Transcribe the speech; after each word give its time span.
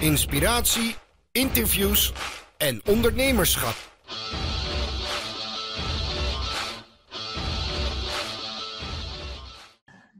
inspiratie, 0.00 0.94
interviews 1.32 2.12
en 2.58 2.80
ondernemerschap. 2.86 3.74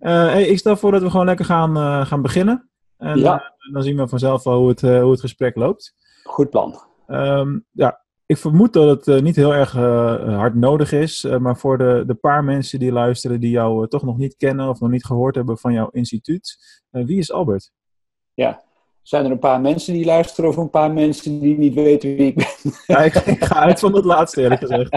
Uh, 0.01 0.08
hey, 0.08 0.46
ik 0.46 0.58
stel 0.58 0.77
voor 0.77 0.93
dat 0.93 1.03
we 1.03 1.11
gewoon 1.11 1.27
lekker 1.27 1.45
gaan, 1.45 1.77
uh, 1.77 2.06
gaan 2.06 2.22
beginnen. 2.22 2.71
En 2.96 3.19
Ja. 3.19 3.35
uh, 3.35 3.72
dan 3.72 3.82
zien 3.82 3.96
we 3.96 4.08
vanzelf 4.08 4.45
wel 4.45 4.58
hoe 4.58 4.69
het, 4.69 4.82
uh, 4.82 5.01
hoe 5.03 5.11
het 5.11 5.21
gesprek 5.21 5.56
loopt. 5.56 5.94
Goed 6.24 6.51
plan. 6.51 6.81
Um, 7.06 7.65
ja, 7.71 8.04
ik 8.26 8.37
vermoed 8.37 8.72
dat 8.72 8.88
het 8.88 9.17
uh, 9.17 9.22
niet 9.22 9.37
heel 9.37 9.54
erg 9.54 9.74
uh, 9.74 10.37
hard 10.37 10.54
nodig 10.54 10.92
is. 10.92 11.24
Uh, 11.24 11.37
maar 11.37 11.56
voor 11.56 11.78
de, 11.78 12.03
de 12.06 12.15
paar 12.15 12.44
mensen 12.44 12.78
die 12.78 12.92
luisteren 12.92 13.40
die 13.40 13.51
jou 13.51 13.83
uh, 13.83 13.88
toch 13.88 14.03
nog 14.03 14.17
niet 14.17 14.37
kennen 14.37 14.69
of 14.69 14.81
nog 14.81 14.90
niet 14.90 15.04
gehoord 15.04 15.35
hebben 15.35 15.58
van 15.58 15.72
jouw 15.72 15.88
instituut. 15.88 16.59
Uh, 16.92 17.05
wie 17.06 17.19
is 17.19 17.33
Albert? 17.33 17.70
Ja. 18.34 18.62
Zijn 19.02 19.24
er 19.24 19.30
een 19.30 19.38
paar 19.38 19.60
mensen 19.60 19.92
die 19.92 20.05
luisteren 20.05 20.51
of 20.51 20.56
een 20.56 20.70
paar 20.70 20.92
mensen 20.92 21.41
die 21.41 21.59
niet 21.59 21.74
weten 21.74 22.16
wie 22.16 22.27
ik 22.27 22.34
ben? 22.34 22.72
Ja, 22.86 22.98
ik, 22.98 23.14
ik 23.14 23.45
ga 23.45 23.54
uit 23.54 23.80
van 23.80 23.95
het 23.95 24.04
laatste 24.04 24.42
eerlijk 24.42 24.60
gezegd. 24.60 24.92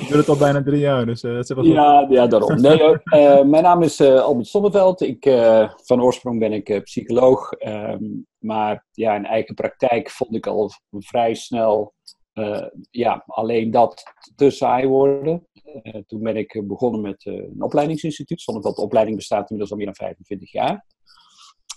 ik 0.00 0.08
doe 0.08 0.16
het 0.16 0.28
al 0.28 0.36
bijna 0.36 0.62
drie 0.62 0.80
jaar, 0.80 1.06
dus 1.06 1.22
uh, 1.22 1.38
is 1.38 1.48
wel 1.48 1.64
goed. 1.64 1.72
Ja, 1.72 2.06
ja, 2.08 2.26
daarom. 2.26 2.60
Nee, 2.60 2.80
uh, 2.82 3.42
mijn 3.42 3.62
naam 3.62 3.82
is 3.82 4.00
uh, 4.00 4.20
Albert 4.20 4.46
Sonneveld. 4.46 5.00
Ik, 5.00 5.24
van 5.82 6.02
oorsprong 6.02 6.38
ben 6.38 6.52
ik 6.52 6.82
psycholoog. 6.84 7.52
Um, 7.66 8.26
maar 8.38 8.86
ja, 8.92 9.14
in 9.14 9.26
eigen 9.26 9.54
praktijk 9.54 10.10
vond 10.10 10.34
ik 10.34 10.46
al 10.46 10.70
vrij 10.90 11.34
snel 11.34 11.94
ja, 12.90 13.22
alleen 13.26 13.70
dat 13.70 14.02
te 14.36 14.50
saai 14.50 14.86
worden. 14.86 15.48
Toen 16.06 16.22
ben 16.22 16.36
ik 16.36 16.62
begonnen 16.66 17.00
met 17.00 17.26
een 17.26 17.62
opleidingsinstituut. 17.62 18.44
De 18.44 18.74
opleiding 18.74 19.16
bestaat 19.16 19.50
inmiddels 19.50 19.70
al 19.70 19.76
meer 19.76 19.86
dan 19.86 19.94
25 19.94 20.52
jaar. 20.52 20.86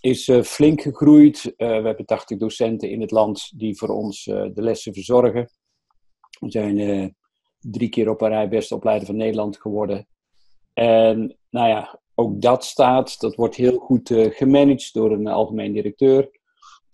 Is 0.01 0.27
uh, 0.27 0.41
flink 0.41 0.81
gegroeid. 0.81 1.45
Uh, 1.45 1.67
we 1.67 1.85
hebben 1.87 2.05
80 2.05 2.37
docenten 2.37 2.89
in 2.89 3.01
het 3.01 3.11
land 3.11 3.59
die 3.59 3.77
voor 3.77 3.89
ons 3.89 4.27
uh, 4.27 4.35
de 4.53 4.61
lessen 4.61 4.93
verzorgen. 4.93 5.49
We 6.39 6.51
zijn 6.51 7.15
drie 7.59 7.89
keer 7.89 8.09
op 8.09 8.21
een 8.21 8.29
rij 8.29 8.49
beste 8.49 8.75
opleider 8.75 9.07
van 9.07 9.15
Nederland 9.15 9.57
geworden. 9.57 10.07
En 10.73 11.37
nou 11.49 11.67
ja, 11.67 11.99
ook 12.15 12.41
dat 12.41 12.65
staat, 12.65 13.19
dat 13.19 13.35
wordt 13.35 13.55
heel 13.55 13.77
goed 13.77 14.09
gemanaged 14.13 14.93
door 14.93 15.11
een 15.11 15.27
algemeen 15.27 15.73
directeur. 15.73 16.39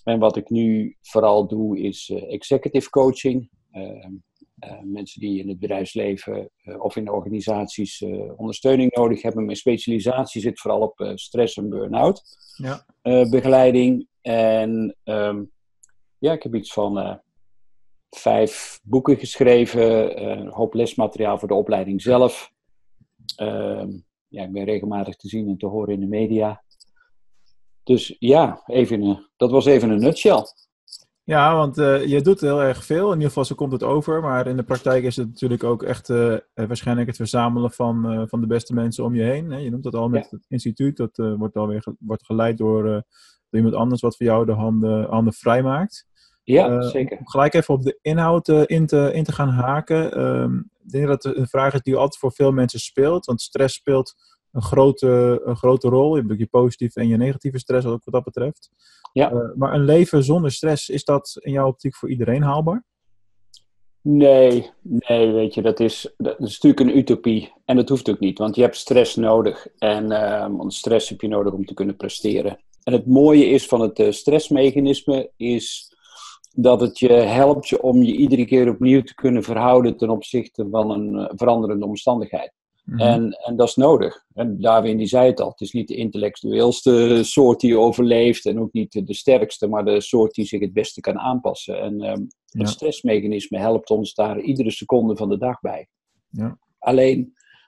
En 0.03 0.19
wat 0.19 0.35
ik 0.35 0.49
nu 0.49 0.97
vooral 1.01 1.47
doe 1.47 1.79
is 1.79 2.09
executive 2.09 2.89
coaching. 2.89 3.49
Uh, 4.65 4.79
mensen 4.83 5.21
die 5.21 5.39
in 5.39 5.49
het 5.49 5.59
bedrijfsleven 5.59 6.49
of 6.77 6.95
in 6.95 7.11
organisaties 7.11 8.01
ondersteuning 8.35 8.95
nodig 8.95 9.21
hebben. 9.21 9.45
Mijn 9.45 9.57
specialisatie 9.57 10.41
zit 10.41 10.59
vooral 10.59 10.81
op 10.81 11.11
stress 11.15 11.57
en 11.57 11.69
burn-out 11.69 12.23
ja. 12.55 12.85
begeleiding. 13.29 14.07
En 14.21 14.95
um, 15.03 15.51
ja, 16.17 16.31
ik 16.31 16.43
heb 16.43 16.55
iets 16.55 16.73
van 16.73 17.21
vijf 18.09 18.79
boeken 18.83 19.17
geschreven, 19.17 20.21
een 20.29 20.47
hoop 20.47 20.73
lesmateriaal 20.73 21.37
voor 21.37 21.47
de 21.47 21.53
opleiding 21.53 22.01
zelf. 22.01 22.51
Uh, 23.41 23.83
ja, 24.27 24.43
ik 24.43 24.51
ben 24.51 24.63
regelmatig 24.63 25.15
te 25.15 25.27
zien 25.27 25.47
en 25.47 25.57
te 25.57 25.65
horen 25.65 25.93
in 25.93 25.99
de 25.99 26.07
media. 26.07 26.63
Dus 27.83 28.15
ja, 28.19 28.63
even 28.65 29.01
een, 29.01 29.27
dat 29.37 29.51
was 29.51 29.65
even 29.65 29.89
een 29.89 29.99
nutshell. 29.99 30.43
Ja, 31.27 31.55
want 31.55 31.77
uh, 31.77 32.05
je 32.05 32.21
doet 32.21 32.41
heel 32.41 32.63
erg 32.63 32.85
veel. 32.85 33.05
In 33.07 33.13
ieder 33.13 33.27
geval, 33.27 33.45
zo 33.45 33.55
komt 33.55 33.71
het 33.71 33.83
over. 33.83 34.21
Maar 34.21 34.47
in 34.47 34.57
de 34.57 34.63
praktijk 34.63 35.03
is 35.03 35.15
het 35.15 35.27
natuurlijk 35.27 35.63
ook 35.63 35.83
echt 35.83 36.09
uh, 36.09 36.37
waarschijnlijk 36.53 37.07
het 37.07 37.15
verzamelen 37.15 37.71
van, 37.71 38.13
uh, 38.13 38.21
van 38.27 38.41
de 38.41 38.47
beste 38.47 38.73
mensen 38.73 39.03
om 39.03 39.15
je 39.15 39.23
heen. 39.23 39.51
Hè? 39.51 39.57
Je 39.57 39.69
noemt 39.69 39.83
dat 39.83 39.95
al 39.95 40.09
met 40.09 40.27
ja. 40.29 40.37
het 40.37 40.45
instituut. 40.47 40.97
Dat 40.97 41.17
wordt 41.37 41.55
alweer 41.55 41.81
ge 41.81 41.95
wordt 41.99 42.25
geleid 42.25 42.57
door, 42.57 42.83
door 42.83 43.03
iemand 43.49 43.75
anders 43.75 44.01
wat 44.01 44.17
voor 44.17 44.25
jou 44.25 44.45
de 44.45 44.51
handen, 44.51 45.09
handen 45.09 45.33
vrij 45.33 45.63
maakt. 45.63 46.05
Ja, 46.43 46.81
zeker. 46.81 47.17
Om 47.17 47.27
gelijk 47.27 47.53
even 47.53 47.73
op 47.73 47.83
de 47.83 47.99
inhoud 48.01 48.47
in, 48.47 48.85
te, 48.85 49.09
in 49.13 49.23
te 49.23 49.31
gaan 49.31 49.49
haken. 49.49 50.21
Um, 50.21 50.69
ik 50.83 50.91
denk 50.91 51.07
dat 51.07 51.23
het 51.23 51.37
een 51.37 51.47
vraag 51.47 51.73
is 51.73 51.81
die 51.81 51.95
altijd 51.95 52.17
voor 52.17 52.31
veel 52.31 52.51
mensen 52.51 52.79
speelt. 52.79 53.25
Want 53.25 53.41
stress 53.41 53.75
speelt 53.75 54.13
een 54.57 54.63
grote, 54.63 55.41
een 55.45 55.55
grote 55.55 55.89
rol. 55.89 56.15
Je 56.15 56.23
hebt 56.27 56.39
je 56.39 56.47
positieve 56.47 56.99
en 56.99 57.07
je 57.07 57.17
negatieve 57.17 57.59
stress, 57.59 57.85
ook 57.85 58.03
wat 58.03 58.13
dat 58.13 58.23
betreft. 58.23 58.69
Ja. 59.13 59.31
Uh, 59.31 59.39
maar 59.55 59.73
een 59.73 59.85
leven 59.85 60.23
zonder 60.23 60.51
stress, 60.51 60.89
is 60.89 61.03
dat 61.03 61.37
in 61.39 61.51
jouw 61.51 61.67
optiek 61.67 61.95
voor 61.95 62.09
iedereen 62.09 62.41
haalbaar? 62.41 62.85
Nee, 64.01 64.69
nee, 64.81 65.31
weet 65.31 65.53
je, 65.53 65.61
dat 65.61 65.79
is, 65.79 66.13
dat 66.17 66.39
is 66.39 66.59
natuurlijk 66.61 66.79
een 66.79 66.97
utopie. 66.97 67.53
En 67.65 67.75
dat 67.75 67.89
hoeft 67.89 68.09
ook 68.09 68.19
niet, 68.19 68.37
want 68.37 68.55
je 68.55 68.61
hebt 68.61 68.75
stress 68.75 69.15
nodig. 69.15 69.67
En 69.77 70.11
uh, 70.11 70.47
want 70.47 70.73
stress 70.73 71.09
heb 71.09 71.21
je 71.21 71.27
nodig 71.27 71.53
om 71.53 71.65
te 71.65 71.73
kunnen 71.73 71.95
presteren. 71.95 72.59
En 72.83 72.93
het 72.93 73.07
mooie 73.07 73.45
is 73.45 73.65
van 73.65 73.81
het 73.81 73.99
uh, 73.99 74.11
stressmechanisme 74.11 75.31
is 75.35 75.95
dat 76.51 76.81
het 76.81 76.99
je 76.99 77.13
helpt 77.13 77.67
je 77.67 77.81
om 77.81 78.03
je 78.03 78.15
iedere 78.15 78.45
keer 78.45 78.69
opnieuw 78.69 79.01
te 79.01 79.13
kunnen 79.13 79.43
verhouden 79.43 79.97
ten 79.97 80.09
opzichte 80.09 80.67
van 80.71 80.91
een 80.91 81.13
uh, 81.13 81.25
veranderende 81.35 81.85
omstandigheid. 81.85 82.56
Mm 82.87 82.99
-hmm. 82.99 83.07
en, 83.07 83.31
en 83.31 83.55
dat 83.55 83.67
is 83.67 83.75
nodig. 83.75 84.25
En 84.33 84.61
Darwin 84.61 84.97
die 84.97 85.07
zei 85.07 85.29
het 85.29 85.41
al, 85.41 85.49
het 85.49 85.61
is 85.61 85.71
niet 85.71 85.87
de 85.87 85.95
intellectueelste 85.95 87.19
soort 87.23 87.59
die 87.59 87.77
overleeft 87.77 88.45
en 88.45 88.59
ook 88.59 88.73
niet 88.73 89.07
de 89.07 89.13
sterkste, 89.13 89.67
maar 89.67 89.85
de 89.85 90.01
soort 90.01 90.33
die 90.33 90.45
zich 90.45 90.59
het 90.59 90.73
beste 90.73 91.01
kan 91.01 91.19
aanpassen. 91.19 91.81
En 91.81 91.93
um, 91.93 92.27
ja. 92.45 92.59
het 92.59 92.69
stressmechanisme 92.69 93.57
helpt 93.57 93.89
ons 93.89 94.13
daar 94.13 94.39
iedere 94.39 94.71
seconde 94.71 95.15
van 95.15 95.29
de 95.29 95.37
dag 95.37 95.59
bij. 95.61 95.87
Ja. 96.29 96.57
Alleen, 96.79 97.19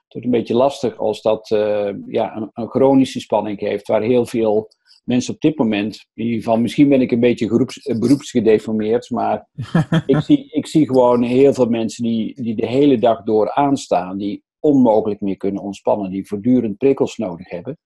het 0.04 0.12
wordt 0.12 0.26
een 0.26 0.40
beetje 0.40 0.54
lastig 0.54 0.98
als 0.98 1.22
dat 1.22 1.50
uh, 1.50 1.90
ja, 2.06 2.36
een, 2.36 2.50
een 2.52 2.68
chronische 2.68 3.20
spanning 3.20 3.60
heeft, 3.60 3.86
waar 3.86 4.02
heel 4.02 4.26
veel 4.26 4.68
mensen 5.04 5.34
op 5.34 5.40
dit 5.40 5.58
moment, 5.58 6.06
in 6.14 6.24
ieder 6.24 6.38
geval, 6.38 6.58
misschien 6.58 6.88
ben 6.88 7.00
ik 7.00 7.10
een 7.10 7.20
beetje 7.20 7.48
groeps, 7.48 7.82
beroepsgedeformeerd, 7.98 9.10
maar 9.10 9.48
ik, 10.06 10.20
zie, 10.20 10.50
ik 10.50 10.66
zie 10.66 10.86
gewoon 10.86 11.22
heel 11.22 11.54
veel 11.54 11.68
mensen 11.68 12.02
die, 12.02 12.42
die 12.42 12.54
de 12.54 12.66
hele 12.66 12.98
dag 12.98 13.22
door 13.22 13.52
aanstaan, 13.52 14.18
die 14.18 14.42
onmogelijk 14.60 15.20
meer 15.20 15.36
kunnen 15.36 15.62
ontspannen, 15.62 16.10
die 16.10 16.26
voortdurend 16.26 16.78
prikkels 16.78 17.16
nodig 17.16 17.48
hebben. 17.50 17.78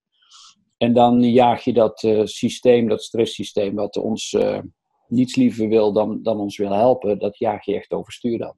En 0.76 0.92
dan 0.92 1.22
jaag 1.22 1.64
je 1.64 1.72
dat 1.72 2.02
uh, 2.02 2.20
systeem, 2.24 2.88
dat 2.88 3.02
stresssysteem, 3.02 3.74
wat 3.74 3.96
ons 3.96 4.32
uh, 4.32 4.58
niets 5.08 5.36
liever 5.36 5.68
wil 5.68 5.92
dan, 5.92 6.22
dan 6.22 6.40
ons 6.40 6.56
wil 6.56 6.72
helpen, 6.72 7.18
dat 7.18 7.38
jaag 7.38 7.64
je 7.64 7.74
echt 7.74 7.92
overstuur 7.92 8.38
dan. 8.38 8.54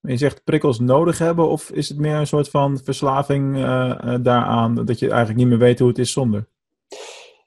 Je 0.00 0.16
zegt 0.16 0.44
prikkels 0.44 0.80
nodig 0.80 1.18
hebben, 1.18 1.48
of 1.48 1.70
is 1.70 1.88
het 1.88 1.98
meer 1.98 2.14
een 2.14 2.26
soort 2.26 2.48
van 2.48 2.78
verslaving 2.78 3.56
uh, 3.56 4.14
daaraan, 4.22 4.74
dat 4.84 4.98
je 4.98 5.08
eigenlijk 5.08 5.38
niet 5.38 5.48
meer 5.48 5.58
weet 5.58 5.78
hoe 5.78 5.88
het 5.88 5.98
is 5.98 6.12
zonder? 6.12 6.48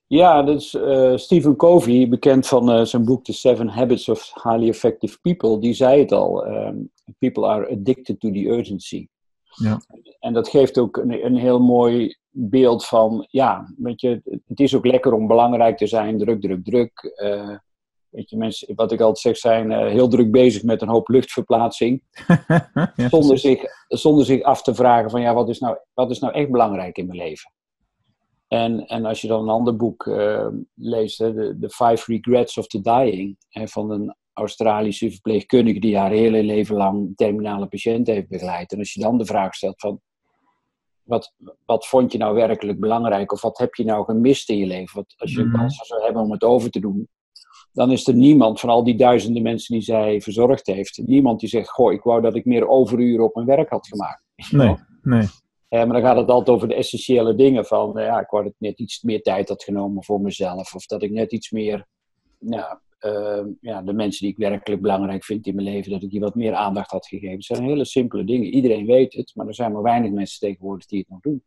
Ja, 0.07 0.44
dat 0.44 0.56
is 0.56 0.78
Stephen 1.24 1.56
Covey, 1.56 2.07
bekend 2.09 2.47
van 2.47 2.88
zijn 2.88 3.06
boek 3.06 3.24
The 3.24 3.34
Seven 3.34 3.68
Habits 3.68 4.09
of 4.09 4.31
Highly 4.44 4.68
Effective 4.68 5.18
People, 5.22 5.59
die 5.59 5.74
zei 5.74 6.00
het 6.00 6.12
al. 6.12 6.47
Um, 6.47 6.91
people 7.19 7.47
are 7.47 7.72
addicted 7.72 8.19
to 8.19 8.31
the 8.31 8.47
urgency. 8.47 9.07
Ja. 9.59 9.81
En 10.20 10.34
dat 10.34 10.50
geeft 10.50 10.78
ook 10.78 10.97
een, 10.97 11.25
een, 11.25 11.36
heel 11.36 11.59
mooi 11.59 12.18
beeld 12.30 12.86
van, 12.86 13.28
ja, 13.30 13.74
weet 13.78 14.02
je, 14.02 14.22
het 14.47 14.59
is 14.59 14.75
ook 14.75 14.86
lekker 14.86 15.14
om 15.14 15.28
belangrijk 15.28 15.78
te 15.78 15.88
zijn, 15.88 16.18
druk, 16.18 16.42
druk, 16.42 16.64
druk. 16.64 17.14
Uh, 17.24 17.58
weet 18.09 18.30
je, 18.30 18.38
mensen, 18.38 18.75
wat 18.75 18.92
ik 18.92 19.00
altijd 19.00 19.18
zeg, 19.18 19.38
zijn 19.38 19.72
heel 19.88 20.08
druk 20.08 20.31
bezig 20.31 20.64
met 20.64 20.81
een 20.81 20.90
hoop 20.90 21.08
luchtverplaatsing. 21.08 22.03
ja, 22.96 23.09
zonder, 23.09 23.38
zich, 23.38 23.64
zonder 23.88 24.25
zich 24.25 24.42
af 24.42 24.62
te 24.62 24.75
vragen 24.75 25.09
van, 25.09 25.22
ja, 25.22 25.34
wat 25.34 25.50
is 25.50 25.59
nou, 25.59 25.78
wat 25.94 26.12
is 26.12 26.19
nou 26.19 26.34
echt 26.34 26.52
belangrijk 26.52 26.98
in 26.98 27.08
mijn 27.08 27.19
leven? 27.19 27.52
En, 28.48 28.86
en 28.88 29.06
als 29.06 29.22
je 29.22 29.28
dan 29.28 29.42
een 29.42 29.50
ander 29.50 29.75
boek 29.75 30.06
uh, 30.06 30.48
leest, 30.74 31.18
The 31.18 31.69
Five 31.69 32.03
Regrets 32.06 32.58
of 32.58 32.68
the 32.68 32.81
Dying, 32.81 33.38
hè, 33.50 33.68
van 33.68 33.92
een 33.92 34.16
Australische 34.40 35.12
verpleegkundige 35.12 35.80
die 35.80 35.98
haar 35.98 36.12
hele 36.12 36.44
leven 36.44 36.76
lang 36.76 37.12
terminale 37.16 37.68
patiënten 37.68 38.14
heeft 38.14 38.30
begeleid. 38.30 38.72
En 38.72 38.80
als 38.80 38.94
je 38.94 39.02
dan 39.02 39.18
de 39.18 39.26
vraag 39.26 39.56
stelt 39.56 39.80
van, 39.80 40.02
wat, 41.04 41.34
wat 41.66 41.88
vond 41.88 42.12
je 42.12 42.18
nou 42.18 42.36
werkelijk 42.36 42.80
belangrijk? 42.80 43.32
Of 43.32 43.42
wat 43.42 43.58
heb 43.58 43.76
je 43.76 43.86
nou 43.86 44.06
gemist 44.06 44.50
in 44.50 44.58
je 44.58 44.66
leven? 44.66 44.96
Wat, 44.96 45.14
als 45.18 45.34
je 45.34 45.42
een 45.42 45.52
kans 45.52 45.88
zou 45.88 46.04
hebben 46.04 46.22
om 46.22 46.32
het 46.32 46.44
over 46.44 46.70
te 46.70 46.80
doen, 46.80 47.08
dan 47.72 47.92
is 47.92 48.08
er 48.08 48.16
niemand 48.16 48.60
van 48.60 48.69
al 48.69 48.84
die 48.84 48.98
duizenden 48.98 49.44
mensen 49.44 49.74
die 49.74 49.84
zij 49.84 50.22
verzorgd 50.22 50.68
heeft, 50.68 51.02
niemand 51.06 51.40
die 51.40 51.50
zegt, 51.50 51.69
goh, 51.69 51.94
ik 51.94 52.04
wou 52.04 52.22
dat 52.22 52.36
ik 52.36 52.46
meer 52.46 52.68
overuren 52.68 53.25
op 53.25 53.36
mijn 53.36 53.48
werk 53.48 53.69
had 53.69 53.88
gemaakt. 53.88 54.24
Nee, 54.52 54.75
nee. 55.02 55.28
Eh, 55.69 55.84
maar 55.84 55.94
dan 55.94 56.02
gaat 56.02 56.18
het 56.18 56.30
altijd 56.30 56.56
over 56.56 56.68
de 56.68 56.75
essentiële 56.75 57.36
dingen 57.36 57.66
van, 57.66 57.98
uh, 57.98 58.06
ja, 58.06 58.19
ik 58.19 58.30
wou 58.30 58.44
dat 58.44 58.52
ik 58.52 58.60
net 58.60 58.80
iets 58.80 59.02
meer 59.02 59.22
tijd 59.22 59.50
had 59.50 59.63
genomen 59.63 60.04
voor 60.04 60.22
mezelf. 60.22 60.75
Of 60.75 60.86
dat 60.86 61.04
ik 61.04 61.12
net 61.12 61.31
iets 61.31 61.52
meer, 61.52 61.88
nou, 62.40 62.78
uh, 63.06 63.46
ja, 63.62 63.81
de 63.81 63.94
mensen 63.94 64.22
die 64.22 64.31
ik 64.31 64.38
werkelijk 64.38 64.81
belangrijk 64.81 65.24
vind 65.24 65.48
in 65.48 65.56
mijn 65.56 65.68
leven, 65.68 65.92
dat 65.92 66.04
ik 66.04 66.10
die 66.10 66.19
wat 66.19 66.36
meer 66.36 66.54
aandacht 66.54 66.92
had 66.92 67.07
gegeven. 67.07 67.36
Het 67.36 67.46
zijn 67.46 67.63
hele 67.63 67.86
simpele 67.86 68.24
dingen. 68.24 68.48
Iedereen 68.48 68.86
weet 68.86 69.13
het, 69.13 69.31
maar 69.36 69.48
er 69.48 69.56
zijn 69.56 69.72
maar 69.72 69.81
weinig 69.81 70.12
mensen 70.12 70.40
tegenwoordig 70.40 70.86
die 70.86 71.00
het 71.00 71.10
nog 71.10 71.19
doen. 71.19 71.44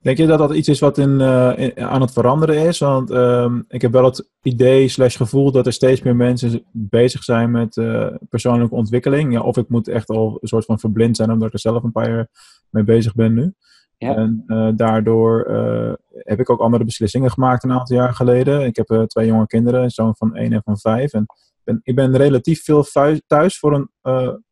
Denk 0.00 0.16
je 0.16 0.26
dat 0.26 0.38
dat 0.38 0.54
iets 0.54 0.68
is 0.68 0.78
wat 0.78 0.98
in, 0.98 1.20
in, 1.56 1.80
aan 1.80 2.00
het 2.00 2.12
veranderen 2.12 2.66
is? 2.66 2.78
Want 2.78 3.10
uh, 3.10 3.54
ik 3.68 3.82
heb 3.82 3.92
wel 3.92 4.04
het 4.04 4.30
idee 4.42 4.88
slash 4.88 5.16
gevoel 5.16 5.52
dat 5.52 5.66
er 5.66 5.72
steeds 5.72 6.02
meer 6.02 6.16
mensen 6.16 6.64
bezig 6.72 7.24
zijn 7.24 7.50
met 7.50 7.76
uh, 7.76 8.14
persoonlijke 8.28 8.74
ontwikkeling. 8.74 9.32
Ja, 9.32 9.40
of 9.40 9.56
ik 9.56 9.68
moet 9.68 9.88
echt 9.88 10.08
al 10.08 10.38
een 10.40 10.48
soort 10.48 10.64
van 10.64 10.78
verblind 10.78 11.16
zijn 11.16 11.30
omdat 11.30 11.48
ik 11.48 11.54
er 11.54 11.60
zelf 11.60 11.82
een 11.82 11.92
paar 11.92 12.08
jaar 12.08 12.28
mee 12.70 12.84
bezig 12.84 13.14
ben 13.14 13.34
nu. 13.34 13.52
Ja. 13.98 14.14
En 14.14 14.44
eh, 14.46 14.68
daardoor 14.76 15.42
eh, 15.42 15.92
heb 16.12 16.40
ik 16.40 16.50
ook 16.50 16.60
andere 16.60 16.84
beslissingen 16.84 17.30
gemaakt 17.30 17.64
een 17.64 17.72
aantal 17.72 17.96
jaar 17.96 18.14
geleden. 18.14 18.66
Ik 18.66 18.76
heb 18.76 18.90
eh, 18.90 19.02
twee 19.02 19.26
jonge 19.26 19.46
kinderen, 19.46 19.82
een 19.82 19.90
zoon 19.90 20.16
van 20.16 20.34
één 20.36 20.52
en 20.52 20.62
van 20.64 20.78
vijf. 20.78 21.12
En 21.12 21.26
ben, 21.64 21.80
ik 21.82 21.94
ben 21.94 22.16
relatief 22.16 22.64
veel 22.64 22.82
thu- 22.82 23.20
thuis 23.26 23.58
voor 23.58 23.88
een 24.02 24.42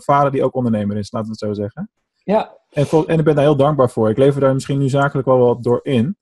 vader 0.00 0.30
die 0.30 0.44
ook 0.44 0.54
ondernemer 0.54 0.96
is, 0.96 1.12
laten 1.12 1.30
we 1.30 1.36
het 1.38 1.56
zo 1.56 1.62
zeggen. 1.62 1.90
Ja, 2.24 2.56
En, 2.70 2.86
en 3.06 3.18
ik 3.18 3.24
ben 3.24 3.34
daar 3.34 3.44
heel 3.44 3.56
dankbaar 3.56 3.90
voor. 3.90 4.10
Ik 4.10 4.18
lever 4.18 4.40
daar 4.40 4.54
misschien 4.54 4.78
nu 4.78 4.88
zakelijk 4.88 5.28
wel 5.28 5.38
wat 5.38 5.62
door 5.62 5.80
in. 5.82 6.16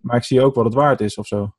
Maar 0.00 0.16
ik 0.16 0.24
zie 0.24 0.42
ook 0.42 0.54
wat 0.54 0.64
het 0.64 0.74
waard 0.74 1.00
is 1.00 1.18
of 1.18 1.26
zo. 1.26 1.52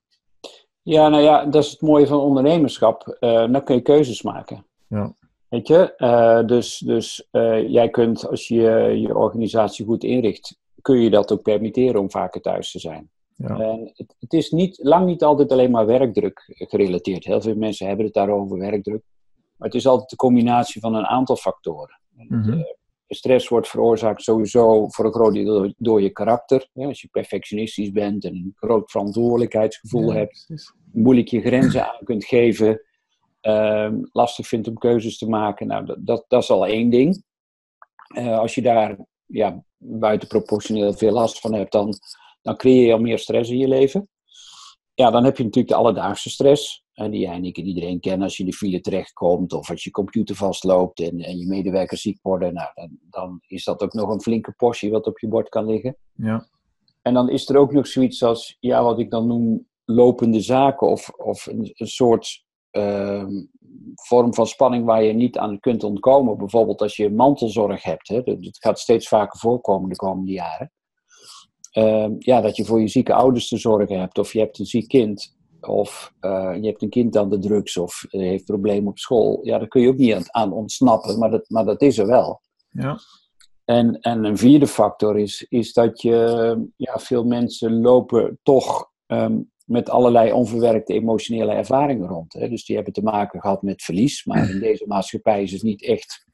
Ja, 0.82 1.10
nou 1.10 1.24
ja, 1.24 1.46
dat 1.46 1.64
is 1.64 1.72
het 1.72 1.82
mooie 1.82 2.08
van 2.08 2.20
ondernemerschap. 2.20 3.18
Dan 3.20 3.64
kun 3.64 3.76
je 3.76 3.82
keuzes 3.82 4.22
maken. 4.22 4.66
Ja. 4.88 5.14
Weet 5.50 5.68
je? 5.68 5.96
Eh, 5.96 6.46
dus 6.46 6.78
dus 6.78 7.28
eh, 7.32 7.70
jij 7.70 7.90
kunt, 7.90 8.28
als 8.28 8.48
je 8.48 8.62
je 9.02 9.16
organisatie 9.18 9.86
goed 9.86 10.04
inricht, 10.04 10.58
kun 10.82 11.00
je 11.00 11.10
dat 11.10 11.32
ook 11.32 11.42
permitteren 11.42 12.02
om 12.02 12.12
vaker 12.12 12.42
thuis 12.42 12.72
te 12.72 12.80
zijn. 12.80 13.10
Ja. 13.36 13.60
En 13.60 13.92
het, 13.96 14.16
het 14.20 14.34
is 14.34 14.52
niet, 14.52 14.80
lang 14.84 15.06
niet 15.06 15.24
altijd 15.24 15.52
alleen 15.52 15.72
maar 15.72 15.86
werkdruk 15.86 16.44
gerelateerd. 16.48 17.24
Heel 17.26 17.42
veel 17.42 17.56
mensen 17.56 17.88
hebben 17.88 18.06
het 18.06 18.14
daarover, 18.14 18.58
werkdruk. 18.58 19.02
Maar 19.58 19.68
het 19.68 19.78
is 19.78 19.88
altijd 19.88 20.10
de 20.10 20.16
combinatie 20.16 20.82
van 20.82 20.96
een 20.96 21.06
aantal 21.06 21.36
factoren. 21.36 22.00
En, 22.18 22.26
Mhm. 22.30 22.52
eh, 22.52 22.64
stress 23.08 23.48
wordt 23.48 23.68
veroorzaakt 23.68 24.22
sowieso 24.22 24.88
voor 24.88 25.06
een 25.06 25.14
groot 25.14 25.34
deel 25.34 25.46
door, 25.46 25.74
door 25.78 26.02
je 26.02 26.10
karakter. 26.10 26.70
Ja, 26.74 26.88
als 26.88 27.02
je 27.02 27.08
perfectionistisch 27.12 27.92
bent 27.92 28.24
en 28.26 28.34
een 28.36 28.54
groot 28.56 28.92
verantwoordelijkheidsgevoel 28.92 30.12
Ja, 30.12 30.18
hebt 30.18 30.44
precies. 30.48 30.74
moeilijk 30.92 31.28
je 31.28 31.42
grenzen 31.42 31.86
aan 31.86 32.04
kunt 32.04 32.26
geven, 32.26 32.82
ehm, 33.46 34.00
lastig 34.12 34.48
vindt 34.48 34.68
om 34.68 34.78
keuzes 34.78 35.18
te 35.18 35.30
maken. 35.30 35.68
Nou, 35.68 35.86
dat, 35.86 35.98
dat, 36.00 36.26
dat 36.28 36.42
is 36.42 36.50
al 36.50 36.66
één 36.66 36.90
ding. 36.90 37.24
Eh, 38.08 38.38
als 38.38 38.56
je 38.56 38.62
daar 38.62 38.98
ja, 39.26 39.64
buitenproportioneel 39.78 40.94
veel 40.94 41.12
last 41.12 41.40
van 41.40 41.54
hebt, 41.54 41.72
dan, 41.72 41.94
dan 42.42 42.58
creëer 42.58 42.86
je 42.86 42.94
al 42.94 43.00
meer 43.00 43.20
stress 43.20 43.50
in 43.50 43.58
je 43.58 43.68
leven. 43.68 44.10
Ja, 44.94 45.12
dan 45.12 45.24
heb 45.24 45.38
je 45.38 45.44
natuurlijk 45.44 45.74
de 45.74 45.80
alledaagse 45.80 46.30
stress, 46.30 46.84
eh, 46.94 47.10
die 47.10 47.20
jij 47.20 47.34
en 47.34 47.46
ik 47.46 47.58
en 47.58 47.66
iedereen 47.66 48.00
kennen 48.00 48.24
als 48.24 48.38
je 48.38 48.44
in 48.44 48.50
de 48.50 48.56
file 48.56 48.82
terechtkomt 48.82 49.54
of 49.54 49.70
als 49.70 49.84
je 49.84 49.92
computer 49.92 50.36
vastloopt 50.36 51.00
en, 51.00 51.20
en 51.20 51.38
je 51.38 51.48
medewerkers 51.48 52.02
ziek 52.02 52.20
worden. 52.22 52.54
Nou, 52.54 52.70
dan, 52.74 52.98
dan 53.10 53.42
is 53.48 53.64
dat 53.64 53.82
ook 53.82 53.94
nog 53.94 54.10
een 54.10 54.22
flinke 54.22 54.52
portie 54.52 54.92
wat 54.92 55.08
op 55.08 55.20
je 55.20 55.28
bord 55.28 55.50
kan 55.50 55.66
liggen. 55.66 55.98
Ja. 56.14 56.48
En 57.02 57.14
dan 57.14 57.30
is 57.30 57.50
er 57.50 57.58
ook 57.58 57.72
nog 57.72 57.88
zoiets 57.88 58.24
als, 58.24 58.58
ja, 58.60 58.84
wat 58.84 59.00
ik 59.00 59.10
dan 59.10 59.28
noem 59.28 59.68
lopende 59.86 60.42
zaken 60.42 60.88
of, 60.88 61.10
of 61.10 61.46
een, 61.46 61.72
een 61.74 61.88
soort 61.88 62.45
vorm 63.96 64.34
van 64.34 64.48
spanning 64.48 64.86
waar 64.86 65.04
je 65.04 65.14
niet 65.14 65.38
aan 65.38 65.60
kunt 65.60 65.84
ontkomen. 65.84 66.38
Bijvoorbeeld 66.38 66.82
als 66.82 66.96
je 66.96 67.10
mantelzorg 67.10 67.84
hebt, 67.84 68.08
hè, 68.08 68.24
dat, 68.24 68.38
gaat 68.40 68.80
steeds 68.80 69.08
vaker 69.08 69.40
voorkomen 69.40 69.90
de 69.90 69.96
komende 69.96 70.32
jaren. 70.32 70.72
Ehm, 71.72 72.14
ja, 72.18 72.42
dat 72.42 72.56
je 72.56 72.66
voor 72.66 72.82
je 72.82 72.88
zieke 72.88 73.14
ouders 73.14 73.48
te 73.48 73.58
zorgen 73.58 74.00
hebt, 74.00 74.18
of 74.18 74.34
je 74.34 74.40
hebt 74.40 74.60
een 74.60 74.66
ziek 74.66 74.88
kind, 74.88 75.36
of 75.62 76.14
eh, 76.20 76.56
je 76.62 76.68
hebt 76.68 76.82
een 76.82 76.90
kind 76.90 77.18
aan 77.18 77.30
de 77.30 77.40
drugs, 77.40 77.78
of 77.78 78.06
eh, 78.10 78.20
heeft 78.20 78.46
problemen 78.46 78.90
op 78.90 78.98
school. 78.98 79.40
Ja, 79.44 79.58
daar 79.58 79.68
kun 79.68 79.82
je 79.82 79.88
ook 79.88 79.98
niet 79.98 80.14
aan, 80.14 80.24
aan 80.28 80.54
ontsnappen, 80.54 81.20
maar 81.20 81.32
dat, 81.32 81.50
maar 81.50 81.66
dat 81.66 81.82
is 81.82 81.98
er 81.98 82.08
wel. 82.08 82.42
Ja. 82.70 83.00
En, 83.66 84.00
en 84.00 84.24
een 84.24 84.38
vierde 84.38 84.68
factor 84.68 85.20
is, 85.20 85.46
is 85.50 85.74
dat 85.74 86.02
je, 86.02 86.70
ja, 86.76 86.98
veel 86.98 87.24
mensen 87.24 87.82
lopen 87.82 88.40
toch 88.44 88.92
ehm, 89.06 89.40
met 89.66 89.90
allerlei 89.90 90.32
onverwerkte 90.32 90.94
emotionele 90.94 91.52
ervaringen 91.52 92.08
rond. 92.08 92.34
Hè? 92.34 92.50
Dus 92.50 92.66
die 92.66 92.76
hebben 92.76 92.94
te 92.94 93.04
maken 93.04 93.42
gehad 93.42 93.62
met 93.62 93.84
verlies, 93.84 94.26
maar 94.26 94.50
in 94.50 94.60
deze 94.70 94.88
maatschappij 94.88 95.44
is 95.44 95.52
het 95.52 95.64
niet 95.64 95.84
echt 95.84 96.26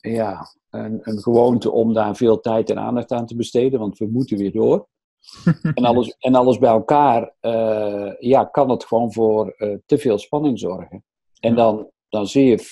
ja, 0.00 0.54
een, 0.70 1.00
een 1.02 1.18
gewoonte 1.18 1.70
om 1.70 1.92
daar 1.92 2.16
veel 2.16 2.40
tijd 2.40 2.70
en 2.70 2.78
aandacht 2.78 3.12
aan 3.12 3.26
te 3.26 3.36
besteden, 3.36 3.80
want 3.80 3.98
we 3.98 4.06
moeten 4.06 4.38
weer 4.38 4.52
door. 4.52 4.88
En 5.74 5.84
alles, 5.84 6.16
en 6.18 6.34
alles 6.34 6.58
bij 6.58 6.70
elkaar, 6.70 7.34
eh, 7.40 8.12
ja, 8.18 8.44
kan 8.44 8.70
het 8.70 8.84
gewoon 8.84 9.12
voor 9.12 9.48
eh, 9.48 9.76
te 9.86 9.98
veel 9.98 10.18
spanning 10.18 10.58
zorgen. 10.58 11.04
En 11.40 11.54
dan, 11.54 11.90
dan 12.08 12.26
zie 12.26 12.44
je, 12.44 12.66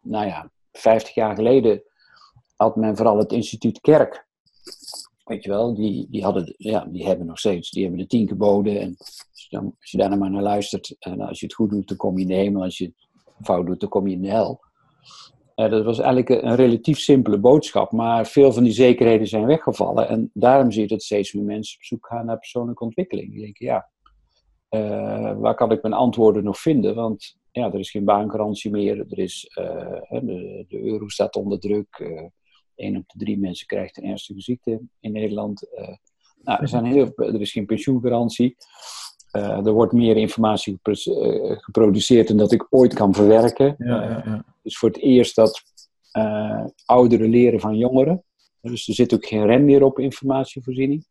nou 0.00 0.26
ja, 0.26 0.50
50 0.72 1.14
jaar 1.14 1.34
geleden 1.34 1.82
had 2.56 2.76
men 2.76 2.96
vooral 2.96 3.18
het 3.18 3.32
instituut 3.32 3.80
Kerk. 3.80 4.26
Weet 5.24 5.44
je 5.44 5.50
wel, 5.50 5.74
die, 5.74 6.06
die, 6.10 6.22
hadden, 6.22 6.54
ja, 6.56 6.84
die 6.84 7.06
hebben 7.06 7.26
nog 7.26 7.38
steeds, 7.38 7.70
die 7.70 7.82
hebben 7.82 8.00
de 8.00 8.06
tien 8.06 8.28
geboden. 8.28 8.80
En 8.80 8.94
als 8.98 9.46
je, 9.48 9.58
als 9.58 9.90
je 9.90 9.98
daar 9.98 10.08
nou 10.08 10.20
maar 10.20 10.30
naar 10.30 10.42
luistert, 10.42 10.96
en 10.98 11.20
als 11.20 11.40
je 11.40 11.46
het 11.46 11.54
goed 11.54 11.70
doet, 11.70 11.88
dan 11.88 11.96
kom 11.96 12.16
je 12.16 12.22
in 12.22 12.28
de 12.28 12.34
hemel. 12.34 12.62
Als 12.62 12.78
je 12.78 12.84
het 12.84 13.46
fout 13.46 13.66
doet, 13.66 13.80
dan 13.80 13.88
kom 13.88 14.06
je 14.06 14.14
in 14.14 14.22
de 14.22 14.30
hel. 14.30 14.60
Eh, 15.54 15.70
dat 15.70 15.84
was 15.84 15.98
eigenlijk 15.98 16.42
een, 16.42 16.54
relatief 16.54 16.98
simpele 16.98 17.38
boodschap, 17.38 17.92
maar 17.92 18.26
veel 18.26 18.52
van 18.52 18.62
die 18.62 18.72
zekerheden 18.72 19.26
zijn 19.26 19.46
weggevallen. 19.46 20.08
En 20.08 20.30
daarom 20.32 20.70
zie 20.70 20.82
je 20.82 20.88
dat 20.88 21.02
steeds 21.02 21.32
meer 21.32 21.44
mensen 21.44 21.76
op 21.76 21.84
zoek 21.84 22.06
gaan 22.06 22.26
naar 22.26 22.38
persoonlijke 22.38 22.84
ontwikkeling. 22.84 23.30
Die 23.30 23.40
denken, 23.40 23.66
ja, 23.66 23.90
eh, 24.68 25.38
waar 25.38 25.54
kan 25.54 25.72
ik 25.72 25.82
mijn 25.82 25.94
antwoorden 25.94 26.44
nog 26.44 26.58
vinden? 26.58 26.94
Want 26.94 27.36
ja, 27.52 27.72
er 27.72 27.78
is 27.78 27.90
geen 27.90 28.04
baangarantie 28.04 28.70
meer. 28.70 28.98
Er 28.98 29.18
is, 29.18 29.50
eh, 29.54 30.20
de, 30.20 30.64
de 30.68 30.82
euro 30.82 31.08
staat 31.08 31.36
onder 31.36 31.60
druk. 31.60 32.12
Eh 32.74 32.86
Eén 32.86 32.96
op 32.96 33.04
de 33.06 33.18
drie 33.18 33.38
mensen 33.38 33.66
krijgt 33.66 33.96
een 33.96 34.04
ernstige 34.04 34.40
ziekte 34.40 34.80
in 35.00 35.12
Nederland. 35.12 35.74
Eh, 35.74 35.96
nou, 36.42 36.60
er, 36.60 36.68
zijn 36.68 36.84
heel, 36.84 37.12
er 37.16 37.40
is 37.40 37.52
geen 37.52 37.66
pensioengarantie. 37.66 38.56
Eh, 39.30 39.66
er 39.66 39.72
wordt 39.72 39.92
meer 39.92 40.16
informatie 40.16 40.78
eh, 40.82 41.58
geproduceerd 41.58 42.28
dan 42.28 42.36
dat 42.36 42.52
ik 42.52 42.66
ooit 42.70 42.94
kan 42.94 43.14
verwerken. 43.14 43.74
Ja, 43.78 44.02
ja, 44.02 44.22
ja. 44.24 44.44
Dus 44.62 44.78
voor 44.78 44.88
het 44.88 44.98
eerst 44.98 45.36
dat 45.36 45.62
ouderen 46.84 47.30
leren 47.30 47.60
van 47.60 47.76
jongeren. 47.76 48.24
Dus 48.60 48.88
er 48.88 48.94
zit 48.94 49.14
ook 49.14 49.26
geen 49.26 49.46
rem 49.46 49.64
meer 49.64 49.82
op 49.82 49.98
informatievoorziening. 49.98 51.06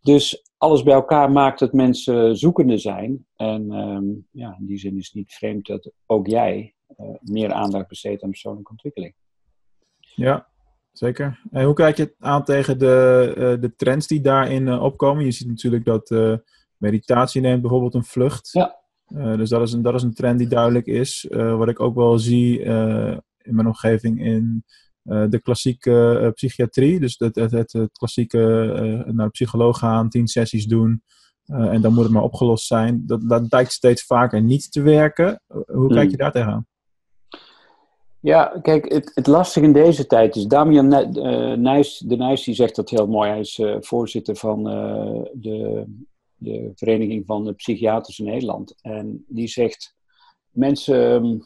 Dus 0.00 0.44
alles 0.56 0.82
bij 0.82 0.94
elkaar 0.94 1.30
maakt 1.30 1.58
dat 1.58 1.72
mensen 1.72 2.36
zoekende 2.36 2.78
zijn. 2.78 3.26
En 3.36 3.70
ehm, 3.70 4.04
ja, 4.30 4.56
in 4.58 4.66
die 4.66 4.78
zin 4.78 4.98
is 4.98 5.06
het 5.06 5.14
niet 5.14 5.32
vreemd 5.32 5.66
dat 5.66 5.92
ook 6.06 6.26
jij 6.26 6.74
meer 7.20 7.52
aandacht 7.52 7.88
besteedt 7.88 8.22
aan 8.22 8.30
persoonlijke 8.30 8.70
ontwikkeling. 8.70 9.14
Ja, 9.98 10.49
zeker. 11.00 11.40
En 11.50 11.64
hoe 11.64 11.74
kijk 11.74 11.96
je 11.96 12.14
aan 12.18 12.44
tegen 12.44 12.78
de, 12.78 13.32
eh, 13.36 13.60
de 13.60 13.74
trends 13.76 14.06
die 14.06 14.20
daarin 14.20 14.68
eh, 14.68 14.82
opkomen? 14.82 15.24
Je 15.24 15.30
ziet 15.30 15.48
natuurlijk 15.48 15.84
dat 15.84 16.10
eh, 16.10 16.34
meditatie 16.76 17.40
neemt 17.40 17.60
bijvoorbeeld 17.60 17.94
een 17.94 18.04
vlucht. 18.04 18.48
Ja. 18.52 18.78
Dus 19.36 19.48
dat 19.48 19.62
is, 19.62 19.72
een, 19.72 19.82
dat 19.82 19.94
is 19.94 20.02
een 20.02 20.14
trend 20.14 20.38
die 20.38 20.48
duidelijk 20.48 20.86
is. 20.86 21.26
Wat 21.30 21.68
ik 21.68 21.80
ook 21.80 21.94
wel 21.94 22.18
zie 22.18 22.60
in 23.42 23.54
mijn 23.54 23.66
omgeving 23.66 24.24
in 24.24 24.64
de 25.02 25.40
klassieke 25.42 26.30
psychiatrie. 26.34 27.00
Dus 27.00 27.14
het, 27.18 27.34
het, 27.34 27.50
het, 27.50 27.72
het 27.72 27.92
klassieke 27.92 28.38
naar 29.06 29.26
de 29.26 29.32
psycholoog 29.32 29.78
gaan, 29.78 30.08
tien 30.08 30.26
sessies 30.26 30.66
doen. 30.66 31.02
en 31.46 31.80
dan 31.80 31.94
moet 31.94 32.02
het 32.02 32.12
maar 32.12 32.22
opgelost 32.22 32.66
zijn. 32.66 33.02
Dat, 33.06 33.28
dat 33.28 33.46
lijkt 33.48 33.72
steeds 33.72 34.02
vaker 34.02 34.42
niet 34.42 34.72
te 34.72 34.82
werken. 34.82 35.42
Hoe 35.66 35.88
kijk 35.88 36.00
Hmm. 36.00 36.10
je 36.10 36.16
daar 36.16 36.32
tegenaan? 36.32 36.66
Ja, 38.20 38.58
kijk, 38.62 38.92
het, 38.92 39.10
het 39.14 39.26
lastige 39.26 39.66
in 39.66 39.72
deze 39.72 40.06
tijd 40.06 40.36
is, 40.36 40.46
Damian 40.46 40.92
eh, 40.92 41.56
Nijs, 41.56 41.98
de 41.98 42.16
Nijs 42.16 42.44
die 42.44 42.54
zegt 42.54 42.76
dat 42.76 42.90
heel 42.90 43.06
mooi. 43.06 43.30
Hij 43.30 43.40
is 43.40 43.58
eh, 43.58 43.76
voorzitter 43.80 44.36
van 44.36 44.68
eh, 44.68 45.22
de, 45.32 45.84
de 46.36 46.72
Vereniging 46.74 47.26
van 47.26 47.44
de 47.44 47.52
Psychiaters 47.52 48.18
in 48.18 48.24
Nederland. 48.24 48.74
En 48.82 49.24
die 49.28 49.48
zegt, 49.48 49.94
mensen 50.50 51.14
ehm, 51.14 51.38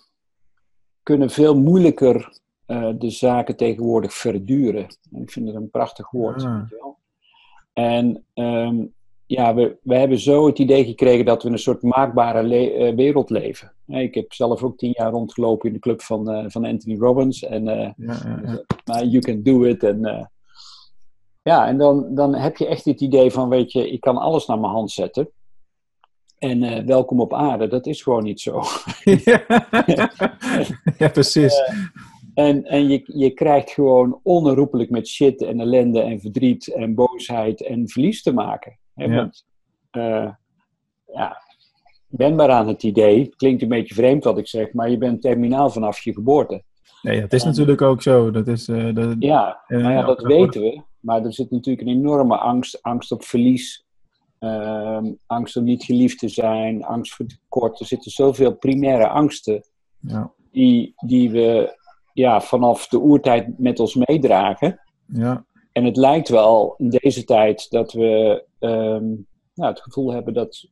kunnen 1.03 1.31
veel 1.31 1.57
moeilijker 1.57 2.43
de 2.99 3.11
zaken 3.11 3.57
tegenwoordig 3.57 4.15
verduren. 4.15 4.87
En 5.13 5.23
ik 5.23 5.31
vind 5.31 5.47
het 5.47 5.57
een 5.57 5.71
prachtig 5.71 6.11
woord. 6.11 6.43
Ah. 6.43 6.59
weet 6.59 6.69
je 6.69 6.77
wel. 6.81 6.99
En 7.73 8.25
ehm, 8.35 8.85
ja, 9.27 9.55
we, 9.55 9.77
we 9.83 9.95
hebben 9.97 10.19
zo 10.19 10.47
het 10.47 10.59
idee 10.59 10.85
gekregen 10.85 11.25
dat 11.25 11.43
we 11.43 11.49
in 11.49 11.55
een 11.55 11.61
soort 11.61 11.83
maakbare 11.83 12.43
le- 12.43 12.71
eh, 12.71 12.95
wereld 12.95 13.31
leven. 13.31 13.73
Ik 13.87 14.15
heb 14.15 14.33
zelf 14.33 14.63
ook 14.63 14.79
tien 14.79 14.93
jaar 14.97 15.11
rondgelopen 15.11 15.69
in 15.69 15.75
de 15.75 15.81
club 15.81 16.03
van, 16.03 16.31
eh, 16.31 16.45
van 16.49 16.65
Anthony 16.65 16.99
Robbins. 16.99 17.45
En 17.45 17.69
eh, 17.69 17.91
Ja, 17.97 18.21
ja, 18.25 18.41
ja. 18.45 18.63
maar 18.85 19.05
you 19.05 19.19
can 19.19 19.43
do 19.43 19.63
it. 19.63 19.83
En, 19.83 20.31
ja, 21.43 21.67
en 21.67 21.79
dan, 21.79 22.15
dan 22.15 22.35
heb 22.35 22.57
je 22.57 22.67
echt 22.67 22.85
het 22.85 23.01
idee 23.01 23.31
van, 23.31 23.49
weet 23.49 23.73
je, 23.73 23.91
ik 23.91 24.01
kan 24.01 24.17
alles 24.17 24.47
naar 24.47 24.59
mijn 24.61 24.73
hand 24.73 24.91
zetten. 24.91 25.29
En 26.39 26.87
welkom 26.87 27.21
op 27.21 27.35
aarde, 27.35 27.67
dat 27.69 27.87
is 27.87 28.03
gewoon 28.03 28.23
niet 28.25 28.41
zo. 28.41 28.63
ja, 30.99 31.09
precies. 31.13 31.55
En, 32.35 32.65
en 32.65 32.89
je, 32.89 33.03
je 33.07 33.31
krijgt 33.31 33.71
gewoon 33.71 34.21
onherroepelijk 34.23 34.91
met 34.91 35.09
shit 35.09 35.43
en 35.43 35.61
ellende 35.61 36.01
en 36.01 36.21
verdriet 36.21 36.67
en 36.67 36.95
boosheid 36.95 37.63
en 37.63 37.89
verlies 37.89 38.23
te 38.23 38.33
maken. 38.33 38.79
Hè? 38.95 39.05
Ja. 39.05 39.15
Want, 39.15 39.45
eh, 39.91 40.31
ja, 41.13 41.43
ben 42.09 42.35
maar 42.35 42.51
aan 42.51 42.69
het 42.69 42.83
idee, 42.83 43.33
klinkt 43.37 43.63
een 43.63 43.69
beetje 43.69 43.95
vreemd 43.95 44.25
wat 44.25 44.39
ik 44.39 44.49
zeg, 44.49 44.73
maar 44.73 44.91
je 44.91 44.99
bent 44.99 45.21
terminaal 45.23 45.71
vanaf 45.71 46.01
je 46.01 46.13
geboorte. 46.13 46.63
Nee, 47.03 47.21
het 47.21 47.33
is 47.33 47.43
En- 47.43 47.49
natuurlijk 47.49 47.83
ook 47.83 48.03
zo. 48.03 48.31
Dat 48.31 48.47
is, 48.47 48.69
eh, 48.69 48.95
dat, 48.95 49.17
Ja, 49.19 49.61
nou 49.69 49.93
ja, 49.93 50.03
dat 50.03 50.23
weten 50.23 50.61
we. 50.61 50.83
Maar 51.01 51.25
er 51.25 51.33
zit 51.33 51.51
natuurlijk 51.51 51.87
een 51.89 51.95
enorme 51.95 52.37
angst. 52.37 52.83
Angst 52.83 53.13
op 53.13 53.25
verlies. 53.25 53.83
ehm, 54.39 55.13
angst 55.27 55.57
om 55.57 55.65
niet 55.65 55.85
geliefd 55.85 56.19
te 56.19 56.29
zijn. 56.29 56.85
Angst 56.85 57.15
voor 57.15 57.27
tekort. 57.27 57.81
Er 57.81 57.87
zitten 57.87 58.11
zoveel 58.11 58.55
primaire 58.55 59.09
angsten 59.09 59.63
ja, 60.01 60.31
die, 60.53 60.93
die 61.07 61.31
we 61.31 61.77
ja, 62.13 62.41
vanaf 62.41 62.89
de 62.89 62.99
oertijd 63.01 63.59
met 63.59 63.81
ons 63.81 63.95
meedragen. 63.95 64.81
ja, 65.07 65.45
en 65.75 65.85
het 65.85 65.97
lijkt 65.97 66.29
wel 66.29 66.75
in 66.79 66.89
deze 66.89 67.25
tijd 67.25 67.71
dat 67.71 67.93
we 67.93 68.45
ehm, 68.59 69.07
nou, 69.55 69.71
het 69.71 69.81
gevoel 69.81 70.13
hebben 70.13 70.35
dat, 70.35 70.69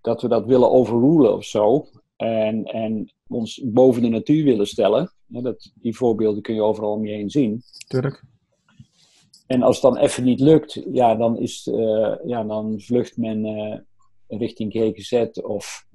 dat 0.00 0.22
we 0.22 0.28
dat 0.28 0.46
willen 0.46 0.70
overrulen 0.70 1.34
of 1.34 1.44
zo. 1.44 1.86
En, 2.16 2.64
en 2.64 3.12
ons 3.28 3.62
boven 3.64 4.02
de 4.02 4.08
natuur 4.08 4.44
willen 4.44 4.66
stellen. 4.66 5.12
Dat, 5.26 5.72
die 5.74 5.96
voorbeelden 5.96 6.42
kun 6.42 6.54
je 6.54 6.62
overal 6.62 6.92
om 6.92 7.06
je 7.06 7.12
heen 7.12 7.30
zien. 7.30 7.62
Tuurlijk. 7.86 8.24
En 9.46 9.62
als 9.62 9.82
het 9.82 9.92
dan 9.92 10.02
even 10.02 10.24
niet 10.24 10.40
lukt, 10.40 10.82
ja, 10.92 11.14
dan, 11.14 11.38
is, 11.38 11.66
uh, 11.66 12.14
ja, 12.24 12.44
dan 12.44 12.80
vlucht 12.80 13.16
men 13.16 13.44
uh, 13.44 13.78
richting 14.38 14.72
GGZ. 14.72 15.38
Of, 15.42 15.86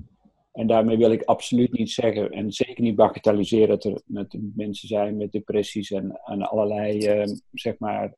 en 0.52 0.68
daarmee 0.68 0.98
wil 0.98 1.12
ik 1.12 1.24
absoluut 1.24 1.72
niet 1.72 1.92
zeggen, 1.92 2.30
en 2.30 2.52
zeker 2.52 2.84
niet 2.84 2.96
bagatelliseren, 2.96 3.68
dat 3.68 3.84
er 3.84 4.02
met 4.06 4.38
mensen 4.56 4.88
zijn 4.88 5.18
met 5.18 5.32
depressies 5.32 5.92
en, 5.92 6.20
en 6.24 6.42
allerlei 6.42 7.20
uh, 7.20 7.36
zeg 7.52 7.80
maar, 7.80 8.16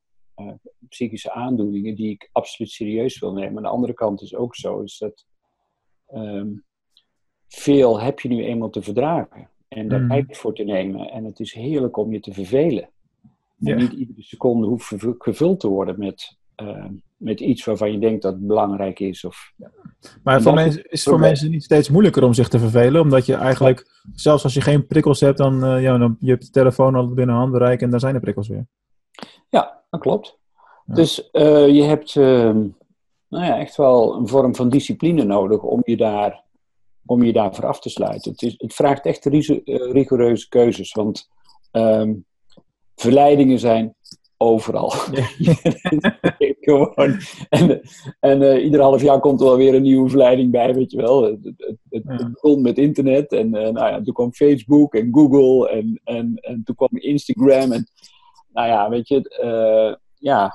psychische 0.89 1.31
aandoeningen 1.31 1.95
die 1.95 2.09
ik 2.09 2.29
absoluut 2.31 2.71
serieus 2.71 3.19
wil 3.19 3.33
nemen. 3.33 3.57
Aan 3.57 3.63
de 3.63 3.69
andere 3.69 3.93
kant 3.93 4.21
is 4.21 4.35
ook 4.35 4.55
zo, 4.55 4.81
is 4.81 4.97
dat 4.97 5.25
um, 6.13 6.63
veel 7.47 8.01
heb 8.01 8.19
je 8.19 8.29
nu 8.29 8.43
eenmaal 8.43 8.69
te 8.69 8.81
verdragen. 8.81 9.49
En 9.67 9.87
daar 9.87 10.01
mm. 10.01 10.09
tijd 10.09 10.37
voor 10.37 10.55
te 10.55 10.63
nemen. 10.63 11.11
En 11.11 11.23
het 11.23 11.39
is 11.39 11.53
heerlijk 11.53 11.97
om 11.97 12.11
je 12.11 12.19
te 12.19 12.33
vervelen. 12.33 12.89
En 13.63 13.77
niet 13.77 13.91
iedere 13.91 14.21
seconde 14.23 14.67
hoeft 14.67 14.93
gevuld 15.17 15.59
te 15.59 15.67
worden 15.67 15.99
met, 15.99 16.37
uh, 16.61 16.85
met 17.17 17.39
iets 17.39 17.65
waarvan 17.65 17.91
je 17.91 17.99
denkt 17.99 18.21
dat 18.21 18.33
het 18.33 18.47
belangrijk 18.47 18.99
is. 18.99 19.25
Of... 19.25 19.53
Ja. 19.55 19.71
Maar 20.23 20.41
voor 20.41 20.53
mensen, 20.53 20.83
is 20.83 21.05
het 21.05 21.13
voor 21.13 21.19
mensen 21.19 21.51
niet 21.51 21.63
steeds 21.63 21.89
moeilijker 21.89 22.23
om 22.23 22.33
zich 22.33 22.47
te 22.47 22.59
vervelen? 22.59 23.01
Omdat 23.01 23.25
je 23.25 23.35
eigenlijk, 23.35 24.01
zelfs 24.13 24.43
als 24.43 24.53
je 24.53 24.61
geen 24.61 24.87
prikkels 24.87 25.19
hebt, 25.19 25.37
dan, 25.37 25.65
uh, 25.65 25.81
ja, 25.81 25.97
dan 25.97 26.17
je 26.19 26.29
hebt 26.29 26.45
de 26.45 26.51
telefoon 26.51 26.95
al 26.95 27.13
binnen 27.13 27.35
handbereik 27.35 27.81
en 27.81 27.89
daar 27.89 27.99
zijn 27.99 28.13
de 28.13 28.19
prikkels 28.19 28.47
weer. 28.47 28.67
Ja, 29.49 29.80
dat 29.91 29.99
klopt. 29.99 30.39
Ja. 30.85 30.93
Dus 30.93 31.29
uh, 31.31 31.67
je 31.67 31.83
hebt 31.83 32.15
ehm, 32.15 32.67
nou 33.27 33.45
ja, 33.45 33.59
echt 33.59 33.75
wel 33.75 34.15
een 34.15 34.27
vorm 34.27 34.55
van 34.55 34.69
discipline 34.69 35.23
nodig 35.23 35.61
om 35.61 35.81
je 35.83 35.97
daar 35.97 36.43
om 37.05 37.23
je 37.23 37.33
daarvoor 37.33 37.65
af 37.65 37.79
te 37.79 37.89
sluiten. 37.89 38.31
Het, 38.31 38.41
is, 38.41 38.55
het 38.57 38.73
vraagt 38.73 39.05
echt 39.05 39.25
rigoureuze 39.25 40.49
keuzes, 40.49 40.91
want 40.91 41.29
um, 41.71 42.25
verleidingen 42.95 43.59
zijn 43.59 43.95
overal. 44.37 44.89
Gewoon. 46.61 47.19
En, 47.49 47.81
en 48.19 48.41
uh, 48.41 48.63
ieder 48.63 48.81
half 48.81 49.01
jaar 49.01 49.19
komt 49.19 49.39
er 49.39 49.45
wel 49.45 49.57
weer 49.57 49.73
een 49.73 49.81
nieuwe 49.81 50.09
verleiding 50.09 50.51
bij, 50.51 50.73
weet 50.73 50.91
je 50.91 50.97
wel. 50.97 51.23
Het, 51.23 51.43
het, 51.43 51.77
het, 51.89 52.03
het 52.05 52.31
begon 52.31 52.61
met 52.61 52.77
internet 52.77 53.31
en 53.31 53.45
uh, 53.45 53.51
nou 53.51 53.91
ja, 53.91 54.01
toen 54.01 54.13
kwam 54.13 54.33
Facebook 54.33 54.93
en 54.93 55.09
Google 55.11 55.69
en, 55.69 56.01
en, 56.03 56.35
en 56.35 56.61
toen 56.63 56.75
kwam 56.75 56.89
Instagram. 56.91 57.71
En 57.71 57.87
nou 58.53 58.67
ja, 58.67 58.89
weet 58.89 59.07
je, 59.07 59.39
uh, 59.43 59.95
ja, 60.15 60.53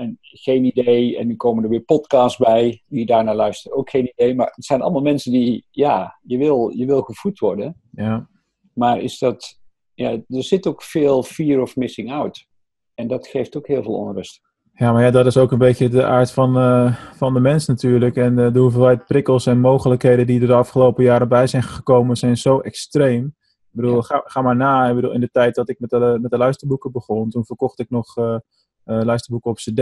en 0.00 0.18
geen 0.20 0.64
idee. 0.64 1.18
En 1.18 1.26
nu 1.26 1.36
komen 1.36 1.64
er 1.64 1.70
weer 1.70 1.80
podcasts 1.80 2.38
bij 2.38 2.82
die 2.86 3.06
daarnaar 3.06 3.34
luisteren. 3.34 3.78
Ook 3.78 3.90
geen 3.90 4.12
idee. 4.16 4.34
Maar 4.34 4.52
het 4.54 4.64
zijn 4.64 4.82
allemaal 4.82 5.02
mensen 5.02 5.32
die, 5.32 5.66
ja, 5.70 6.18
je 6.22 6.38
wil, 6.38 6.68
je 6.68 6.86
wil 6.86 7.02
gevoed 7.02 7.38
worden. 7.38 7.80
Ja. 7.92 8.28
Maar 8.74 9.00
is 9.00 9.18
dat, 9.18 9.60
ja, 9.94 10.10
er 10.10 10.44
zit 10.44 10.66
ook 10.66 10.82
veel 10.82 11.22
fear 11.22 11.60
of 11.60 11.76
missing 11.76 12.12
out. 12.12 12.46
En 12.94 13.08
dat 13.08 13.26
geeft 13.26 13.56
ook 13.56 13.66
heel 13.66 13.82
veel 13.82 13.94
onrust. 13.94 14.40
Ja, 14.74 14.92
maar 14.92 15.02
ja, 15.02 15.10
dat 15.10 15.26
is 15.26 15.36
ook 15.36 15.52
een 15.52 15.58
beetje 15.58 15.88
de 15.88 16.04
aard 16.04 16.32
van, 16.32 16.56
uh, 16.58 16.94
van 17.16 17.34
de 17.34 17.40
mens 17.40 17.66
natuurlijk. 17.66 18.16
En 18.16 18.38
uh, 18.38 18.52
de 18.52 18.58
hoeveelheid 18.58 19.06
prikkels 19.06 19.46
en 19.46 19.60
mogelijkheden 19.60 20.26
die 20.26 20.40
er 20.40 20.46
de 20.46 20.52
afgelopen 20.52 21.04
jaren 21.04 21.28
bij 21.28 21.46
zijn 21.46 21.62
gekomen, 21.62 22.16
zijn 22.16 22.36
zo 22.36 22.58
extreem. 22.58 23.34
Ik 23.72 23.76
bedoel, 23.80 23.94
ja. 23.94 24.02
ga, 24.02 24.22
ga 24.24 24.42
maar 24.42 24.56
na. 24.56 24.88
Ik 24.88 24.94
bedoel, 24.94 25.12
in 25.12 25.20
de 25.20 25.30
tijd 25.30 25.54
dat 25.54 25.68
ik 25.68 25.80
met 25.80 25.90
de, 25.90 26.18
met 26.20 26.30
de 26.30 26.38
luisterboeken 26.38 26.92
begon, 26.92 27.30
toen 27.30 27.44
verkocht 27.44 27.78
ik 27.78 27.90
nog 27.90 28.16
uh, 28.16 28.36
luisterboeken 28.84 29.50
op 29.50 29.56
cd. 29.56 29.78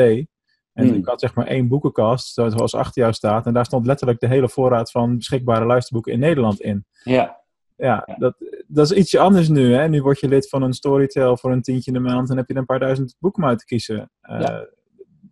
En 0.78 0.86
hmm. 0.86 0.94
ik 0.94 1.06
had 1.06 1.20
zeg 1.20 1.34
maar 1.34 1.46
één 1.46 1.68
boekenkast, 1.68 2.34
zoals 2.34 2.74
achter 2.74 3.02
jou 3.02 3.14
staat. 3.14 3.46
En 3.46 3.52
daar 3.52 3.64
stond 3.64 3.86
letterlijk 3.86 4.20
de 4.20 4.26
hele 4.26 4.48
voorraad 4.48 4.90
van 4.90 5.16
beschikbare 5.16 5.64
luisterboeken 5.64 6.12
in 6.12 6.18
Nederland 6.18 6.60
in. 6.60 6.84
Ja. 7.02 7.36
Ja, 7.76 8.16
Dat, 8.18 8.34
dat 8.66 8.90
is 8.90 8.96
ietsje 8.96 9.18
anders 9.18 9.48
nu. 9.48 9.74
Hè? 9.74 9.88
Nu 9.88 10.02
word 10.02 10.20
je 10.20 10.28
lid 10.28 10.48
van 10.48 10.62
een 10.62 10.72
Storytel 10.72 11.36
voor 11.36 11.52
een 11.52 11.62
tientje 11.62 11.92
in 11.92 12.02
de 12.02 12.08
maand 12.08 12.30
en 12.30 12.36
heb 12.36 12.48
je 12.48 12.54
er 12.54 12.60
een 12.60 12.66
paar 12.66 12.78
duizend 12.78 13.16
boeken 13.18 13.44
uit 13.44 13.58
te 13.58 13.64
kiezen. 13.64 14.10
Uh, 14.22 14.40
ja. 14.40 14.68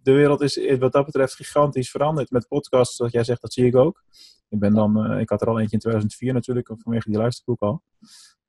De 0.03 0.13
wereld 0.13 0.41
is 0.41 0.77
wat 0.79 0.93
dat 0.93 1.05
betreft 1.05 1.35
gigantisch 1.35 1.91
veranderd. 1.91 2.31
Met 2.31 2.49
podcasts, 2.49 2.99
wat 2.99 3.13
jij 3.13 3.25
zegt, 3.25 3.41
dat 3.41 3.53
zie 3.53 3.67
ik 3.67 3.77
ook. 3.77 4.05
Ik, 4.49 4.59
ben 4.59 4.75
dan, 4.75 5.19
ik 5.19 5.29
had 5.29 5.41
er 5.41 5.49
al 5.49 5.59
eentje 5.59 5.73
in 5.75 5.79
2004 5.79 6.33
natuurlijk, 6.33 6.71
vanwege 6.79 7.11
die 7.11 7.19
luisterboek 7.19 7.61
al. 7.61 7.83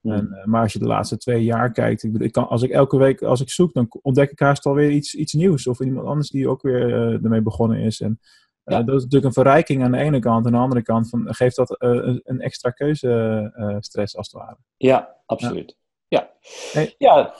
Hmm. 0.01 0.12
En, 0.12 0.27
uh, 0.32 0.46
maar 0.46 0.62
als 0.62 0.74
je 0.74 0.80
de 0.80 0.86
laatste 0.86 1.18
twee 1.18 1.44
jaar 1.44 1.72
kijkt, 1.72 2.04
ik, 2.04 2.18
ik 2.18 2.32
kan, 2.32 2.48
als 2.48 2.62
ik 2.62 2.72
elke 2.72 2.98
week 2.98 3.22
als 3.22 3.42
ik 3.42 3.50
zoek, 3.50 3.74
dan 3.74 3.88
ontdek 4.01 4.32
ik 4.32 4.39
haast 4.39 4.66
alweer 4.66 4.92
iets, 4.92 5.16
iets 5.16 5.34
nieuws. 5.34 5.68
Of 5.68 5.80
iemand 5.80 6.08
anders 6.08 6.30
die 6.30 6.50
ook 6.50 6.62
weer 6.62 6.92
ermee 7.24 7.42
begonnen 7.42 7.80
is. 7.80 8.01
En 8.01 8.20
ja. 8.63 8.80
Uh, 8.80 8.86
dat 8.86 8.96
is 8.96 9.04
natuurlijk 9.04 9.25
een 9.25 9.44
verrijking 9.44 9.84
aan 9.84 9.92
de 9.92 9.98
ene 9.98 10.20
kant. 10.20 10.46
En 10.46 10.51
aan 10.51 10.58
de 10.58 10.63
andere 10.63 10.82
kant 10.82 11.10
van, 11.10 11.34
geeft 11.34 11.56
dat 11.56 11.75
uh, 11.80 12.18
een 12.24 12.42
extra 12.42 12.70
keuzestress 12.70 14.18
als 14.18 14.32
het 14.32 14.42
ware. 14.42 14.58
Ja, 14.77 15.16
absoluut. 15.25 15.77
Ja. 16.08 16.30
Ja. 16.74 16.88
ja. 16.98 17.34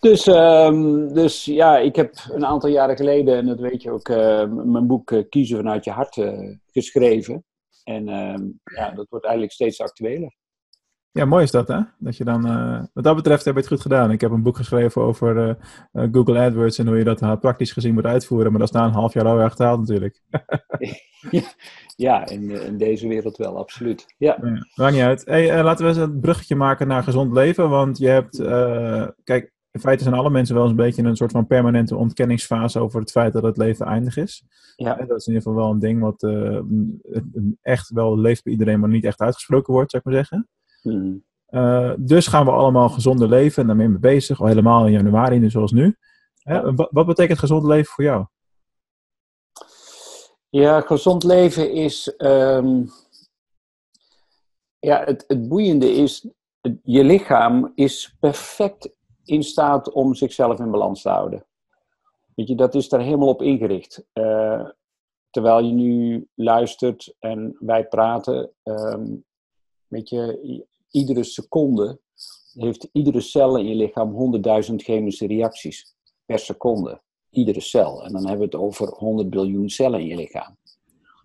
Dus, 0.00 0.26
um, 0.26 1.14
dus 1.14 1.44
ja, 1.44 1.78
ik 1.78 1.96
heb 1.96 2.14
een 2.32 2.46
aantal 2.46 2.70
jaren 2.70 2.96
geleden, 2.96 3.36
en 3.36 3.46
dat 3.46 3.60
weet 3.60 3.82
je 3.82 3.90
ook, 3.90 4.08
mijn 4.64 4.86
boek 4.86 5.24
Kiezen 5.28 5.56
vanuit 5.56 5.84
je 5.84 5.90
hart 5.90 6.18
geschreven. 6.72 7.44
En 7.84 8.08
ehm, 8.08 8.44
ja, 8.64 8.90
dat 8.90 9.06
wordt 9.08 9.24
eigenlijk 9.24 9.54
steeds 9.54 9.80
actueler. 9.80 10.34
Ja, 11.16 11.24
mooi 11.24 11.42
is 11.42 11.50
dat, 11.50 11.68
hè? 11.68 11.80
Dat 11.98 12.16
je 12.16 12.24
dan, 12.24 12.46
uh, 12.46 12.80
wat 12.92 13.04
dat 13.04 13.16
betreft 13.16 13.44
heb 13.44 13.54
je 13.54 13.60
het 13.60 13.68
goed 13.68 13.80
gedaan. 13.80 14.10
Ik 14.10 14.20
heb 14.20 14.30
een 14.30 14.42
boek 14.42 14.56
geschreven 14.56 15.02
over 15.02 15.36
uh, 15.36 15.54
uh, 15.92 16.08
Google 16.12 16.38
AdWords 16.38 16.78
en 16.78 16.86
hoe 16.86 16.98
je 16.98 17.04
dat 17.04 17.40
praktisch 17.40 17.72
gezien 17.72 17.94
moet 17.94 18.04
uitvoeren. 18.04 18.50
Maar 18.50 18.60
dat 18.60 18.68
is 18.68 18.74
na 18.74 18.84
een 18.84 18.92
half 18.92 19.14
jaar 19.14 19.26
alweer 19.26 19.44
achterhaald 19.44 19.80
natuurlijk. 19.80 20.20
ja, 21.96 22.28
in, 22.28 22.50
in, 22.50 22.76
deze 22.78 23.08
wereld 23.08 23.36
wel, 23.36 23.58
absoluut. 23.58 24.14
Ja. 24.18 24.38
ja 24.42 24.66
maakt 24.74 24.92
niet 24.92 25.02
uit. 25.02 25.24
Hey, 25.24 25.62
laten 25.62 25.84
we 25.84 25.90
eens 25.90 26.00
een 26.00 26.20
bruggetje 26.20 26.56
maken 26.56 26.86
naar 26.86 27.02
gezond 27.02 27.32
leven. 27.32 27.68
Want 27.68 27.98
je 27.98 28.08
hebt, 28.08 28.36
kijk, 29.24 29.52
in 29.70 29.80
feite 29.80 30.02
zijn 30.02 30.14
alle 30.14 30.30
mensen 30.30 30.54
wel 30.54 30.62
eens 30.62 30.72
een 30.72 30.84
beetje 30.84 31.02
in 31.02 31.08
een 31.08 31.16
soort 31.16 31.32
van 31.32 31.46
permanente 31.46 31.96
ontkenningsfase 31.96 32.80
over 32.80 33.00
het 33.00 33.10
feit 33.10 33.32
dat 33.32 33.42
het 33.42 33.56
leven 33.56 33.86
eindig 33.86 34.16
is. 34.16 34.44
Ja. 34.76 34.98
En 34.98 35.06
dat 35.06 35.18
is 35.20 35.26
in 35.26 35.32
ieder 35.32 35.48
geval 35.48 35.62
wel 35.64 35.72
een 35.72 35.78
ding 35.78 36.00
wat 36.00 36.26
echt 37.62 37.90
wel 37.90 38.18
leeft 38.18 38.44
bij 38.44 38.52
iedereen, 38.52 38.80
maar 38.80 38.88
niet 38.88 39.04
echt 39.04 39.20
uitgesproken 39.20 39.72
wordt, 39.72 39.90
zou 39.90 40.02
ik 40.04 40.12
maar 40.12 40.24
zeggen. 40.24 40.48
Uh, 40.86 41.92
dus 41.98 42.26
gaan 42.26 42.44
we 42.44 42.50
allemaal 42.50 42.88
gezonder 42.88 43.28
leven 43.28 43.62
en 43.62 43.66
daarmee 43.66 43.88
mee 43.88 43.98
bezig, 43.98 44.40
al 44.40 44.46
helemaal 44.46 44.86
in 44.86 44.92
januari, 44.92 45.38
nu 45.38 45.50
zoals 45.50 45.72
nu. 45.72 45.96
Hè? 46.42 46.74
Wat, 46.74 46.88
wat, 46.90 47.06
betekent 47.06 47.38
gezond 47.38 47.64
leven 47.64 47.92
voor 47.92 48.04
jou? 48.04 48.26
Ja, 50.48 50.80
gezond 50.80 51.24
leven 51.24 51.72
is. 51.72 52.14
Um, 52.18 52.90
ja, 54.78 55.04
het, 55.04 55.24
het 55.26 55.48
boeiende 55.48 55.92
is. 55.92 56.28
Je 56.82 57.04
lichaam 57.04 57.72
is 57.74 58.16
perfect 58.20 58.96
in 59.24 59.42
staat 59.42 59.92
om 59.92 60.14
zichzelf 60.14 60.58
in 60.58 60.70
balans 60.70 61.02
te 61.02 61.08
houden. 61.08 61.46
Weet 62.34 62.48
je, 62.48 62.54
dat 62.54 62.74
is 62.74 62.88
daar 62.88 63.00
helemaal 63.00 63.28
op 63.28 63.42
ingericht. 63.42 64.06
Uh, 64.14 64.68
terwijl 65.30 65.64
je 65.64 65.72
nu 65.72 66.28
luistert 66.34 67.14
en 67.18 67.56
wij 67.60 67.86
praten, 67.86 68.50
um, 68.62 69.24
weet 69.86 70.08
je, 70.08 70.64
iedere 70.96 71.24
seconde 71.24 72.00
heeft 72.52 72.88
iedere 72.92 73.20
cel 73.20 73.56
in 73.56 73.68
je 73.68 73.74
lichaam 73.74 74.34
100.000 74.70 74.74
chemische 74.76 75.26
reacties 75.26 75.96
per 76.24 76.38
seconde. 76.38 77.00
Iedere 77.30 77.60
cel. 77.60 78.04
En 78.04 78.12
dan 78.12 78.26
hebben 78.26 78.38
we 78.38 78.56
het 78.56 78.64
over 78.64 78.88
100 78.88 79.30
biljoen 79.30 79.68
cellen 79.68 80.00
in 80.00 80.06
je 80.06 80.14
lichaam. 80.14 80.56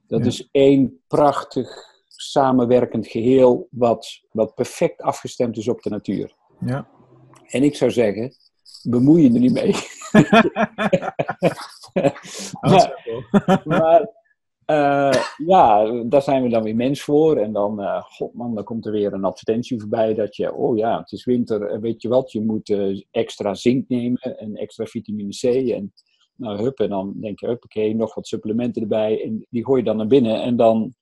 Dat 0.07 0.25
is 0.25 0.47
één 0.51 1.01
prachtig 1.07 1.89
samenwerkend 2.07 3.07
geheel 3.07 3.67
wat, 3.69 4.21
wat 4.31 4.55
perfect 4.55 5.01
afgestemd 5.01 5.57
is 5.57 5.67
op 5.67 5.81
de 5.81 5.89
natuur. 5.89 6.35
Ja. 6.65 6.87
En 7.47 7.63
ik 7.63 7.75
zou 7.75 7.91
zeggen, 7.91 8.33
bemoei 8.83 9.23
je 9.23 9.33
er 9.33 9.39
niet 9.39 9.53
mee. 9.53 9.73
maar, 12.61 13.61
maar 13.63 14.20
uh, 14.71 15.23
ja, 15.37 15.91
daar 16.03 16.21
zijn 16.21 16.43
we 16.43 16.49
dan 16.49 16.63
weer 16.63 16.75
mens 16.75 17.01
voor. 17.01 17.37
En 17.37 17.53
dan, 17.53 17.81
uh, 17.81 18.03
dan 18.33 18.63
komt 18.63 18.85
er 18.85 18.91
weer 18.91 19.13
een 19.13 19.23
advertentie 19.23 19.79
voorbij 19.79 20.13
dat 20.13 20.35
je, 20.35 20.53
oh 20.53 20.77
ja, 20.77 20.99
het 20.99 21.11
is 21.11 21.25
winter, 21.25 21.61
eh, 21.61 21.79
weet 21.79 22.01
je 22.01 22.07
wat, 22.07 22.31
je 22.31 22.41
moet 22.41 22.75
extra 23.11 23.53
zink 23.53 23.87
nemen 23.87 24.37
en 24.37 24.55
extra 24.55 24.85
vitamine 24.85 25.29
C. 25.29 25.43
En 25.69 25.93
nou, 26.35 26.61
hup, 26.61 26.79
en 26.79 26.89
dan 26.89 27.13
denk 27.19 27.39
je, 27.39 27.49
oké, 27.49 27.93
nog 27.93 28.15
wat 28.15 28.27
supplementen 28.27 28.81
erbij. 28.81 29.23
En 29.23 29.47
die 29.49 29.65
gooi 29.65 29.79
je 29.79 29.85
dan 29.85 29.97
naar 29.97 30.07
binnen 30.07 30.41
en 30.41 30.55
dan, 30.55 30.93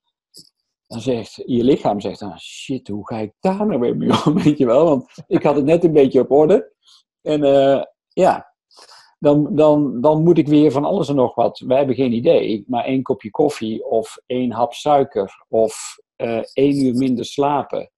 dan 0.88 1.02
zegt 1.02 1.44
je 1.46 1.64
lichaam, 1.64 2.00
zegt 2.00 2.20
dan, 2.20 2.40
shit, 2.40 2.88
hoe 2.88 3.08
ga 3.08 3.18
ik 3.18 3.34
daar 3.40 3.66
nou 3.66 3.80
weer 3.80 3.98
mee 3.98 4.26
om, 4.26 4.34
weet 4.44 4.58
je 4.58 4.66
wel? 4.66 4.86
Want 4.86 5.24
ik 5.28 5.44
had 5.44 5.56
het 5.56 5.66
net 5.66 5.84
een 5.84 5.94
beetje 5.94 6.20
op 6.20 6.32
orde. 6.32 6.74
En 7.22 7.42
ja, 8.14 8.49
dan, 9.20 9.56
dan, 9.56 10.02
dan 10.02 10.24
moet 10.24 10.38
ik 10.38 10.48
weer 10.48 10.72
van 10.72 10.84
alles 10.84 11.10
en 11.10 11.16
nog 11.16 11.36
wat. 11.36 11.60
Wij 11.60 11.78
hebben 11.78 11.96
geen 11.96 12.14
idee, 12.14 12.64
maar 12.68 12.84
één 12.84 13.02
kopje 13.02 13.32
koffie 13.32 13.86
of 13.86 14.18
één 14.26 14.52
hap 14.52 14.74
suiker 14.74 15.46
of 15.48 15.98
uh, 16.18 16.42
één 16.54 16.86
uur 16.86 16.96
minder 16.96 17.26
slapen. 17.26 17.92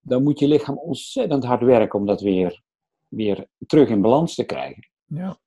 Dan 0.00 0.22
moet 0.22 0.38
je 0.38 0.48
lichaam 0.48 0.78
ontzettend 0.78 1.44
hard 1.44 1.62
werken 1.62 1.98
om 1.98 2.06
dat 2.06 2.20
weer, 2.20 2.62
weer 3.08 3.46
terug 3.66 3.88
in 3.88 4.00
balans 4.00 4.34
te 4.34 4.44
krijgen. 4.44 4.88
Ja. 5.06 5.38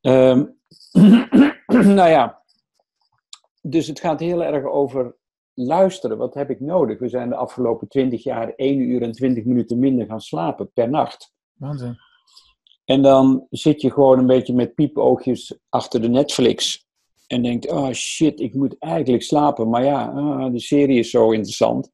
Ehm, 0.00 0.44
nou 1.96 2.08
ja, 2.08 2.42
dus 3.62 3.86
het 3.86 4.00
gaat 4.00 4.20
heel 4.20 4.44
erg 4.44 4.64
over 4.64 5.16
luisteren. 5.54 6.18
Wat 6.18 6.34
heb 6.34 6.50
ik 6.50 6.60
nodig? 6.60 6.98
We 6.98 7.08
zijn 7.08 7.28
de 7.28 7.36
afgelopen 7.36 7.88
20 7.88 8.22
jaar 8.22 8.52
1 8.54 8.78
uur 8.78 9.02
en 9.02 9.12
20 9.12 9.44
minuten 9.44 9.78
minder 9.78 10.06
gaan 10.06 10.20
slapen 10.20 10.70
per 10.72 10.90
nacht. 10.90 11.32
Waanzin. 11.52 11.98
En 12.88 13.02
dan 13.02 13.46
zit 13.50 13.80
je 13.80 13.92
gewoon 13.92 14.18
een 14.18 14.26
beetje 14.26 14.54
met 14.54 14.74
piepoogjes 14.74 15.58
achter 15.68 16.00
de 16.00 16.08
Netflix. 16.08 16.86
En 17.26 17.42
denkt, 17.42 17.70
oh 17.70 17.90
shit, 17.90 18.40
ik 18.40 18.54
moet 18.54 18.76
eigenlijk 18.78 19.22
slapen. 19.22 19.68
Maar 19.68 19.84
ja, 19.84 20.06
ah, 20.06 20.52
de 20.52 20.60
serie 20.60 20.98
is 20.98 21.10
zo 21.10 21.30
interessant. 21.30 21.90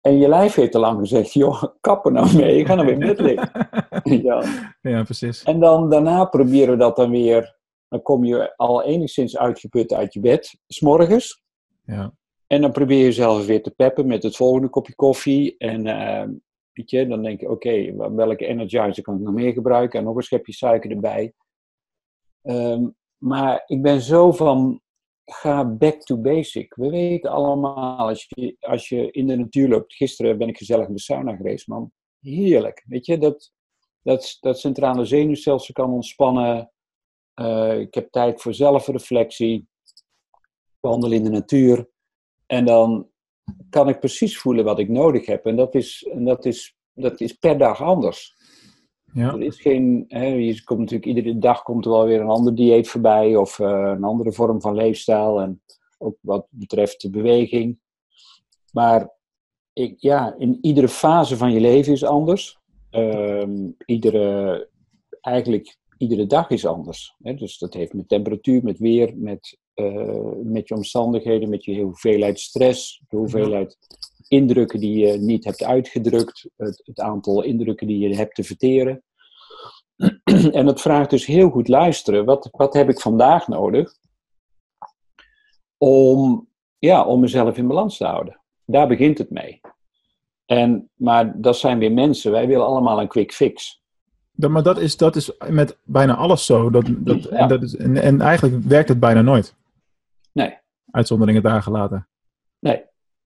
En 0.00 0.18
je 0.18 0.28
lijf 0.28 0.54
heeft 0.54 0.72
te 0.72 0.78
lang 0.78 0.98
gezegd, 0.98 1.32
joh, 1.42 1.62
kappen 1.80 2.12
nou 2.12 2.36
mee, 2.36 2.58
ik 2.58 2.66
ga 2.66 2.74
nou 2.74 2.86
weer 2.86 2.98
bed 2.98 3.20
liggen. 3.20 3.50
ja. 4.28 4.44
Ja, 4.80 5.02
precies. 5.02 5.42
En 5.42 5.60
dan 5.60 5.90
daarna 5.90 6.24
proberen 6.24 6.70
we 6.70 6.76
dat 6.76 6.96
dan 6.96 7.10
weer. 7.10 7.56
Dan 7.88 8.02
kom 8.02 8.24
je 8.24 8.56
al 8.56 8.82
enigszins 8.82 9.36
uitgeput 9.36 9.92
uit 9.92 10.12
je 10.14 10.20
bed, 10.20 10.60
s'morgens. 10.66 11.42
Ja. 11.84 12.14
En 12.46 12.60
dan 12.60 12.72
probeer 12.72 12.98
je 12.98 13.04
jezelf 13.04 13.46
weer 13.46 13.62
te 13.62 13.70
peppen 13.70 14.06
met 14.06 14.22
het 14.22 14.36
volgende 14.36 14.68
kopje 14.68 14.94
koffie. 14.94 15.54
En 15.58 15.86
eh, 15.86 16.28
dan 17.08 17.22
denk 17.22 17.40
je, 17.40 17.50
oké, 17.50 17.96
welke 18.14 18.46
energizer 18.46 19.02
kan 19.02 19.14
ik 19.14 19.20
nog 19.20 19.34
meer 19.34 19.52
gebruiken? 19.52 19.98
En 19.98 20.04
nog 20.04 20.16
een 20.16 20.22
schepje 20.22 20.52
suiker 20.52 20.90
erbij. 20.90 21.32
Ehm, 22.42 22.88
maar 23.16 23.62
ik 23.66 23.82
ben 23.82 24.00
zo 24.00 24.32
van, 24.32 24.82
ga 25.24 25.64
back 25.64 26.02
to 26.02 26.16
basic. 26.16 26.74
We 26.74 26.90
weten 26.90 27.30
allemaal, 27.30 28.08
als 28.08 28.26
je, 28.28 28.56
als 28.60 28.88
je 28.88 29.10
in 29.10 29.26
de 29.26 29.36
natuur 29.36 29.68
loopt. 29.68 29.94
Gisteren 29.94 30.38
ben 30.38 30.48
ik 30.48 30.56
gezellig 30.56 30.88
in 30.88 30.94
de 30.94 31.00
sauna 31.00 31.36
geweest, 31.36 31.66
man. 31.66 31.92
Heerlijk. 32.20 32.84
Weet 32.86 33.06
je, 33.06 33.18
dat, 33.18 33.52
dat, 34.02 34.36
dat 34.40 34.60
centrale 34.60 35.04
zenuwstelsel 35.04 35.74
kan 35.74 35.92
ontspannen. 35.92 36.72
Eh, 37.34 37.78
ik 37.78 37.94
heb 37.94 38.10
tijd 38.10 38.42
voor 38.42 38.54
zelfreflectie. 38.54 39.68
Wandel 40.80 41.12
in 41.12 41.24
de 41.24 41.30
natuur. 41.30 41.88
En 42.46 42.64
dan 42.64 43.08
kan 43.70 43.88
ik 43.88 44.00
precies 44.00 44.38
voelen 44.38 44.64
wat 44.64 44.78
ik 44.78 44.88
nodig 44.88 45.26
heb. 45.26 45.46
En 45.46 45.56
dat 45.56 45.74
is, 45.74 46.08
en 46.12 46.24
dat 46.24 46.44
is, 46.44 46.76
dat 46.92 47.20
is 47.20 47.32
per 47.32 47.58
dag 47.58 47.82
anders. 47.82 48.36
Ja. 49.12 49.32
Er 49.32 49.42
is 49.42 49.60
geen, 49.60 50.04
hè, 50.08 50.26
je 50.26 50.64
komt 50.64 50.78
natuurlijk 50.78 51.06
iedere 51.06 51.38
dag 51.38 51.62
komt 51.62 51.84
er 51.84 51.90
wel 51.90 52.04
weer 52.04 52.20
een 52.20 52.28
ander 52.28 52.54
dieet 52.54 52.88
voorbij 52.88 53.36
of 53.36 53.58
eh, 53.58 53.92
een 53.96 54.04
andere 54.04 54.32
vorm 54.32 54.60
van 54.60 54.74
leefstijl 54.74 55.40
en 55.40 55.62
ook 55.98 56.16
wat 56.20 56.46
betreft 56.50 57.00
de 57.00 57.10
beweging. 57.10 57.78
Maar 58.72 59.12
ik, 59.72 59.94
ja, 60.00 60.34
in 60.38 60.58
iedere 60.60 60.88
fase 60.88 61.36
van 61.36 61.52
je 61.52 61.60
leven 61.60 61.92
is 61.92 62.04
anders. 62.04 62.58
Ehm, 62.90 63.70
iedere, 63.86 64.68
eigenlijk 65.20 65.76
iedere 65.98 66.26
dag 66.26 66.50
is 66.50 66.66
anders. 66.66 67.14
Hè? 67.22 67.34
Dus 67.34 67.58
dat 67.58 67.74
heeft 67.74 67.92
met 67.92 68.08
temperatuur, 68.08 68.64
met 68.64 68.78
weer, 68.78 69.16
met, 69.16 69.58
eh, 69.74 70.32
met 70.42 70.68
je 70.68 70.74
omstandigheden, 70.74 71.48
met 71.48 71.64
je 71.64 71.82
hoeveelheid 71.82 72.40
stress, 72.40 73.02
de 73.08 73.16
hoeveelheid 73.16 73.78
indrukken 74.28 74.80
die 74.80 75.06
je 75.06 75.18
niet 75.18 75.44
hebt 75.44 75.62
uitgedrukt, 75.62 76.48
het, 76.56 76.82
het 76.84 77.00
aantal 77.00 77.42
indrukken 77.42 77.86
die 77.86 78.08
je 78.08 78.16
hebt 78.16 78.34
te 78.34 78.44
verteren. 78.44 79.02
en 80.52 80.66
dat 80.66 80.80
vraagt 80.80 81.10
dus 81.10 81.26
heel 81.26 81.50
goed 81.50 81.68
luisteren. 81.68 82.24
Wat, 82.24 82.48
wat 82.50 82.74
heb 82.74 82.88
ik 82.88 83.00
vandaag 83.00 83.48
nodig 83.48 83.94
om, 85.78 86.48
ja, 86.78 87.04
om 87.04 87.20
mezelf 87.20 87.56
in 87.56 87.66
balans 87.66 87.96
te 87.96 88.04
houden? 88.04 88.40
Daar 88.64 88.88
begint 88.88 89.18
het 89.18 89.30
mee. 89.30 89.60
En, 90.46 90.90
maar 90.94 91.40
dat 91.40 91.56
zijn 91.56 91.78
weer 91.78 91.92
mensen. 91.92 92.30
Wij 92.32 92.46
willen 92.46 92.66
allemaal 92.66 93.00
een 93.00 93.08
quick 93.08 93.32
fix. 93.32 93.82
Dat, 94.32 94.50
maar 94.50 94.62
dat 94.62 94.78
is, 94.78 94.96
dat 94.96 95.16
is 95.16 95.30
met 95.48 95.78
bijna 95.84 96.14
alles 96.14 96.46
zo. 96.46 96.70
Dat, 96.70 96.84
dat, 96.88 97.22
Ja. 97.22 97.30
en, 97.30 97.48
dat 97.48 97.62
is, 97.62 97.76
en, 97.76 97.96
en 97.96 98.20
eigenlijk 98.20 98.64
werkt 98.64 98.88
het 98.88 99.00
bijna 99.00 99.22
nooit. 99.22 99.54
Uitzonderingen 100.94 101.42
daar 101.42 101.62
gelaten. 101.62 102.08
Nee. 102.58 102.82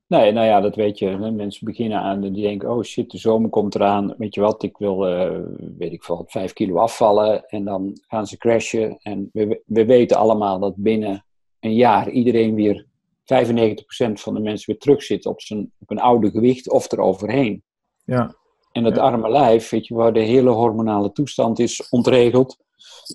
Nee, 0.06 0.32
nou 0.32 0.46
ja, 0.46 0.60
dat 0.60 0.74
weet 0.74 0.98
je. 0.98 1.06
hè. 1.06 1.30
Mensen 1.30 1.66
beginnen 1.66 1.98
aan, 2.00 2.20
die 2.20 2.42
denken, 2.42 2.70
oh 2.70 2.82
shit, 2.82 3.10
de 3.10 3.18
zomer 3.18 3.50
komt 3.50 3.74
eraan. 3.74 4.14
Weet 4.18 4.34
je 4.34 4.40
wat, 4.40 4.62
ik 4.62 4.76
wil, 4.76 5.06
eh, 5.06 5.40
weet 5.78 5.92
ik 5.92 6.04
veel, 6.04 6.24
vijf 6.26 6.52
kilo 6.52 6.76
afvallen. 6.76 7.46
En 7.46 7.64
dan 7.64 7.98
gaan 8.06 8.26
ze 8.26 8.36
crashen. 8.36 8.98
En 9.02 9.30
we, 9.32 9.62
we 9.66 9.84
weten 9.84 10.16
allemaal 10.16 10.58
dat 10.58 10.76
binnen 10.76 11.24
een 11.60 11.74
jaar 11.74 12.10
iedereen 12.10 12.54
weer, 12.54 12.86
95% 12.86 14.12
van 14.12 14.34
de 14.34 14.40
mensen 14.40 14.66
weer 14.70 14.78
terug 14.80 15.02
zit 15.02 15.26
op, 15.26 15.40
zijn, 15.40 15.72
op 15.78 15.90
een 15.90 16.00
oude 16.00 16.30
gewicht 16.30 16.70
of 16.70 16.92
eroverheen. 16.92 17.62
Ja, 18.04 18.34
En 18.72 18.82
dat 18.82 18.96
Ja. 18.96 19.02
arme 19.02 19.30
lijf, 19.30 19.70
weet 19.70 19.86
je, 19.86 19.94
waar 19.94 20.12
de 20.12 20.20
hele 20.20 20.50
hormonale 20.50 21.12
toestand 21.12 21.58
is 21.58 21.88
ontregeld, 21.88 22.56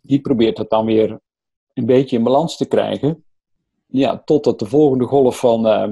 die 0.03 0.21
probeert 0.21 0.57
dat 0.57 0.69
dan 0.69 0.85
weer 0.85 1.19
een 1.73 1.85
beetje 1.85 2.17
in 2.17 2.23
balans 2.23 2.57
te 2.57 2.67
krijgen. 2.67 3.22
Ja, 3.93 4.21
totdat 4.25 4.59
de 4.59 4.65
volgende 4.65 5.05
golf 5.05 5.39
van 5.39 5.67
eh, 5.67 5.89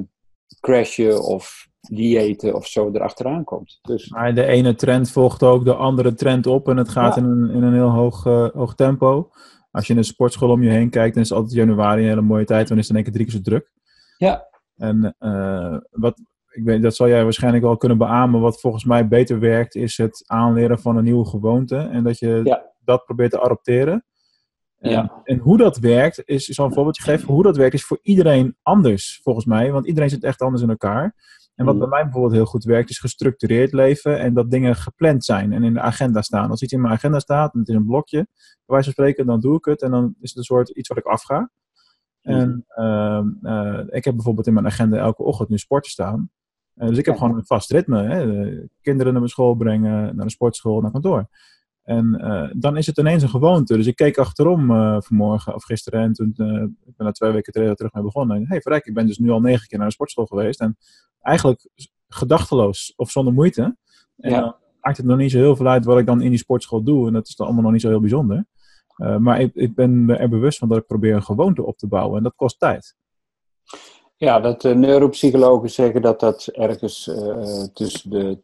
crashen 0.60 1.24
of 1.24 1.68
diëten 1.82 2.56
of 2.56 2.68
zo 2.68 2.90
erachteraan 2.94 3.44
komt. 3.44 3.80
Dus 3.82 4.10
maar 4.10 4.34
de 4.36 4.46
ene 4.46 4.76
trend 4.76 5.12
volgt 5.12 5.44
ook 5.44 5.66
de 5.66 5.74
andere 5.74 6.14
trend 6.14 6.48
op. 6.48 6.68
En 6.70 6.78
het 6.78 6.90
gaat 6.90 7.16
Ja. 7.16 7.22
in, 7.22 7.28
een, 7.28 7.50
in 7.50 7.64
een 7.64 7.74
heel 7.74 7.90
hoog, 7.90 8.26
eh, 8.26 8.48
hoog 8.54 8.76
tempo. 8.76 9.30
Als 9.72 9.88
je 9.88 9.94
in 9.94 10.00
een 10.00 10.06
sportschool 10.06 10.50
om 10.50 10.64
je 10.64 10.70
heen 10.70 10.90
kijkt, 10.90 11.14
dan 11.14 11.24
is 11.24 11.32
altijd 11.32 11.54
januari 11.54 12.02
een 12.02 12.08
hele 12.08 12.22
mooie 12.22 12.46
tijd. 12.46 12.68
Dan 12.68 12.78
is 12.78 12.88
het 12.88 12.90
in 12.90 12.96
één 12.96 13.04
keer 13.04 13.14
drie 13.14 13.26
keer 13.26 13.36
zo 13.36 13.42
druk. 13.42 13.72
ja, 14.18 14.48
En 14.76 15.16
eh, 15.20 15.78
wat, 15.92 16.20
ik 16.50 16.64
weet, 16.64 16.82
dat 16.82 16.96
zal 16.96 17.08
jij 17.08 17.24
waarschijnlijk 17.24 17.64
wel 17.64 17.78
kunnen 17.78 17.98
beamen. 17.98 18.42
Wat 18.42 18.60
volgens 18.60 18.86
mij 18.86 19.08
beter 19.08 19.40
werkt, 19.40 19.76
is 19.76 19.98
het 19.98 20.24
aanleren 20.28 20.80
van 20.80 20.98
een 20.98 21.04
nieuwe 21.04 21.26
gewoonte. 21.26 21.76
En 21.78 22.04
dat 22.04 22.20
je 22.20 22.42
Ja. 22.44 22.72
dat 22.84 23.06
probeert 23.06 23.32
te 23.32 23.42
adopteren. 23.42 24.06
En, 24.82 24.92
Ja. 24.92 25.22
en 25.24 25.38
hoe 25.38 25.58
dat 25.58 25.78
werkt, 25.78 26.22
is, 26.26 26.48
een 26.58 26.74
voorbeeldje 26.74 27.04
geven. 27.04 27.28
Hoe 27.34 27.44
dat 27.44 27.58
werkt 27.58 27.74
is 27.74 27.86
voor 27.86 28.00
iedereen 28.02 28.56
anders, 28.62 29.20
volgens 29.24 29.46
mij. 29.46 29.72
Want 29.72 29.86
iedereen 29.88 30.10
zit 30.10 30.24
echt 30.24 30.42
anders 30.42 30.64
in 30.64 30.70
elkaar. 30.70 31.16
En 31.56 31.66
wat 31.66 31.76
Mhm. 31.76 31.84
bij 31.84 31.94
mij 31.94 32.04
bijvoorbeeld 32.04 32.34
heel 32.34 32.46
goed 32.46 32.64
werkt, 32.64 32.90
is 32.90 33.00
gestructureerd 33.00 33.72
leven. 33.72 34.20
En 34.20 34.34
dat 34.34 34.52
dingen 34.52 34.76
gepland 34.76 35.26
zijn 35.26 35.54
en 35.54 35.64
in 35.64 35.74
de 35.74 35.80
agenda 35.82 36.22
staan. 36.22 36.50
Als 36.50 36.62
iets 36.62 36.74
in 36.74 36.82
mijn 36.82 36.94
agenda 36.94 37.20
staat, 37.20 37.54
en 37.54 37.60
het 37.60 37.68
is 37.70 37.76
een 37.76 37.86
blokje, 37.86 38.18
bij 38.18 38.66
wijze 38.66 38.84
van 38.84 38.94
spreken, 38.94 39.26
dan 39.26 39.40
doe 39.40 39.58
ik 39.58 39.66
het. 39.66 39.82
En 39.82 39.92
dan 39.92 40.16
is 40.20 40.30
het 40.30 40.38
een 40.38 40.44
soort 40.44 40.70
iets 40.70 40.88
wat 40.90 40.98
ik 40.98 41.06
afga. 41.06 41.52
En 42.22 42.64
ehm, 42.68 43.28
eh, 43.42 43.80
ik 43.90 44.04
heb 44.04 44.16
bijvoorbeeld 44.16 44.48
in 44.48 44.54
mijn 44.54 44.66
agenda 44.66 44.98
elke 44.98 45.24
ochtend 45.24 45.50
nu 45.50 45.58
sporten 45.58 45.92
staan. 45.92 46.30
Eh, 46.76 46.88
dus 46.88 46.98
ik 46.98 47.06
heb 47.06 47.18
gewoon 47.18 47.38
een 47.38 47.46
vast 47.46 47.72
ritme. 47.72 48.04
Hè? 48.04 48.26
De 48.26 48.70
kinderen 48.82 49.12
naar 49.12 49.22
mijn 49.22 49.34
school 49.34 49.56
brengen, 49.56 50.16
naar 50.16 50.26
de 50.26 50.32
sportschool, 50.32 50.82
naar 50.82 50.92
kantoor. 50.92 51.28
En 51.84 52.16
eh, 52.20 52.50
dan 52.54 52.78
is 52.78 52.86
het 52.86 52.98
ineens 52.98 53.24
een 53.24 53.30
gewoonte. 53.30 53.78
Dus 53.78 53.88
ik 53.88 53.96
keek 53.96 54.18
achterom 54.18 54.72
eh, 54.72 54.98
vanmorgen 55.00 55.56
of 55.56 55.64
gisteren 55.64 56.02
en 56.02 56.14
toen, 56.14 56.34
eh, 56.38 56.62
ik 56.86 56.96
ben 56.98 57.08
er 57.08 57.14
twee 57.14 57.32
weken 57.32 57.54
terug, 57.54 57.94
mee 57.94 58.04
begonnen. 58.04 58.38
En, 58.38 58.48
hey, 58.48 58.62
verrek, 58.62 58.86
ik 58.86 58.94
ben 58.94 59.08
dus 59.08 59.18
nu 59.18 59.30
al 59.30 59.42
negen 59.42 59.68
keer 59.68 59.78
naar 59.78 59.88
de 59.88 59.94
sportschool 59.94 60.26
geweest. 60.26 60.60
En 60.60 60.78
eigenlijk 61.22 61.70
gedachteloos 62.08 62.94
of 62.96 63.12
zonder 63.12 63.34
moeite. 63.34 63.78
En 64.18 64.32
Ja. 64.32 64.58
maakt 64.82 64.98
het 64.98 65.06
nog 65.06 65.18
niet 65.18 65.32
zo 65.32 65.38
heel 65.38 65.56
veel 65.56 65.68
uit 65.68 65.86
wat 65.86 66.00
ik 66.00 66.06
dan 66.06 66.22
in 66.22 66.30
die 66.30 66.40
sportschool 66.40 66.84
doe. 66.84 67.08
En 67.08 67.14
dat 67.14 67.28
is 67.28 67.36
dan 67.36 67.46
allemaal 67.46 67.64
nog 67.64 67.72
niet 67.72 67.82
zo 67.82 67.90
heel 67.90 68.00
bijzonder. 68.00 68.46
Maar 69.18 69.42
ik, 69.42 69.56
ik 69.56 69.76
ben 69.76 70.10
er 70.10 70.30
bewust 70.30 70.58
van 70.58 70.68
dat 70.70 70.78
ik 70.78 70.86
probeer 70.86 71.16
een 71.16 71.24
gewoonte 71.24 71.66
op 71.66 71.78
te 71.78 71.88
bouwen. 71.88 72.18
En 72.18 72.24
dat 72.24 72.36
kost 72.36 72.60
tijd. 72.60 72.96
ja, 74.18 74.40
dat 74.40 74.64
neuropsychologen 74.64 75.70
zeggen 75.70 76.02
dat 76.02 76.20
dat 76.20 76.48
ergens 76.48 77.04
tussen 77.74 78.10
de 78.10 78.42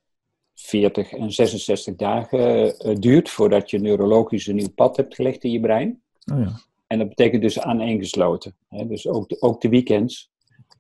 40 0.60 1.12
en 1.12 1.32
66 1.32 1.96
dagen 1.96 2.80
eh, 2.80 2.96
duurt 2.96 3.30
voordat 3.30 3.70
je 3.70 3.80
neurologisch 3.80 4.48
een 4.48 4.56
nieuw 4.56 4.74
pad 4.76 4.98
hebt 4.98 5.16
gelegd 5.16 5.44
in 5.44 5.52
je 5.52 5.60
brein. 5.60 6.02
Oh 6.34 6.40
ja. 6.40 6.60
En 6.88 6.98
dat 6.98 7.10
betekent 7.10 7.42
dus 7.42 7.60
aaneengesloten. 7.60 8.56
Hè? 8.70 8.88
Dus 8.88 9.08
ook 9.08 9.30
de, 9.30 9.42
ook 9.42 9.62
de 9.62 9.70
weekends. 9.70 10.32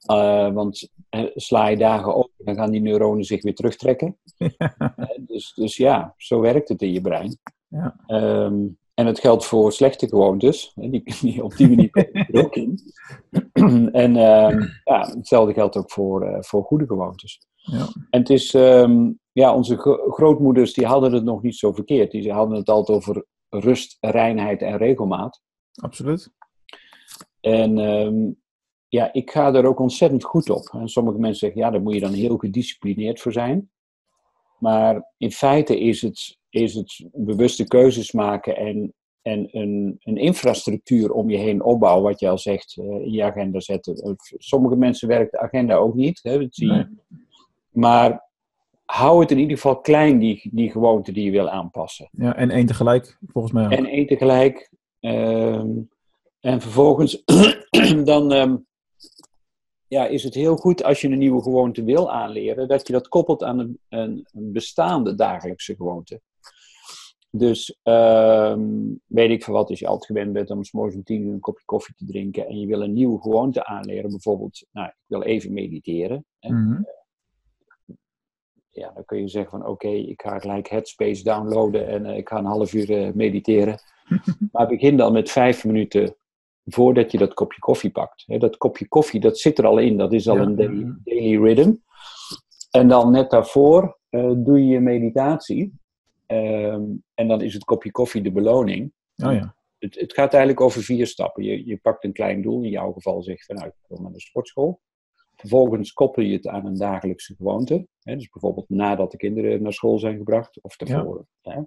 Eh, 0.05 0.53
want 0.53 0.89
sla 1.35 1.67
je 1.67 1.77
dagen 1.77 2.15
op, 2.15 2.31
dan 2.37 2.55
gaan 2.55 2.71
die 2.71 2.81
neuronen 2.81 3.23
zich 3.23 3.43
weer 3.43 3.55
terugtrekken. 3.55 4.17
Dus, 5.19 5.53
dus 5.53 5.77
ja, 5.77 6.13
zo 6.17 6.39
werkt 6.39 6.69
het 6.69 6.81
in 6.81 6.91
je 6.91 7.01
brein. 7.01 7.37
Ja. 7.67 7.95
Ehm, 8.07 8.65
en 8.93 9.05
het 9.05 9.19
geldt 9.19 9.45
voor 9.45 9.71
slechte 9.71 10.07
gewoontes. 10.07 10.71
Hè? 10.75 10.89
Die, 10.89 11.03
die, 11.21 11.43
op 11.43 11.55
die 11.55 11.67
manier 11.67 11.89
er 12.31 12.45
ook 12.45 12.55
in. 12.55 12.79
en 14.03 14.15
ehm, 14.15 14.61
ja, 14.83 15.09
hetzelfde 15.15 15.53
geldt 15.53 15.77
ook 15.77 15.91
voor, 15.91 16.21
eh, 16.21 16.41
voor 16.41 16.63
goede 16.63 16.85
gewoontes. 16.85 17.41
Ja. 17.55 17.87
En 18.09 18.19
het 18.19 18.29
is, 18.29 18.53
ehm, 18.53 19.09
ja, 19.37 19.55
onze 19.55 19.77
gro- 19.77 20.11
grootmoeders 20.11 20.73
die 20.73 20.85
hadden 20.85 21.13
het 21.13 21.23
nog 21.23 21.41
niet 21.41 21.55
zo 21.55 21.73
verkeerd. 21.73 22.11
Die 22.11 22.31
hadden 22.31 22.57
het 22.57 22.69
altijd 22.69 22.97
over 22.97 23.25
rust, 23.49 23.97
reinheid 23.99 24.61
en 24.61 24.77
regelmaat. 24.77 25.41
Absoluut. 25.81 26.29
En 27.39 27.77
ehm, 27.77 28.31
ja, 28.87 29.13
ik 29.13 29.31
ga 29.31 29.53
er 29.53 29.65
ook 29.65 29.79
ontzettend 29.79 30.23
goed 30.23 30.49
op. 30.49 30.69
En 30.71 30.87
sommige 30.87 31.17
mensen 31.19 31.39
zeggen, 31.39 31.61
ja, 31.61 31.69
daar 31.69 31.81
moet 31.81 31.93
je 31.93 31.99
dan 31.99 32.13
heel 32.13 32.37
gedisciplineerd 32.37 33.19
voor 33.21 33.31
zijn. 33.31 33.71
Maar 34.59 35.13
in 35.17 35.31
feite 35.31 35.79
is 35.79 36.01
het, 36.01 36.37
is 36.49 36.73
het 36.73 37.09
bewuste 37.13 37.67
keuzes 37.67 38.11
maken 38.11 38.55
en, 38.55 38.93
en 39.21 39.47
een, 39.51 39.95
een 39.99 40.17
infrastructuur 40.17 41.11
om 41.11 41.29
je 41.29 41.37
heen 41.37 41.63
opbouwen, 41.63 42.03
wat 42.03 42.19
je 42.19 42.29
al 42.29 42.37
zegt, 42.37 42.77
eh, 42.77 42.85
in 42.85 43.11
je 43.11 43.23
agenda 43.23 43.59
zetten. 43.59 43.95
Eh, 43.95 44.11
Sommige 44.37 44.75
mensen 44.75 45.07
werkt 45.07 45.31
de 45.31 45.39
agenda 45.39 45.75
ook 45.75 45.95
niet, 45.95 46.19
hè, 46.23 46.39
dat 46.39 46.55
zie 46.55 46.67
je. 46.67 46.73
Nee. 46.73 47.19
Maar 47.69 48.26
hou 48.91 49.19
het 49.19 49.31
in 49.31 49.39
ieder 49.39 49.55
geval 49.55 49.79
klein, 49.79 50.19
die, 50.19 50.49
die 50.53 50.71
gewoonte 50.71 51.11
die 51.11 51.23
je 51.23 51.31
wil 51.31 51.49
aanpassen. 51.49 52.09
Ja, 52.11 52.35
en 52.35 52.49
één 52.49 52.65
tegelijk, 52.65 53.17
volgens 53.27 53.53
mij 53.53 53.65
ook. 53.65 53.71
En 53.71 53.85
één 53.85 54.07
tegelijk, 54.07 54.69
Ehm, 54.99 55.79
en 56.39 56.61
vervolgens 56.61 57.23
dan 58.03 58.31
ehm, 58.31 58.57
ja, 59.87 60.05
is 60.05 60.23
het 60.23 60.33
heel 60.33 60.55
goed 60.55 60.83
als 60.83 61.01
je 61.01 61.07
een 61.07 61.17
nieuwe 61.17 61.41
gewoonte 61.41 61.83
wil 61.83 62.11
aanleren, 62.11 62.67
dat 62.67 62.87
je 62.87 62.93
dat 62.93 63.07
koppelt 63.07 63.43
aan 63.43 63.59
een, 63.59 63.79
een, 63.89 64.27
een 64.31 64.51
bestaande 64.51 65.15
dagelijkse 65.15 65.75
gewoonte. 65.75 66.21
Dus 67.29 67.79
ehm, 67.83 68.69
weet 69.05 69.29
ik 69.29 69.43
van 69.43 69.53
wat, 69.53 69.69
als 69.69 69.79
je 69.79 69.87
altijd 69.87 70.05
gewend 70.05 70.33
bent 70.33 70.49
om 70.49 70.63
s 70.63 70.71
morgens 70.71 70.95
om 70.95 71.03
tien 71.03 71.21
uur 71.21 71.33
een 71.33 71.39
kopje 71.39 71.65
koffie 71.65 71.95
te 71.95 72.05
drinken 72.05 72.47
en 72.47 72.59
je 72.59 72.67
wil 72.67 72.81
een 72.81 72.93
nieuwe 72.93 73.21
gewoonte 73.21 73.65
aanleren, 73.65 74.09
bijvoorbeeld, 74.09 74.65
nou, 74.71 74.87
ik 74.87 74.95
wil 75.05 75.21
even 75.21 75.53
mediteren. 75.53 76.25
Mhm. 76.39 76.81
Ja, 78.77 78.91
dan 78.93 79.05
kun 79.05 79.19
je 79.19 79.27
zeggen 79.27 79.51
van 79.51 79.67
oké, 79.67 79.87
ik 79.87 80.21
ga 80.21 80.39
gelijk 80.39 80.69
Headspace 80.69 81.23
downloaden 81.23 81.87
en 81.87 82.05
eh, 82.05 82.17
ik 82.17 82.29
ga 82.29 82.37
een 82.37 82.45
half 82.45 82.73
uur 82.73 82.91
eh, 82.91 83.13
mediteren. 83.13 83.79
maar 84.51 84.67
begin 84.67 84.97
dan 84.97 85.13
met 85.13 85.31
vijf 85.31 85.65
minuten 85.65 86.15
voordat 86.65 87.11
je 87.11 87.17
dat 87.17 87.33
kopje 87.33 87.59
koffie 87.59 87.91
pakt. 87.91 88.23
Dat 88.39 88.57
kopje 88.57 88.87
koffie, 88.87 89.19
dat 89.19 89.39
zit 89.39 89.57
er 89.57 89.65
al 89.65 89.77
in, 89.77 89.97
dat 89.97 90.13
is 90.13 90.29
al 90.29 90.35
Ja, 90.35 90.41
een 90.41 90.55
daily, 91.03 91.37
rhythm. 91.37 91.73
En 92.71 92.87
dan 92.87 93.11
net 93.11 93.29
daarvoor 93.29 93.99
eh, 94.09 94.31
doe 94.35 94.59
je 94.59 94.65
je 94.65 94.79
meditatie. 94.79 95.73
Ehm, 96.25 96.83
en 97.13 97.27
dan 97.27 97.41
is 97.41 97.53
het 97.53 97.63
kopje 97.63 97.91
koffie 97.91 98.21
de 98.21 98.31
beloning. 98.31 98.91
Oh 99.15 99.33
ja. 99.33 99.55
Het, 99.77 99.95
het 99.95 100.13
gaat 100.13 100.31
eigenlijk 100.31 100.61
over 100.61 100.81
vier 100.81 101.07
stappen. 101.07 101.43
Je, 101.43 101.65
je 101.65 101.77
pakt 101.77 102.03
een 102.03 102.13
klein 102.13 102.41
doel, 102.41 102.63
in 102.63 102.69
jouw 102.69 102.91
geval 102.91 103.23
zeg 103.23 103.37
je 103.37 103.43
van 103.43 103.55
nou, 103.55 103.67
ik 103.67 103.73
wil 103.87 104.01
naar 104.01 104.11
de 104.11 104.19
sportschool. 104.19 104.79
Vervolgens 105.37 105.93
koppel 105.93 106.23
je 106.23 106.33
het 106.35 106.47
aan 106.47 106.65
een 106.65 106.77
dagelijkse 106.77 107.35
gewoonte. 107.35 107.87
Hè, 107.99 108.15
dus 108.15 108.29
bijvoorbeeld 108.29 108.69
nadat 108.69 109.11
de 109.11 109.17
kinderen 109.17 109.61
naar 109.61 109.73
school 109.73 109.99
zijn 109.99 110.17
gebracht 110.17 110.59
of 110.61 110.75
tevoren. 110.75 111.27
Hè. 111.41 111.61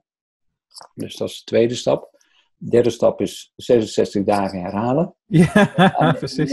Dus 0.94 1.16
dat 1.16 1.28
is 1.28 1.38
de 1.38 1.44
tweede 1.44 1.74
stap. 1.74 2.18
De 2.56 2.70
derde 2.70 2.90
stap 2.90 3.20
is 3.20 3.52
66 3.56 4.24
dagen 4.24 4.61
herhalen. 4.61 5.14
Ja, 5.26 5.52
precies. 6.18 6.52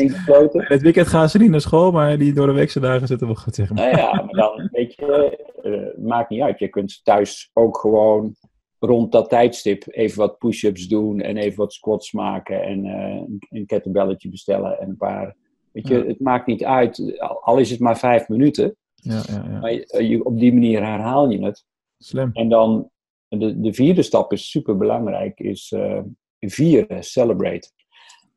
Het 0.51 0.81
weekend 0.81 1.07
gaan 1.07 1.29
ze 1.29 1.37
niet 1.37 1.49
naar 1.49 1.61
school, 1.61 1.91
maar 1.91 2.17
die 2.17 2.33
door 2.33 2.47
de 2.47 2.53
weekse 2.53 2.79
dagen 2.79 3.07
zitten 3.07 3.27
wel 3.27 3.35
goed, 3.35 3.55
zeg 3.55 3.69
maar. 3.73 3.83
Nou 3.91 3.97
ja, 3.97 4.13
maar 4.13 4.33
dan 4.33 4.67
weet 4.71 4.93
je, 4.95 5.37
eh, 5.61 6.03
maakt 6.05 6.29
niet 6.29 6.41
uit. 6.41 6.59
Je 6.59 6.67
kunt 6.69 6.99
thuis 7.03 7.49
ook 7.53 7.77
gewoon 7.77 8.35
rond 8.79 9.11
dat 9.11 9.29
tijdstip 9.29 9.83
even 9.87 10.17
wat 10.17 10.37
push-ups 10.37 10.87
doen 10.87 11.19
en 11.21 11.37
even 11.37 11.57
wat 11.57 11.73
squats 11.73 12.11
maken 12.11 12.61
en 12.63 12.85
een- 12.85 13.39
een 13.49 13.65
kettlebelletje 13.65 14.29
bestellen 14.29 14.79
en 14.79 14.89
een 14.89 14.97
paar. 14.97 15.35
Weet 15.77 15.87
je, 15.87 15.97
Ja. 15.97 16.05
het 16.05 16.19
maakt 16.19 16.47
niet 16.47 16.63
uit, 16.63 17.19
al 17.41 17.57
is 17.57 17.69
het 17.69 17.79
maar 17.79 17.97
vijf 17.97 18.27
minuten, 18.27 18.75
Ja, 18.95 19.23
ja, 19.27 19.43
ja. 19.49 19.59
maar 19.59 19.73
je, 19.73 20.07
je- 20.07 20.23
op 20.25 20.39
die 20.39 20.53
manier 20.53 20.85
herhaal 20.85 21.29
je 21.29 21.43
het. 21.45 21.65
Slim. 21.97 22.29
En 22.33 22.49
dan 22.49 22.89
de, 23.27 23.59
de 23.59 23.73
vierde 23.73 24.01
stap 24.01 24.31
is 24.33 24.49
super 24.49 24.77
belangrijk, 24.77 25.39
is 25.39 25.71
eh, 25.71 25.99
vieren, 26.39 27.03
celebrate. 27.03 27.69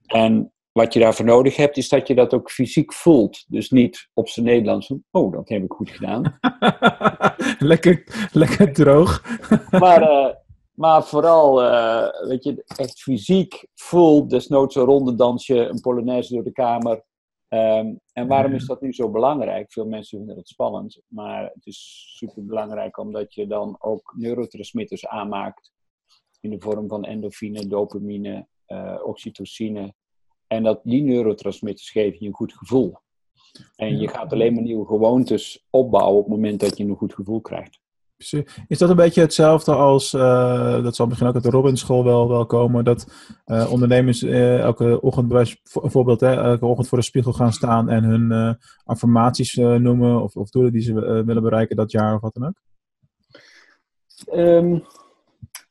En 0.06 0.52
wat 0.72 0.92
je 0.92 1.00
daarvoor 1.00 1.24
nodig 1.24 1.56
hebt, 1.56 1.76
is 1.76 1.88
dat 1.88 2.06
je 2.06 2.14
dat 2.14 2.34
ook 2.34 2.50
fysiek 2.50 2.92
voelt. 2.92 3.44
Dus 3.48 3.70
niet 3.70 4.08
op 4.14 4.28
zijn 4.28 4.46
Nederlands, 4.46 4.86
van, 4.86 5.02
oh, 5.10 5.32
dat 5.32 5.48
heb 5.48 5.62
ik 5.62 5.72
goed 5.72 5.90
gedaan. 5.90 6.38
lekker, 7.58 8.28
lekker 8.32 8.72
droog. 8.72 9.22
maar, 9.84 10.02
eh, 10.02 10.34
maar 10.74 11.04
vooral, 11.04 11.62
eh, 11.62 12.28
weet 12.28 12.44
je, 12.44 12.62
echt 12.76 13.00
fysiek 13.02 13.66
voelt, 13.74 14.30
desnoods 14.30 14.74
een 14.76 14.82
ronde 14.84 15.14
dansje, 15.14 15.56
een 15.68 15.80
polonaise 15.80 16.34
door 16.34 16.44
de 16.44 16.52
kamer. 16.52 17.02
Ehm, 17.50 17.94
en 18.12 18.26
waarom 18.26 18.52
is 18.52 18.66
dat 18.66 18.80
nu 18.80 18.92
zo 18.92 19.10
belangrijk? 19.10 19.72
Veel 19.72 19.86
mensen 19.86 20.18
vinden 20.18 20.36
dat 20.36 20.48
spannend, 20.48 21.02
maar 21.06 21.42
het 21.42 21.66
is 21.66 22.10
super 22.16 22.44
belangrijk 22.44 22.98
omdat 22.98 23.34
je 23.34 23.46
dan 23.46 23.76
ook 23.78 24.14
neurotransmitters 24.16 25.06
aanmaakt 25.06 25.72
in 26.40 26.50
de 26.50 26.60
vorm 26.60 26.88
van 26.88 27.04
endorfine, 27.04 27.66
dopamine, 27.66 28.46
eh, 28.66 29.00
oxytocine. 29.04 29.94
En 30.46 30.62
dat 30.62 30.80
die 30.84 31.02
neurotransmitters 31.02 31.90
geven 31.90 32.18
je 32.20 32.26
een 32.26 32.34
goed 32.34 32.52
gevoel. 32.52 32.96
En 33.76 33.98
je 33.98 34.08
gaat 34.08 34.32
alleen 34.32 34.54
maar 34.54 34.62
nieuwe 34.62 34.86
gewoontes 34.86 35.66
opbouwen 35.70 36.18
op 36.18 36.24
het 36.24 36.34
moment 36.34 36.60
dat 36.60 36.76
je 36.76 36.84
een 36.84 36.96
goed 36.96 37.14
gevoel 37.14 37.40
krijgt. 37.40 37.79
Is 38.68 38.78
dat 38.78 38.90
een 38.90 38.96
beetje 38.96 39.20
hetzelfde 39.20 39.74
als, 39.74 40.14
eh, 40.14 40.82
dat 40.82 40.96
zal 40.96 41.06
misschien 41.06 41.28
ook 41.28 41.34
uit 41.34 41.42
de 41.42 41.50
Robinschool 41.50 42.04
wel, 42.04 42.28
wel 42.28 42.46
komen, 42.46 42.84
dat 42.84 43.06
eh, 43.44 43.72
ondernemers 43.72 44.22
eh, 44.22 44.58
elke 44.58 45.00
ochtend, 45.00 45.28
bij 45.28 45.36
wijze- 45.36 45.56
voor- 45.62 45.84
een 45.84 45.90
voorbeeld, 45.90 46.20
hè, 46.20 46.34
elke 46.34 46.66
ochtend 46.66 46.88
voor 46.88 46.98
de 46.98 47.04
spiegel 47.04 47.32
gaan 47.32 47.52
staan 47.52 47.88
en 47.88 48.04
hun 48.04 48.58
affirmaties 48.84 49.54
noemen 49.54 50.22
of, 50.22 50.36
of 50.36 50.50
doelen 50.50 50.72
die 50.72 50.82
ze 50.82 50.94
willen 51.24 51.42
bereiken 51.42 51.76
dat 51.76 51.90
jaar 51.90 52.14
of 52.14 52.20
wat 52.20 52.34
dan 52.34 52.46
ook? 52.46 52.60
Ehm, 54.26 54.78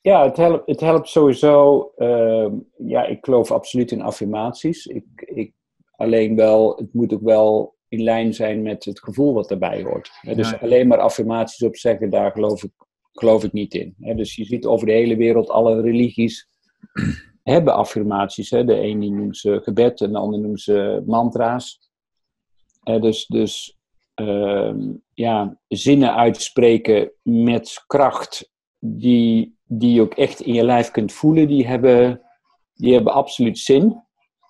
ja, 0.02 0.24
het 0.26 0.38
helpt, 0.38 0.68
het 0.68 0.80
helpt 0.80 1.08
sowieso. 1.10 1.92
ehm, 1.98 2.54
ja, 2.78 3.06
ik 3.06 3.26
geloof 3.26 3.52
absoluut 3.52 3.92
in 3.92 4.02
affirmaties. 4.02 4.86
Ik, 4.86 5.06
ik, 5.16 5.54
alleen 5.96 6.36
wel, 6.36 6.76
het 6.76 6.94
moet 6.94 7.14
ook 7.14 7.22
wel 7.22 7.78
in 7.90 8.04
lijn 8.04 8.34
zijn 8.34 8.62
met 8.62 8.86
het 8.86 9.00
gevoel 9.00 9.34
wat 9.34 9.52
erbij 9.52 9.84
hoort. 9.84 10.12
Dus 10.22 10.50
Ja, 10.50 10.58
alleen 10.62 10.88
maar 10.88 11.00
affirmaties 11.00 11.62
op 11.62 11.76
zeggen, 11.76 12.10
daar 12.10 12.32
geloof 12.32 12.64
ik, 12.64 12.72
geloof 13.12 13.44
ik 13.44 13.54
niet 13.54 13.74
in. 13.74 13.96
Dus 13.98 14.36
je 14.36 14.46
ziet 14.46 14.66
over 14.66 14.88
de 14.88 14.94
hele 14.94 15.16
wereld, 15.16 15.50
alle 15.50 15.82
religies 15.82 16.48
hebben 17.44 17.74
affirmaties. 17.74 18.50
Hè. 18.50 18.66
De 18.66 18.82
een 18.82 19.00
die 19.00 19.12
noemt 19.12 19.38
ze 19.38 19.60
gebed 19.64 20.02
en 20.02 20.12
de 20.12 20.18
ander 20.18 20.40
noemt 20.40 20.62
ze 20.62 21.04
mantra's. 21.06 21.90
Dus 22.84 23.26
dus 23.26 23.78
ehm, 24.14 24.94
ja, 25.14 25.60
zinnen 25.68 26.16
uitspreken 26.16 27.12
met 27.22 27.84
kracht 27.88 28.52
die, 28.80 29.58
die 29.64 29.94
je 29.94 30.02
ook 30.02 30.14
echt 30.14 30.40
in 30.40 30.54
je 30.54 30.64
lijf 30.64 30.92
kunt 30.92 31.14
voelen, 31.14 31.48
die 31.48 31.68
hebben, 31.68 32.22
die 32.74 32.94
hebben 32.94 33.14
absoluut 33.14 33.58
zin. 33.58 34.04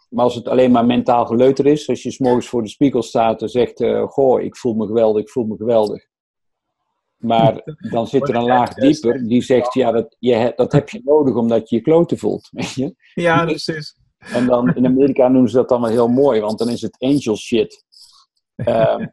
Maar 0.10 0.24
als 0.24 0.36
het 0.36 0.48
alleen 0.48 0.72
maar 0.72 0.86
mentaal 0.86 1.26
geleuter 1.26 1.65
is, 1.65 1.89
als 1.89 2.04
je 2.04 2.12
's 2.12 2.17
morgens 2.17 2.50
voor 2.50 2.63
de 2.63 2.69
spiegel 2.69 3.02
staat 3.02 3.41
en 3.41 3.50
zegt, 3.50 3.82
eh, 3.82 4.08
goh, 4.08 4.41
ik 4.41 4.56
voel 4.56 4.74
me 4.74 4.86
geweldig, 4.86 5.22
ik 5.22 5.30
voel 5.30 5.45
me 5.45 5.56
geweldig. 5.56 6.08
Maar 7.17 7.62
dan 7.89 8.08
zit 8.08 8.30
er 8.30 8.36
een 8.36 8.43
laag 8.43 8.74
dieper 8.74 9.28
die 9.28 9.41
zegt, 9.41 9.74
ja, 9.74 9.91
dat, 9.91 10.15
je, 10.19 10.54
dat 10.56 10.72
heb 10.72 10.89
je 10.89 11.02
nodig 11.04 11.36
omdat 11.36 11.69
je 11.69 11.76
je 11.76 11.82
kloten 11.82 12.17
voelt. 12.17 12.50
Weet 12.60 12.74
je? 12.74 12.95
Ja, 13.13 13.45
precies. 13.45 13.98
En 14.17 14.45
dan 14.45 14.76
in 14.76 14.86
Amerika 14.86 15.28
noemen 15.28 15.50
ze 15.50 15.56
dat 15.56 15.69
dan 15.69 15.82
wel 15.82 15.89
heel 15.89 16.08
mooi, 16.08 16.39
want 16.39 16.58
dan 16.60 16.69
is 16.69 16.82
het 16.82 16.95
angel 17.00 17.36
shit. 17.36 17.86
Ehm, 18.56 19.08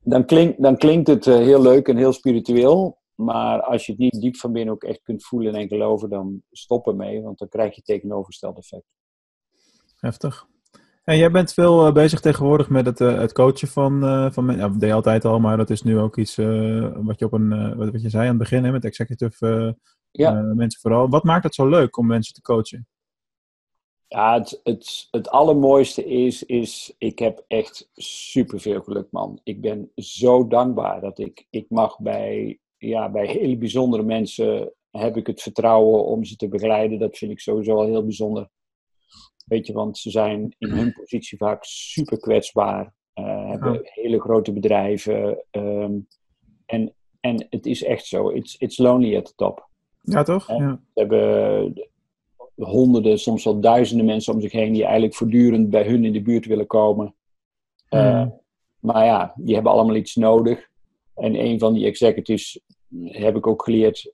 dan, 0.00 0.24
klink, 0.24 0.62
dan 0.62 0.76
klinkt 0.76 1.06
het 1.06 1.26
eh, 1.26 1.34
heel 1.34 1.62
leuk 1.62 1.88
en 1.88 1.96
heel 1.96 2.12
spiritueel. 2.12 3.02
Maar 3.14 3.62
als 3.62 3.86
je 3.86 3.92
het 3.92 4.00
niet 4.00 4.20
diep 4.20 4.36
van 4.36 4.52
binnen 4.52 4.74
ook 4.74 4.84
echt 4.84 5.02
kunt 5.02 5.24
voelen 5.24 5.54
en 5.54 5.68
geloven, 5.68 6.08
dan 6.10 6.42
stop 6.50 6.86
ermee, 6.86 7.22
want 7.22 7.38
dan 7.38 7.48
krijg 7.48 7.74
je 7.74 7.82
tegenovergesteld 7.82 8.58
effect. 8.58 8.86
Heftig. 10.04 10.46
En 11.04 11.16
jij 11.16 11.30
bent 11.30 11.52
veel 11.52 11.86
eh, 11.86 11.92
bezig 11.92 12.20
tegenwoordig 12.20 12.68
met 12.68 12.86
het, 12.86 13.00
eh, 13.00 13.18
het 13.18 13.32
coachen 13.32 13.68
van, 13.68 14.04
eh 14.04 14.30
van 14.30 14.44
mensen. 14.44 14.70
Dat 14.70 14.80
deed 14.80 14.88
je 14.88 14.94
altijd 14.94 15.24
al, 15.24 15.40
maar 15.40 15.56
dat 15.56 15.70
is 15.70 15.82
nu 15.82 15.98
ook 15.98 16.16
iets 16.16 16.36
wat 16.36 17.18
je 17.18 17.24
op 17.24 17.32
een, 17.32 17.76
wat, 17.76 17.90
wat 17.90 18.02
je 18.02 18.08
zei 18.08 18.22
aan 18.22 18.28
het 18.28 18.38
begin, 18.38 18.64
hè, 18.64 18.72
met 18.72 18.84
executive 18.84 19.76
Ja. 20.10 20.32
mensen 20.32 20.80
vooral. 20.80 21.08
Wat 21.08 21.24
maakt 21.24 21.44
het 21.44 21.54
zo 21.54 21.68
leuk 21.68 21.96
om 21.96 22.06
mensen 22.06 22.34
te 22.34 22.40
coachen? 22.40 22.86
Ja, 24.08 24.38
het, 24.38 24.60
het, 24.62 25.08
het 25.10 25.28
allermooiste 25.28 26.04
is, 26.04 26.42
is, 26.42 26.94
ik 26.98 27.18
heb 27.18 27.44
echt 27.48 27.90
superveel 27.94 28.82
geluk, 28.82 29.06
man. 29.10 29.40
Ik 29.42 29.60
ben 29.60 29.90
zo 29.96 30.46
dankbaar 30.46 31.00
dat 31.00 31.18
ik, 31.18 31.46
ik 31.50 31.66
mag 31.68 31.98
bij, 31.98 32.58
ja, 32.76 33.10
bij 33.10 33.26
hele 33.26 33.56
bijzondere 33.56 34.02
mensen, 34.02 34.72
heb 34.90 35.16
ik 35.16 35.26
het 35.26 35.42
vertrouwen 35.42 36.04
om 36.04 36.24
ze 36.24 36.36
te 36.36 36.48
begeleiden. 36.48 36.98
Dat 36.98 37.18
vind 37.18 37.30
ik 37.30 37.40
sowieso 37.40 37.76
al 37.76 37.86
heel 37.86 38.04
bijzonder. 38.04 38.48
Weet 39.44 39.66
je, 39.66 39.72
want 39.72 39.98
ze 39.98 40.10
zijn 40.10 40.54
in 40.58 40.68
hun 40.70 40.92
positie 40.92 41.38
vaak 41.38 41.64
super 41.64 42.18
kwetsbaar. 42.18 42.92
eh, 43.14 43.50
hebben 43.50 43.72
Ja. 43.72 43.80
hele 43.82 44.20
grote 44.20 44.52
bedrijven. 44.52 45.44
ehm, 45.50 45.98
en, 46.66 46.94
en 47.20 47.46
het 47.50 47.66
is 47.66 47.82
echt 47.84 48.06
zo, 48.06 48.28
it's, 48.28 48.56
it's 48.58 48.78
lonely 48.78 49.16
at 49.16 49.24
the 49.24 49.32
top. 49.36 49.68
Ja, 50.00 50.22
toch? 50.22 50.48
Ja. 50.48 50.54
Ja. 50.56 50.80
Ze 50.94 51.00
hebben 51.00 51.72
honderden, 52.54 53.18
soms 53.18 53.44
wel 53.44 53.60
duizenden 53.60 54.06
mensen 54.06 54.34
om 54.34 54.40
zich 54.40 54.52
heen 54.52 54.72
die 54.72 54.82
eigenlijk 54.84 55.14
voortdurend 55.14 55.70
bij 55.70 55.84
hun 55.86 56.04
in 56.04 56.12
de 56.12 56.22
buurt 56.22 56.46
willen 56.46 56.66
komen. 56.66 57.14
Eh, 57.88 58.10
Hmm. 58.20 58.40
Maar 58.80 59.04
ja, 59.04 59.32
die 59.36 59.54
hebben 59.54 59.72
allemaal 59.72 59.94
iets 59.96 60.14
nodig. 60.14 60.68
En 61.14 61.34
een 61.44 61.58
van 61.58 61.72
die 61.74 61.86
executives 61.86 62.60
heb 63.04 63.36
ik 63.36 63.46
ook 63.46 63.64
geleerd 63.64 64.10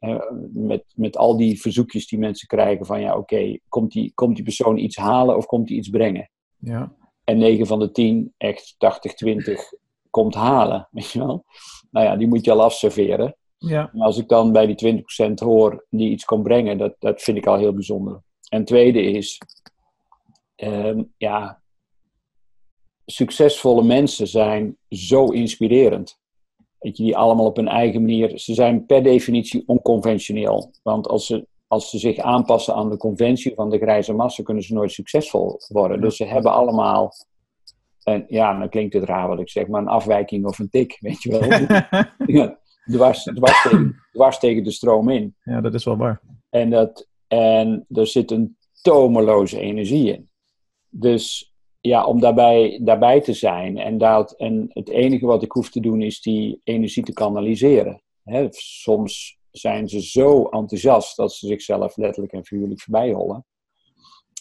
met, 0.53 0.85
met 0.95 1.17
al 1.17 1.37
die 1.37 1.61
verzoekjes 1.61 2.09
die 2.09 2.19
mensen 2.19 2.49
krijgen 2.49 2.87
van 2.87 3.01
ja, 3.01 3.17
oké, 3.17 3.59
komt, 3.69 3.93
die, 3.93 4.13
komt 4.15 4.35
die 4.35 4.45
persoon 4.45 4.79
iets 4.79 4.97
halen 4.97 5.37
of 5.37 5.47
komt 5.47 5.67
die 5.67 5.77
iets 5.77 5.89
brengen? 5.89 6.31
ja. 6.59 6.99
En 7.25 7.39
9 7.39 7.67
van 7.67 7.79
de 7.79 7.91
10, 7.91 8.35
echt 8.37 8.75
80, 8.79 9.15
20, 9.15 9.73
komt 10.11 10.35
halen. 10.35 10.89
Weet 10.91 11.11
je 11.11 11.19
wel? 11.19 11.45
Nou 11.91 12.07
ja, 12.07 12.17
die 12.17 12.27
moet 12.27 12.45
je 12.45 12.51
al 12.51 12.63
afserveren. 12.63 13.37
ja. 13.59 13.91
En 13.93 14.01
als 14.01 14.19
ik 14.19 14.29
dan 14.29 14.53
bij 14.53 14.75
die 14.75 15.03
20% 15.29 15.33
hoor 15.35 15.87
die 15.91 16.11
iets 16.11 16.25
kon 16.25 16.43
brengen, 16.43 16.79
dat, 16.79 16.95
dat 16.99 17.23
vind 17.23 17.37
ik 17.37 17.47
al 17.47 17.57
heel 17.57 17.73
bijzonder. 17.73 18.23
En 18.49 18.65
tweede 18.65 19.03
is, 19.03 19.41
ehm, 20.57 21.03
ja, 21.17 21.63
succesvolle 23.07 23.83
mensen 23.83 24.27
zijn 24.27 24.77
zo 24.89 25.27
inspirerend. 25.27 26.20
Weet 26.81 26.97
je, 26.97 27.03
die 27.03 27.17
allemaal 27.17 27.47
op 27.47 27.57
hun 27.57 27.69
eigen 27.69 28.01
manier, 28.01 28.39
ze 28.39 28.55
zijn 28.55 28.87
per 28.87 29.03
definitie 29.03 29.63
onconventioneel. 29.67 30.73
Want 30.83 31.09
als 31.09 31.27
ze 31.27 31.47
als 31.71 31.91
ze 31.91 31.99
zich 31.99 32.19
aanpassen 32.19 32.75
aan 32.75 32.91
de 32.91 32.97
conventie 32.97 33.55
van 33.55 33.71
de 33.71 33.79
grijze 33.79 34.13
massa, 34.13 34.43
kunnen 34.43 34.63
ze 34.63 34.75
nooit 34.75 34.93
succesvol 34.93 35.61
worden. 35.69 36.01
Dus 36.01 36.17
ze 36.17 36.25
hebben 36.25 36.53
allemaal, 36.53 37.13
en 38.03 38.25
ja, 38.29 38.59
dan 38.59 38.69
klinkt 38.69 38.95
het 38.95 39.05
raar 39.05 39.29
wat 39.29 39.41
ik 39.41 39.51
zeg, 39.51 39.67
maar 39.67 39.81
een 39.81 39.89
afwijking 39.89 40.47
of 40.47 40.59
een 40.59 40.71
tik, 40.71 40.97
weet 41.01 41.23
je 41.23 41.31
wel. 41.31 42.57
dwars, 42.97 43.23
dwars, 43.23 43.63
tegen, 43.63 43.97
dwars 44.13 44.39
tegen 44.39 44.65
de 44.65 44.71
stroom 44.71 45.11
in. 45.11 45.37
Ja, 45.43 45.61
dat 45.61 45.75
is 45.75 45.85
wel 45.85 45.97
waar. 45.97 46.21
En, 46.49 46.71
dat, 46.71 47.09
en 47.29 47.87
er 47.89 48.07
zit 48.07 48.31
een 48.31 48.57
tomeloze 48.83 49.61
energie 49.61 50.13
in. 50.13 50.31
Dus 50.89 51.50
ja, 51.81 52.05
om 52.05 52.21
daarbij, 52.21 52.81
daarbij 52.83 53.21
te 53.21 53.33
zijn 53.33 53.79
en, 53.79 53.99
dat, 53.99 54.33
en 54.33 54.67
het 54.69 54.89
enige 54.89 55.27
wat 55.27 55.43
ik 55.43 55.53
hoef 55.53 55.71
te 55.71 55.81
doen 55.81 56.03
is 56.03 56.21
die 56.21 56.61
energie 56.65 57.03
te 57.03 57.13
kanaliseren. 57.13 58.03
Hè, 58.23 58.47
soms 58.51 59.39
zijn 59.51 59.89
ze 59.89 60.03
zo 60.03 60.45
enthousiast 60.45 61.17
dat 61.17 61.33
ze 61.33 61.47
zichzelf 61.47 61.97
letterlijk 61.97 62.33
en 62.33 62.45
figuurlijk 62.45 62.81
voorbij 62.81 63.13
hollen. 63.13 63.45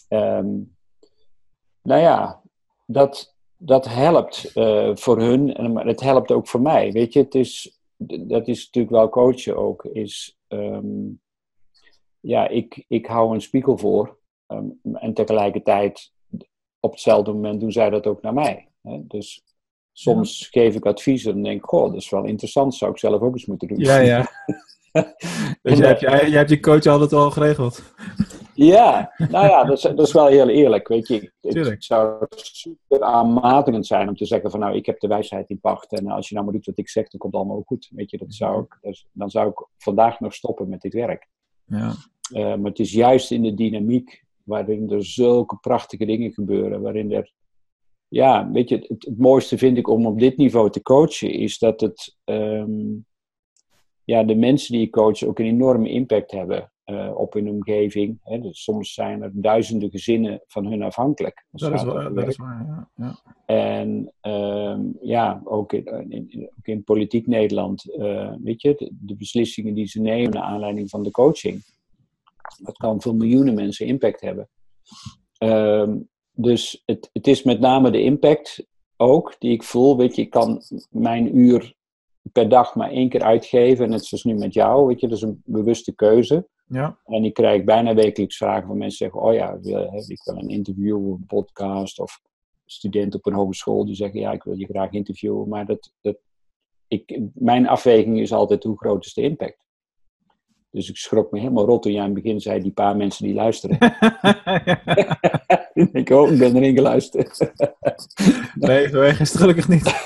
Um, 0.10 0.78
nou 1.82 2.02
ja, 2.02 2.42
dat, 2.86 3.36
dat 3.58 3.86
helpt 3.86 4.52
uh, 4.56 4.96
voor 4.96 5.20
hun 5.20 5.54
en 5.54 5.78
het 5.88 6.00
helpt 6.00 6.32
ook 6.32 6.48
voor 6.48 6.62
mij. 6.62 6.92
Weet 6.92 7.14
je, 7.14 7.20
het 7.20 7.36
is, 7.36 7.80
dat 8.22 8.48
is 8.48 8.66
natuurlijk 8.66 8.96
wel 8.96 9.10
coachen 9.10 9.58
ook. 9.58 9.86
Is, 9.86 10.40
um, 10.48 11.22
ja, 12.20 12.48
ik, 12.48 12.86
ik 12.88 13.06
hou 13.06 13.34
een 13.34 13.42
spiegel 13.42 13.78
voor 13.78 14.18
um, 14.48 14.80
en 14.84 15.14
tegelijkertijd 15.14 16.12
op 16.80 16.92
hetzelfde 16.92 17.32
moment 17.32 17.60
doen 17.60 17.72
zij 17.72 17.90
dat 17.90 18.08
ook 18.08 18.22
naar 18.22 18.34
mij. 18.34 18.68
Hè? 18.82 19.00
Dus 19.08 19.44
soms 19.92 20.48
geef 20.52 20.76
ik 20.76 20.86
advies 20.86 21.26
en 21.26 21.44
denk 21.44 21.66
goh, 21.66 21.88
dat 21.88 22.02
is 22.02 22.10
wel 22.10 22.26
interessant, 22.26 22.76
zou 22.76 22.92
ik 22.92 22.98
zelf 22.98 23.22
ook 23.22 23.34
eens 23.34 23.46
moeten 23.46 23.68
doen. 23.68 23.80
Ja, 23.80 23.98
ja. 23.98 24.32
dus 25.62 25.78
jij 25.78 25.88
hebt, 25.88 26.00
jij, 26.00 26.30
jij 26.30 26.38
hebt 26.38 26.50
je 26.50 26.60
coach 26.60 26.86
altijd 26.86 27.14
al 27.14 27.32
geregeld? 27.32 27.94
Ja, 28.54 29.14
nou 29.18 29.48
ja, 29.48 29.64
dat 29.64 29.78
is, 29.78 29.82
dat 29.82 30.08
is 30.08 30.14
wel 30.14 30.28
heel 30.28 30.50
eerlijk. 30.50 30.88
Weet 30.88 31.08
je, 31.08 31.32
het 31.42 31.84
zou 31.84 32.26
super 32.30 33.02
aanmatigend 33.02 33.88
zijn 33.88 34.08
om 34.08 34.16
te 34.16 34.26
zeggen 34.26 34.52
van 34.52 34.60
nou, 34.60 34.76
ik 34.76 34.86
heb 34.86 35.00
de 35.00 35.08
wijsheid 35.08 35.50
in 35.50 35.60
pacht 35.60 35.92
en 35.92 36.08
als 36.08 36.28
je 36.28 36.34
nou 36.34 36.46
maar 36.46 36.56
doet 36.56 36.66
wat 36.66 36.78
ik 36.78 36.90
zeg, 36.90 37.08
dan 37.08 37.20
komt 37.20 37.34
het 37.34 37.42
allemaal 37.42 37.58
ook 37.58 37.68
goed. 37.68 37.90
Weet 37.96 38.12
je, 38.12 38.18
dat 38.18 38.34
zou 38.34 38.64
ik, 38.64 38.78
dus, 38.82 39.08
dan 39.12 39.30
zou 39.30 39.50
ik 39.50 39.68
vandaag 39.78 40.20
nog 40.20 40.34
stoppen 40.34 40.70
met 40.70 40.82
dit 40.82 40.94
werk. 40.94 41.28
Ja. 41.66 41.94
Uh, 42.34 42.56
maar 42.56 42.70
het 42.70 42.80
is 42.80 42.92
juist 42.92 43.32
in 43.32 43.42
de 43.42 43.54
dynamiek 43.54 44.24
waarin 44.50 44.90
er 44.90 45.06
zulke 45.06 45.58
prachtige 45.58 46.06
dingen 46.06 46.32
gebeuren, 46.32 46.82
waarin 46.82 47.12
er 47.12 47.32
ja, 48.10 48.52
weet 48.52 48.70
je, 48.70 48.76
het, 48.76 49.06
het, 49.06 49.18
mooiste 49.18 49.58
vind 49.58 49.78
ik 49.78 49.88
om 49.88 50.06
op 50.06 50.20
dit 50.20 50.38
niveau 50.38 50.70
te 50.70 50.82
coachen, 50.82 51.32
is 51.32 51.58
dat 51.58 51.82
het, 51.82 52.18
um, 52.26 53.06
ja, 54.04 54.24
de 54.24 54.36
mensen 54.36 54.72
die 54.72 54.82
je 54.82 54.90
coacht 54.90 55.24
ook 55.24 55.40
een 55.40 55.46
enorme 55.46 55.90
impact 55.90 56.32
hebben 56.32 56.72
uh, 56.86 57.12
op 57.16 57.34
hun 57.34 57.50
omgeving. 57.50 58.20
Hè. 58.24 58.40
Dus 58.40 58.64
soms 58.64 58.94
zijn 58.94 59.22
er 59.22 59.32
duizenden 59.34 59.90
gezinnen 59.90 60.42
van 60.48 60.66
hun 60.66 60.84
afhankelijk. 60.84 61.46
Dat 61.52 61.74
is, 61.74 61.84
wel, 61.84 62.14
dat 62.14 62.28
is 62.28 62.38
waar, 62.38 62.66
ja. 62.66 62.90
ja. 62.96 63.20
En 63.46 64.14
um, 64.22 64.98
ja, 65.02 65.42
ook 65.44 65.74
in, 65.74 66.12
in, 66.12 66.50
ook 66.58 66.68
in 66.68 66.84
politiek 66.84 67.28
Nederland, 67.28 67.86
uh, 67.98 68.34
weet 68.44 68.62
je, 68.62 68.76
de, 68.78 68.92
de, 69.00 69.16
beslissingen 69.16 69.74
die 69.74 69.88
ze 69.88 70.02
nemen 70.02 70.32
naar 70.32 70.44
aanleiding 70.44 70.90
van 70.90 71.04
de 71.04 71.12
coaching, 71.12 71.64
dat 72.58 72.78
kan 72.78 73.02
voor 73.02 73.16
miljoenen 73.16 73.54
mensen 73.54 73.86
impact 73.86 74.22
hebben. 74.22 74.50
Um, 75.44 76.10
dus 76.32 76.84
het, 76.86 77.10
het 77.14 77.28
is 77.28 77.44
met 77.44 77.60
name 77.60 77.92
de 77.92 78.02
impact 78.02 78.66
ook 78.98 79.36
die 79.40 79.52
ik 79.52 79.64
voel. 79.64 79.98
Weet 79.98 80.16
je, 80.16 80.22
ik 80.22 80.30
kan 80.30 80.62
mijn 80.90 81.38
uur 81.38 81.74
per 82.32 82.50
dag 82.50 82.76
maar 82.76 82.92
één 82.92 83.10
keer 83.10 83.24
uitgeven. 83.24 83.90
Net 83.90 84.06
zoals 84.06 84.24
nu 84.24 84.34
met 84.36 84.54
jou, 84.54 84.88
weet 84.88 85.00
je, 85.00 85.08
dat 85.08 85.18
is 85.18 85.24
een 85.24 85.42
bewuste 85.46 85.96
keuze. 85.96 86.48
Ja. 86.66 87.00
En 87.06 87.24
ik 87.24 87.34
krijg 87.34 87.64
bijna 87.64 87.94
wekelijks 87.94 88.38
vragen 88.38 88.68
van 88.68 88.78
mensen 88.78 88.98
zeggen, 88.98 89.22
oh 89.22 89.34
ja, 89.34 89.60
wil, 89.60 90.04
ik 90.08 90.24
wil 90.24 90.38
een 90.38 90.50
interview, 90.50 91.08
een 91.08 91.26
podcast 91.28 92.00
of 92.00 92.22
studenten 92.66 93.20
op 93.20 93.26
een 93.26 93.34
hogeschool 93.34 93.86
die 93.86 93.96
zeggen, 93.96 94.20
ja, 94.20 94.32
ik 94.32 94.44
wil 94.44 94.58
je 94.58 94.66
graag 94.66 94.92
interviewen. 94.92 95.50
Maar 95.50 95.66
dat, 95.66 95.94
dat, 96.02 96.18
ik, 96.88 97.20
mijn 97.34 97.68
afweging 97.68 98.20
is 98.20 98.34
altijd, 98.34 98.64
hoe 98.64 98.78
groot 98.78 99.06
is 99.06 99.14
de 99.14 99.22
impact? 99.22 99.68
Dus 100.72 100.90
ik 100.90 100.98
schrok 100.98 101.32
me 101.32 101.40
helemaal 101.40 101.66
rot 101.66 101.82
toen 101.82 101.92
jij 101.92 102.06
in 102.06 102.14
het 102.14 102.24
begin 102.24 102.42
zei, 102.42 102.62
die 102.62 102.72
paar 102.72 102.96
mensen 102.96 103.26
die 103.26 103.34
luisteren. 103.34 103.78
ik 105.92 106.10
hoop, 106.10 106.30
ik 106.30 106.38
ben 106.38 106.56
erin 106.56 106.76
geluisterd. 106.76 107.52
nee, 108.54 108.88
zo 108.88 109.02
erg 109.02 109.20
is 109.20 109.32
het 109.32 109.42
gelukkig 109.42 109.68
niet. 109.68 110.06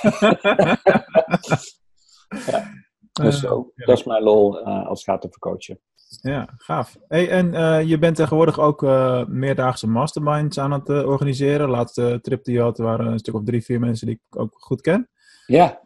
ja. 2.45 2.71
Dus 3.11 3.39
zo, 3.39 3.71
dat 3.75 3.97
is 3.97 4.03
mijn 4.03 4.23
lol 4.23 4.59
uh, 4.59 4.87
als 4.87 5.05
het 5.05 5.09
gaat 5.09 5.25
over 5.25 5.39
coachen. 5.39 5.79
Ja, 6.21 6.49
gaaf. 6.57 6.97
Hey, 7.07 7.29
en 7.29 7.53
uh, 7.53 7.83
je 7.83 7.97
bent 7.97 8.15
tegenwoordig 8.15 8.59
ook 8.59 8.81
meerdaagse 9.27 9.87
masterminds 9.87 10.59
aan 10.59 10.71
het 10.71 10.89
organiseren. 10.89 11.69
Laatste 11.69 12.19
trip 12.21 12.43
die 12.43 12.53
je 12.53 12.61
had 12.61 12.77
waren 12.77 13.05
een 13.05 13.19
stuk 13.19 13.33
of 13.33 13.43
drie, 13.43 13.63
vier 13.63 13.79
mensen 13.79 14.07
die 14.07 14.15
ik 14.15 14.39
ook 14.39 14.53
goed 14.57 14.81
ken. 14.81 15.09
Ja. 15.45 15.79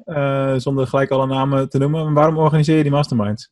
zonder 0.59 0.87
gelijk 0.87 1.11
alle 1.11 1.27
namen 1.27 1.69
te 1.69 1.77
noemen. 1.77 2.13
waarom 2.13 2.37
organiseer 2.37 2.77
je 2.77 2.83
die 2.83 2.91
masterminds? 2.91 3.51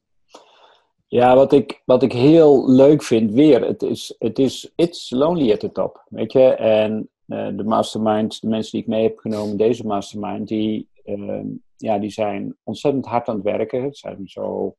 Ja, 1.08 1.36
wat 1.36 1.54
ik, 1.54 1.82
wat 1.86 2.04
ik 2.04 2.12
heel 2.12 2.72
leuk 2.72 3.04
vind, 3.04 3.32
weer, 3.32 3.65
het 3.65 3.82
is, 3.82 4.15
het 4.20 4.39
is 4.39 4.72
it's 4.76 5.10
lonely 5.10 5.52
at 5.52 5.60
the 5.60 5.72
top, 5.72 6.06
weet 6.10 6.32
je. 6.32 6.56
En 6.56 7.10
uh, 7.28 7.48
de 7.58 7.63
mastermind, 7.63 8.41
de 8.41 8.48
mensen 8.48 8.72
die 8.72 8.82
ik 8.82 8.88
mee 8.88 9.04
heb 9.04 9.18
genomen, 9.18 9.58
deze 9.58 9.86
mastermind, 9.86 10.48
die, 10.48 10.89
uh, 11.06 11.41
ja, 11.78 11.98
die 11.98 12.10
zijn 12.10 12.56
ontzettend 12.63 13.06
hard 13.06 13.28
aan 13.28 13.36
het 13.36 13.44
werken. 13.44 13.84
Het 13.84 13.98
zijn 13.98 14.28
zo 14.28 14.76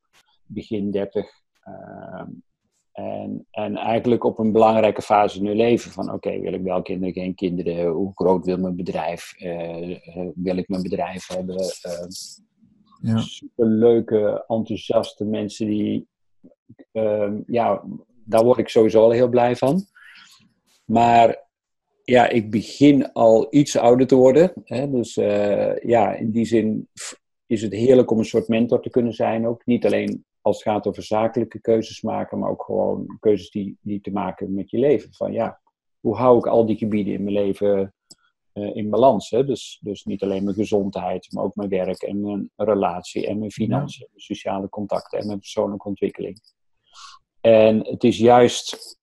begin 0.46 0.90
30. 0.90 1.30
Uh, 1.68 2.20
ehm, 2.20 2.30
en, 2.92 3.46
en 3.50 3.76
eigenlijk 3.76 4.24
op 4.24 4.38
een 4.38 4.52
belangrijke 4.52 5.02
fase 5.02 5.38
in 5.38 5.46
hun 5.46 5.56
leven. 5.56 5.90
Van 5.90 6.12
oké, 6.12 6.40
wil 6.40 6.52
ik 6.52 6.62
wel 6.62 6.82
kinderen, 6.82 7.14
geen 7.14 7.34
kinderen? 7.34 7.86
Hoe 7.86 8.12
groot 8.14 8.44
wil 8.44 8.58
mijn 8.58 8.76
bedrijf? 8.76 9.34
Eh, 9.38 9.90
eh, 9.90 10.28
wil 10.34 10.56
ik 10.56 10.68
mijn 10.68 10.82
bedrijf 10.82 11.26
hebben? 11.26 11.56
Ehm, 11.56 12.08
ja. 13.00 13.18
Superleuke, 13.18 14.44
enthousiaste 14.46 15.24
mensen 15.24 15.66
die 15.66 16.06
Ehm, 16.06 16.15
ja, 17.46 17.82
daar 18.24 18.44
word 18.44 18.58
ik 18.58 18.68
sowieso 18.68 19.02
al 19.02 19.10
heel 19.10 19.28
blij 19.28 19.56
van. 19.56 19.84
Maar 20.84 21.44
ja, 22.04 22.28
ik 22.28 22.50
begin 22.50 23.12
al 23.12 23.46
iets 23.50 23.76
ouder 23.76 24.06
te 24.06 24.14
worden. 24.14 24.52
Hè? 24.64 24.90
Dus 24.90 25.16
uh, 25.16 25.78
ja, 25.78 26.14
in 26.14 26.30
die 26.30 26.44
zin 26.44 26.88
is 27.46 27.62
het 27.62 27.72
heerlijk 27.72 28.10
om 28.10 28.18
een 28.18 28.24
soort 28.24 28.48
mentor 28.48 28.82
te 28.82 28.90
kunnen 28.90 29.12
zijn 29.12 29.46
ook. 29.46 29.66
Niet 29.66 29.84
alleen 29.84 30.24
als 30.40 30.56
het 30.56 30.72
gaat 30.72 30.86
over 30.86 31.02
zakelijke 31.02 31.60
keuzes 31.60 32.02
maken, 32.02 32.38
maar 32.38 32.50
ook 32.50 32.62
gewoon 32.62 33.16
keuzes 33.20 33.50
die, 33.50 33.78
die 33.80 34.00
te 34.00 34.12
maken 34.12 34.54
met 34.54 34.70
je 34.70 34.78
leven. 34.78 35.14
Van 35.14 35.32
ja, 35.32 35.60
hoe 36.00 36.16
hou 36.16 36.38
ik 36.38 36.46
al 36.46 36.66
die 36.66 36.76
gebieden 36.76 37.14
in 37.14 37.22
mijn 37.22 37.34
leven 37.34 37.94
in 38.56 38.90
balans? 38.90 39.30
Hè? 39.30 39.44
Dus, 39.44 39.78
dus 39.80 40.04
niet 40.04 40.22
alleen 40.22 40.44
mijn 40.44 40.56
gezondheid, 40.56 41.32
maar 41.32 41.44
ook 41.44 41.54
mijn 41.54 41.68
werk 41.68 42.02
en 42.02 42.20
mijn 42.20 42.50
relatie 42.56 43.26
en 43.26 43.38
mijn 43.38 43.50
financiën, 43.50 44.06
mijn 44.10 44.22
sociale 44.22 44.68
contacten 44.68 45.18
en 45.18 45.26
mijn 45.26 45.38
persoonlijke 45.38 45.88
ontwikkeling. 45.88 46.40
En 47.40 47.86
het 47.86 48.04
is 48.04 48.18
juist 48.18 48.98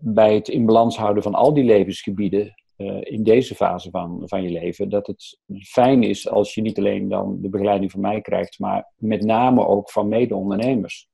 bij 0.00 0.34
het 0.34 0.48
in 0.48 0.66
balans 0.66 0.96
houden 0.96 1.22
van 1.22 1.34
al 1.34 1.54
die 1.54 1.64
levensgebieden 1.64 2.54
uh, 2.76 3.00
in 3.02 3.22
deze 3.22 3.54
fase 3.54 3.90
van, 3.90 4.22
van 4.24 4.42
je 4.42 4.50
leven, 4.50 4.88
dat 4.88 5.06
het 5.06 5.38
fijn 5.60 6.02
is 6.02 6.28
als 6.28 6.54
je 6.54 6.60
niet 6.60 6.78
alleen 6.78 7.08
dan 7.08 7.40
de 7.40 7.48
begeleiding 7.48 7.90
van 7.90 8.00
mij 8.00 8.20
krijgt, 8.20 8.58
maar 8.58 8.92
met 8.96 9.24
name 9.24 9.66
ook 9.66 9.90
van 9.90 10.08
mede-ondernemers. 10.08 11.08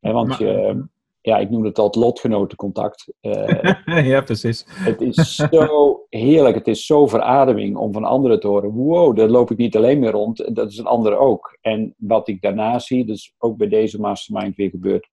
want 0.00 0.36
je, 0.36 0.84
ja, 1.24 1.38
ik 1.38 1.50
noem 1.50 1.64
het 1.64 1.78
altijd 1.78 2.04
lotgenotencontact. 2.04 3.12
Uh, 3.20 3.74
ja, 4.12 4.20
precies. 4.20 4.64
Het 4.68 5.00
is 5.00 5.34
zo 5.34 6.06
heerlijk, 6.08 6.54
het 6.54 6.68
is 6.68 6.86
zo 6.86 7.06
verademing 7.06 7.76
om 7.76 7.92
van 7.92 8.04
anderen 8.04 8.40
te 8.40 8.46
horen. 8.46 8.70
Wow, 8.70 9.16
daar 9.16 9.28
loop 9.28 9.50
ik 9.50 9.56
niet 9.56 9.76
alleen 9.76 9.98
meer 9.98 10.10
rond, 10.10 10.54
dat 10.54 10.70
is 10.70 10.78
een 10.78 10.86
ander 10.86 11.16
ook. 11.16 11.58
En 11.60 11.94
wat 11.96 12.28
ik 12.28 12.42
daarna 12.42 12.78
zie, 12.78 13.04
dus 13.04 13.34
ook 13.38 13.56
bij 13.56 13.68
deze 13.68 14.00
mastermind 14.00 14.56
weer 14.56 14.70
gebeurt, 14.70 15.08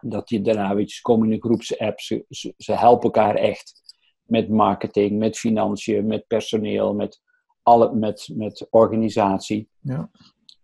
dat 0.00 0.30
je 0.30 0.42
daarna, 0.42 0.74
weet 0.74 0.92
je, 0.92 1.00
komen 1.00 1.26
in 1.26 1.32
een 1.32 1.42
groepsapp, 1.42 2.00
ze, 2.00 2.24
ze, 2.56 2.72
helpen 2.72 3.04
elkaar 3.04 3.34
echt 3.34 3.96
met 4.22 4.48
marketing, 4.48 5.18
met 5.18 5.38
financiën, 5.38 6.06
met 6.06 6.26
personeel, 6.26 6.94
met, 6.94 7.20
alle, 7.62 7.94
met, 7.94 8.30
met 8.34 8.66
organisatie. 8.70 9.68
Ja. 9.80 10.10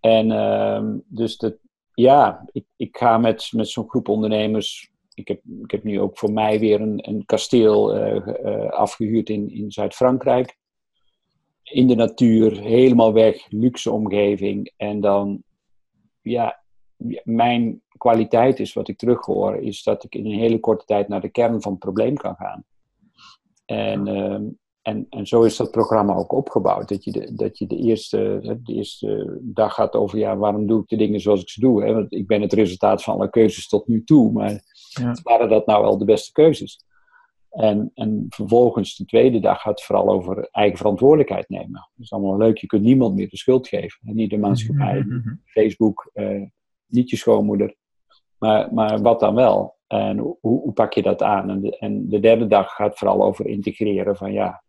En 0.01 0.31
uh, 0.31 0.95
dus 1.07 1.37
dat, 1.37 1.57
ja, 1.95 2.45
ik, 2.53 2.65
ik 2.77 2.97
ga 2.97 3.19
met, 3.19 3.49
met 3.53 3.69
zo'n 3.69 3.89
groep 3.89 4.09
ondernemers. 4.09 4.93
Ik 5.15 5.29
heb, 5.29 5.41
ik 5.63 5.71
heb 5.71 5.85
nu 5.85 6.01
ook 6.01 6.19
voor 6.19 6.33
mij 6.33 6.59
weer 6.59 6.81
een, 6.81 7.09
een 7.09 7.25
kasteel 7.25 7.97
uh, 7.97 8.27
uh, 8.45 8.71
afgehuurd 8.71 9.29
in, 9.29 9.51
in 9.51 9.71
Zuid-Frankrijk. 9.73 10.59
In 11.63 11.87
de 11.87 11.95
natuur, 11.95 12.61
helemaal 12.61 13.13
weg, 13.13 13.47
luxe 13.49 13.91
omgeving. 13.91 14.73
En 14.77 15.01
dan, 15.01 15.43
ja, 16.23 16.63
mijn 17.23 17.83
kwaliteit 17.97 18.61
is, 18.61 18.73
wat 18.73 18.89
ik 18.89 18.99
terughoor, 18.99 19.57
is 19.57 19.83
dat 19.83 20.05
ik 20.05 20.15
in 20.15 20.27
een 20.27 20.39
hele 20.39 20.61
korte 20.61 20.85
tijd 20.85 21.09
naar 21.09 21.21
de 21.21 21.31
kern 21.31 21.63
van 21.63 21.73
het 21.73 21.81
probleem 21.81 22.17
kan 22.17 22.35
gaan. 22.35 22.65
En, 23.65 24.07
uh, 24.07 24.41
en, 24.85 25.07
en 25.11 25.27
zo 25.27 25.43
is 25.43 25.57
dat 25.57 25.71
programma 25.71 26.15
ook 26.15 26.33
opgebouwd. 26.33 26.89
Dat 26.89 27.05
je 27.05 27.11
de, 27.13 27.35
dat 27.35 27.59
je 27.59 27.67
de, 27.67 27.77
eerste, 27.77 28.41
de 28.63 28.73
eerste 28.73 29.39
dag 29.43 29.75
gaat 29.75 29.95
over, 29.95 30.19
ja, 30.19 30.37
waarom 30.37 30.67
doe 30.67 30.81
ik 30.83 30.89
de 30.89 30.97
dingen 30.97 31.21
zoals 31.21 31.41
ik 31.43 31.49
ze 31.49 31.61
doe? 31.61 31.85
Hè? 31.85 31.93
Want 31.93 32.13
ik 32.13 32.27
ben 32.27 32.41
het 32.43 32.53
resultaat 32.53 33.03
van 33.03 33.15
alle 33.15 33.31
keuzes 33.31 33.69
tot 33.69 33.87
nu 33.87 34.05
toe. 34.05 34.33
Maar 34.33 34.63
Ja. 34.89 35.17
Waren 35.23 35.49
dat 35.49 35.67
nou 35.67 35.83
wel 35.83 35.99
de 35.99 36.05
beste 36.05 36.33
keuzes? 36.33 36.85
En, 37.51 37.91
en 37.95 38.27
vervolgens, 38.29 38.97
de 38.97 39.05
tweede 39.05 39.41
dag, 39.41 39.61
gaat 39.61 39.75
het 39.79 39.85
vooral 39.85 40.09
over 40.09 40.49
eigen 40.51 40.77
verantwoordelijkheid 40.77 41.49
nemen. 41.49 41.73
Dat 41.73 42.05
is 42.05 42.13
allemaal 42.13 42.37
leuk, 42.37 42.59
je 42.59 42.67
kunt 42.67 42.83
niemand 42.83 43.15
meer 43.15 43.29
de 43.29 43.37
schuld 43.37 43.69
geven. 43.69 44.01
En 44.05 44.15
niet 44.15 44.31
de 44.31 44.39
maatschappij, 44.39 45.05
Mhm. 45.07 45.35
Facebook, 45.45 46.11
eh, 46.13 46.43
niet 46.87 47.11
je 47.11 47.17
schoonmoeder. 47.17 47.75
Maar, 48.39 48.75
maar 48.75 49.03
wat 49.03 49.21
dan 49.21 49.35
wel? 49.35 49.77
En 49.87 50.19
hoe, 50.19 50.37
hoe 50.41 50.73
pak 50.73 50.93
je 50.93 51.03
dat 51.03 51.23
aan? 51.23 51.51
En 51.51 51.61
de, 51.61 51.79
en 51.79 52.09
de 52.09 52.21
derde 52.21 52.47
dag 52.47 52.71
gaat 52.75 52.99
vooral 52.99 53.23
over 53.25 53.47
integreren 53.47 54.17
van 54.17 54.33
ja, 54.33 54.63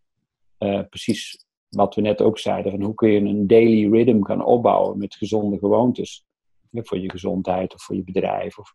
eh, 0.58 0.82
precies 0.90 1.46
wat 1.70 1.96
we 1.96 2.02
net 2.02 2.22
ook 2.22 2.40
zeiden. 2.40 2.72
Van 2.72 2.82
hoe 2.82 2.94
kun 2.94 3.10
je 3.12 3.20
een 3.20 3.48
daily 3.48 3.92
rhythm 3.92 4.24
gaan 4.24 4.46
opbouwen 4.46 4.98
met 4.98 5.16
gezonde 5.16 5.58
gewoontes. 5.58 6.26
Voor 6.72 7.00
je 7.00 7.10
gezondheid 7.10 7.74
of 7.74 7.84
voor 7.84 7.96
je 7.96 8.04
bedrijf. 8.04 8.58
Of, 8.60 8.74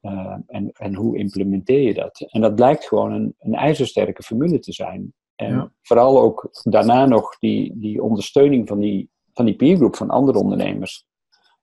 eh, 0.00 0.36
en, 0.46 0.70
en 0.72 0.94
hoe 0.94 1.18
implementeer 1.18 1.82
je 1.82 1.94
dat? 1.94 2.20
En 2.20 2.40
dat 2.40 2.54
blijkt 2.54 2.84
gewoon 2.84 3.12
een, 3.12 3.34
een 3.38 3.54
ijzersterke 3.54 4.22
formule 4.22 4.58
te 4.58 4.72
zijn. 4.72 5.12
En 5.34 5.54
Ja. 5.54 5.72
vooral 5.82 6.20
ook 6.20 6.48
daarna 6.62 7.06
nog 7.06 7.38
die, 7.38 7.72
die 7.78 8.02
ondersteuning 8.02 8.68
van 8.68 8.78
die, 8.78 9.10
van 9.32 9.44
die 9.44 9.56
peergroep 9.56 9.96
van 9.96 10.10
andere 10.10 10.38
ondernemers. 10.38 11.06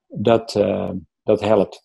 Dat, 0.07 0.55
eh, 0.55 0.91
dat 1.23 1.39
helpt. 1.39 1.81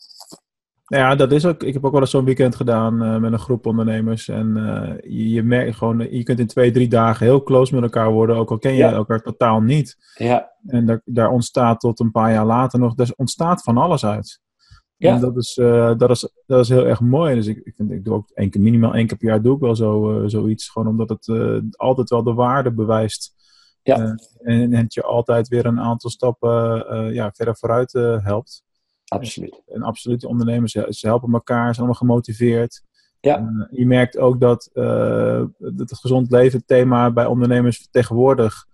Ja, 0.97 1.15
dat 1.15 1.33
is 1.33 1.47
ook. 1.47 1.63
Ik 1.63 1.73
heb 1.73 1.85
ook 1.85 1.93
wel 1.93 2.01
eens 2.01 2.11
zo'n 2.11 2.25
weekend 2.25 2.55
gedaan 2.57 3.03
eh, 3.03 3.17
met 3.17 3.33
een 3.33 3.39
groep 3.39 3.67
ondernemers. 3.67 4.29
En 4.29 4.57
eh, 4.57 5.11
je, 5.13 5.31
je 5.31 5.43
merkt 5.43 5.77
gewoon, 5.77 6.01
eh, 6.01 6.13
je 6.13 6.23
kunt 6.23 6.39
in 6.39 6.47
twee, 6.47 6.71
drie 6.71 6.89
dagen 6.89 7.27
heel 7.27 7.43
close 7.43 7.75
met 7.75 7.83
elkaar 7.83 8.11
worden, 8.11 8.37
ook 8.37 8.51
al 8.51 8.59
ken 8.59 8.73
je 8.73 8.79
Ja. 8.79 8.93
elkaar 8.93 9.23
totaal 9.23 9.61
niet. 9.61 9.97
Ja, 10.15 10.53
En 10.67 10.87
daar, 10.87 11.01
daar 11.05 11.31
ontstaat 11.31 11.81
tot 11.81 12.01
een 12.01 12.11
paar 12.11 12.33
jaar 12.33 12.47
later 12.47 12.79
nog, 12.79 12.99
er 12.99 13.13
ontstaat 13.17 13.63
van 13.63 13.77
alles 13.77 14.05
uit. 14.05 14.41
Ja. 14.97 15.15
En 15.15 15.21
dat 15.21 15.37
is, 15.37 15.55
dat, 15.97 16.11
is, 16.11 16.29
dat 16.47 16.61
is 16.61 16.69
heel 16.69 16.87
erg 16.87 17.01
mooi. 17.01 17.35
Dus 17.35 17.47
ik, 17.47 17.61
ik, 17.65 17.75
vind, 17.77 17.91
ik 17.91 18.05
doe 18.05 18.15
ook 18.15 18.31
één 18.35 18.51
keer, 18.51 18.61
minimaal 18.61 18.95
één 18.95 19.07
keer 19.07 19.17
per 19.17 19.29
jaar 19.29 19.43
doe 19.43 19.55
ik 19.55 19.61
wel 19.61 19.77
zo, 19.77 20.23
zoiets. 20.27 20.69
Gewoon 20.69 20.89
omdat 20.89 21.09
het 21.09 21.29
altijd 21.77 22.11
wel 22.11 22.23
de 22.23 22.35
waarde 22.35 22.73
bewijst. 22.73 23.35
Ja. 23.83 24.17
En 24.43 24.75
het 24.75 24.95
je 24.95 25.03
altijd 25.03 25.49
weer 25.49 25.67
een 25.67 25.81
aantal 25.81 26.11
stappen 26.11 27.15
ja, 27.15 27.31
verder 27.33 27.57
vooruit 27.57 27.93
helpt. 28.23 28.63
Absoluut. 29.11 29.63
En 29.67 29.83
absoluut, 29.83 30.21
de 30.21 30.29
ondernemers 30.29 30.73
ze 30.73 31.07
helpen 31.07 31.33
elkaar, 31.33 31.65
zijn 31.65 31.77
allemaal 31.77 31.95
gemotiveerd. 31.95 32.83
Ja. 33.21 33.39
Eh, 33.39 33.79
je 33.79 33.87
merkt 33.87 34.19
ook 34.19 34.41
dat, 34.41 34.71
eh, 34.73 35.45
dat 35.59 35.91
het 35.91 35.99
gezond 35.99 36.31
leven 36.31 36.65
thema 36.65 37.11
bij 37.11 37.27
ondernemers 37.27 37.89
tegenwoordig 37.91 38.67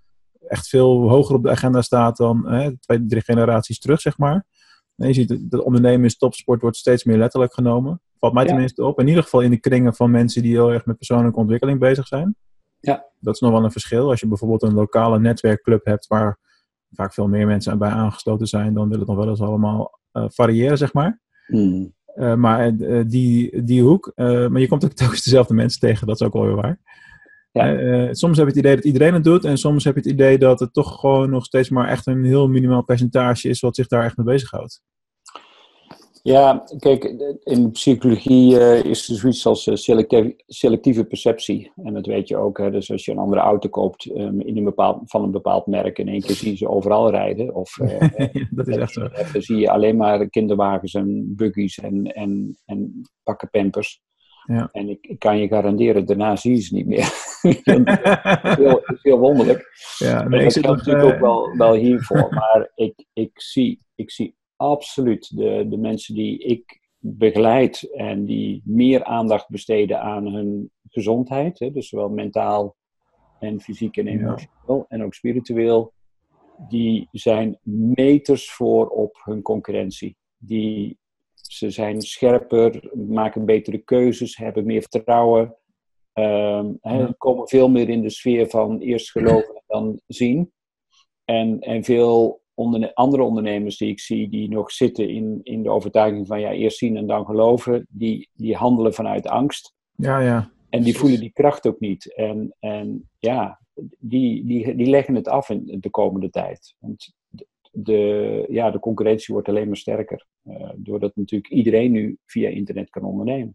echt 0.48 0.68
veel 0.68 1.08
hoger 1.08 1.34
op 1.34 1.42
de 1.42 1.50
agenda 1.50 1.82
staat 1.82 2.16
dan 2.16 2.42
twee, 2.80 3.06
drie 3.06 3.22
generaties 3.22 3.78
terug, 3.78 4.00
zeg 4.00 4.18
maar. 4.18 4.44
En 4.96 5.06
je 5.06 5.14
ziet 5.14 5.50
dat 5.50 5.62
ondernemen 5.62 6.18
topsport 6.18 6.60
wordt 6.60 6.76
steeds 6.76 7.04
meer 7.04 7.16
letterlijk 7.16 7.54
genomen. 7.54 8.00
Valt 8.18 8.32
mij 8.32 8.42
Ja. 8.42 8.48
tenminste 8.48 8.84
op. 8.84 9.00
In 9.00 9.08
ieder 9.08 9.22
geval 9.22 9.40
in 9.40 9.50
de 9.50 9.60
kringen 9.60 9.94
van 9.94 10.10
mensen 10.10 10.42
die 10.42 10.52
heel 10.52 10.72
erg 10.72 10.84
met 10.84 10.96
persoonlijke 10.96 11.38
ontwikkeling 11.38 11.78
bezig 11.78 12.06
zijn. 12.06 12.36
Ja. 12.80 13.04
Dat 13.20 13.34
is 13.34 13.40
nog 13.40 13.50
wel 13.50 13.64
een 13.64 13.70
verschil. 13.70 14.10
Als 14.10 14.20
je 14.20 14.28
bijvoorbeeld 14.28 14.62
een 14.62 14.74
lokale 14.74 15.18
netwerkclub 15.18 15.84
hebt 15.84 16.06
waar 16.06 16.38
vaak 16.90 17.14
veel 17.14 17.28
meer 17.28 17.46
mensen 17.46 17.78
bij 17.78 17.90
aangesloten 17.90 18.46
zijn, 18.46 18.74
dan 18.74 18.88
wil 18.88 18.98
het 18.98 19.08
nog 19.08 19.16
wel 19.16 19.28
eens 19.28 19.40
allemaal 19.40 20.00
eh, 20.12 20.24
variëren, 20.28 20.78
zeg 20.78 20.92
maar. 20.92 21.20
Hmm. 21.46 21.94
Eh, 22.04 22.34
maar 22.34 22.78
eh, 22.78 23.04
die, 23.06 23.62
die 23.64 23.82
hoek, 23.82 24.12
maar 24.14 24.58
je 24.60 24.68
komt 24.68 24.84
ook 24.84 24.92
telkens 25.02 25.22
dezelfde 25.22 25.54
mensen 25.54 25.80
tegen, 25.80 26.06
dat 26.06 26.20
is 26.20 26.26
ook 26.26 26.32
wel 26.32 26.46
weer 26.46 26.54
waar. 26.54 26.78
Ja. 27.52 28.14
Soms 28.14 28.36
heb 28.36 28.46
je 28.46 28.52
het 28.52 28.60
idee 28.60 28.74
dat 28.74 28.84
iedereen 28.84 29.14
het 29.14 29.24
doet, 29.24 29.44
en 29.44 29.58
soms 29.58 29.84
heb 29.84 29.94
je 29.94 30.00
het 30.00 30.10
idee 30.10 30.38
dat 30.38 30.60
het 30.60 30.72
toch 30.72 31.00
gewoon 31.00 31.30
nog 31.30 31.44
steeds 31.44 31.68
maar 31.68 31.88
echt 31.88 32.06
een 32.06 32.24
heel 32.24 32.48
minimaal 32.48 32.84
percentage 32.84 33.48
is 33.48 33.60
wat 33.60 33.76
zich 33.76 33.86
daar 33.86 34.04
echt 34.04 34.16
mee 34.16 34.26
bezighoudt. 34.26 34.82
Ja, 36.26 36.64
kijk, 36.78 37.04
in 37.42 37.70
psychologie 37.70 38.58
eh, 38.58 38.84
is 38.84 39.08
er 39.08 39.16
zoiets 39.16 39.46
als 39.46 39.66
eh, 39.66 39.74
selectieve, 39.74 40.34
selectieve 40.46 41.04
perceptie. 41.04 41.72
En 41.84 41.94
dat 41.94 42.06
weet 42.06 42.28
je 42.28 42.36
ook. 42.36 42.58
Hè? 42.58 42.70
Dus 42.70 42.90
als 42.90 43.04
je 43.04 43.12
een 43.12 43.18
andere 43.18 43.40
auto 43.40 43.68
koopt 43.68 44.04
ehm, 44.04 44.40
in 44.40 44.56
een 44.56 44.64
bepaald, 44.64 45.00
van 45.04 45.22
een 45.22 45.30
bepaald 45.30 45.66
merk, 45.66 45.98
in 45.98 46.08
één 46.08 46.20
keer 46.20 46.34
zie 46.34 46.50
je 46.50 46.56
ze 46.56 46.68
overal 46.68 47.10
rijden. 47.10 47.54
Of 47.54 47.78
eh, 47.78 48.28
dat 48.50 48.68
is 48.68 48.76
echt 48.76 48.92
zo. 48.92 49.08
dan 49.32 49.42
zie 49.42 49.56
je 49.56 49.70
alleen 49.70 49.96
maar 49.96 50.28
kinderwagens 50.28 50.94
en 50.94 51.34
buggies 51.36 51.78
en, 51.78 52.04
en, 52.14 52.58
en 52.64 53.02
pakken 53.22 53.50
pampers. 53.50 54.00
Ja. 54.46 54.68
En 54.72 54.88
ik, 54.88 55.06
ik 55.06 55.18
kan 55.18 55.38
je 55.38 55.48
garanderen, 55.48 56.06
daarna 56.06 56.36
zie 56.36 56.54
je 56.54 56.60
ze 56.60 56.74
niet 56.74 56.86
meer. 56.86 57.12
heel, 58.56 58.80
heel 59.02 59.18
wonderlijk. 59.18 59.70
ja, 59.98 60.28
Nee, 60.28 60.40
ik 60.40 60.54
dat 60.54 60.64
geldt 60.64 60.86
natuurlijk 60.86 61.14
ook 61.14 61.20
wel, 61.20 61.56
wel 61.56 61.74
hiervoor. 61.74 62.28
Maar 62.30 62.70
ik, 62.74 63.04
ik, 63.12 63.30
zie, 63.34 63.80
ik 63.94 64.10
zie 64.10 64.36
absoluut 64.56 65.36
de, 65.36 65.66
de 65.68 65.76
mensen 65.76 66.14
die 66.14 66.38
ik 66.38 66.80
begeleid 66.98 67.92
en 67.92 68.24
die 68.24 68.62
meer 68.64 69.04
aandacht 69.04 69.48
besteden 69.48 70.00
aan 70.00 70.26
hun 70.26 70.70
gezondheid, 70.88 71.58
hè, 71.58 71.70
dus 71.72 71.88
zowel 71.88 72.08
mentaal 72.08 72.76
en 73.38 73.60
fysiek 73.60 73.96
en 73.96 74.04
Ja. 74.06 74.10
emotioneel 74.12 74.84
en 74.88 75.02
ook 75.04 75.14
spiritueel, 75.14 75.92
die 76.68 77.08
zijn 77.12 77.58
meters 77.94 78.50
voor 78.52 78.88
op 78.88 79.20
hun 79.24 79.42
concurrentie. 79.42 80.16
Die, 80.36 80.98
ze 81.34 81.70
zijn 81.70 82.00
scherper, 82.00 82.90
maken 83.08 83.44
betere 83.44 83.78
keuzes, 83.78 84.36
hebben 84.36 84.66
meer 84.66 84.84
vertrouwen, 84.90 85.56
ehm, 86.12 86.72
Ja. 86.82 87.14
komen 87.18 87.48
veel 87.48 87.68
meer 87.68 87.88
in 87.88 88.02
de 88.02 88.10
sfeer 88.10 88.48
van 88.48 88.80
eerst 88.80 89.10
geloven 89.10 89.54
en 89.54 89.62
dan 89.66 90.00
zien. 90.06 90.52
En, 91.24 91.60
en 91.60 91.84
veel 91.84 92.40
onderne- 92.56 92.94
andere 92.94 93.22
ondernemers 93.22 93.76
die 93.76 93.88
ik 93.90 94.00
zie, 94.00 94.28
die 94.28 94.48
nog 94.48 94.70
zitten 94.70 95.08
in, 95.08 95.40
in 95.42 95.62
de 95.62 95.70
overtuiging 95.70 96.26
van 96.26 96.40
ja, 96.40 96.50
eerst 96.50 96.78
zien 96.78 96.96
en 96.96 97.06
dan 97.06 97.24
geloven, 97.24 97.86
die, 97.90 98.28
die 98.34 98.56
handelen 98.56 98.94
vanuit 98.94 99.26
angst. 99.28 99.74
ja, 99.96 100.18
ja. 100.20 100.50
En 100.70 100.82
die 100.82 100.96
voelen 100.98 101.20
die 101.20 101.32
kracht 101.32 101.66
ook 101.66 101.80
niet. 101.80 102.14
En, 102.14 102.54
en 102.58 103.08
ja, 103.18 103.60
die, 103.98 104.44
die, 104.46 104.74
die 104.76 104.86
leggen 104.90 105.14
het 105.14 105.28
af 105.28 105.50
in 105.50 105.76
de 105.80 105.90
komende 105.90 106.30
tijd. 106.30 106.74
Want 106.78 107.14
de, 107.72 108.44
ja, 108.48 108.70
de 108.70 108.78
concurrentie 108.78 109.34
wordt 109.34 109.48
alleen 109.48 109.66
maar 109.66 109.76
sterker. 109.76 110.26
eh, 110.42 110.70
doordat 110.76 111.16
natuurlijk 111.16 111.52
iedereen 111.52 111.90
nu 111.92 112.18
via 112.24 112.48
internet 112.48 112.90
kan 112.90 113.02
ondernemen. 113.02 113.54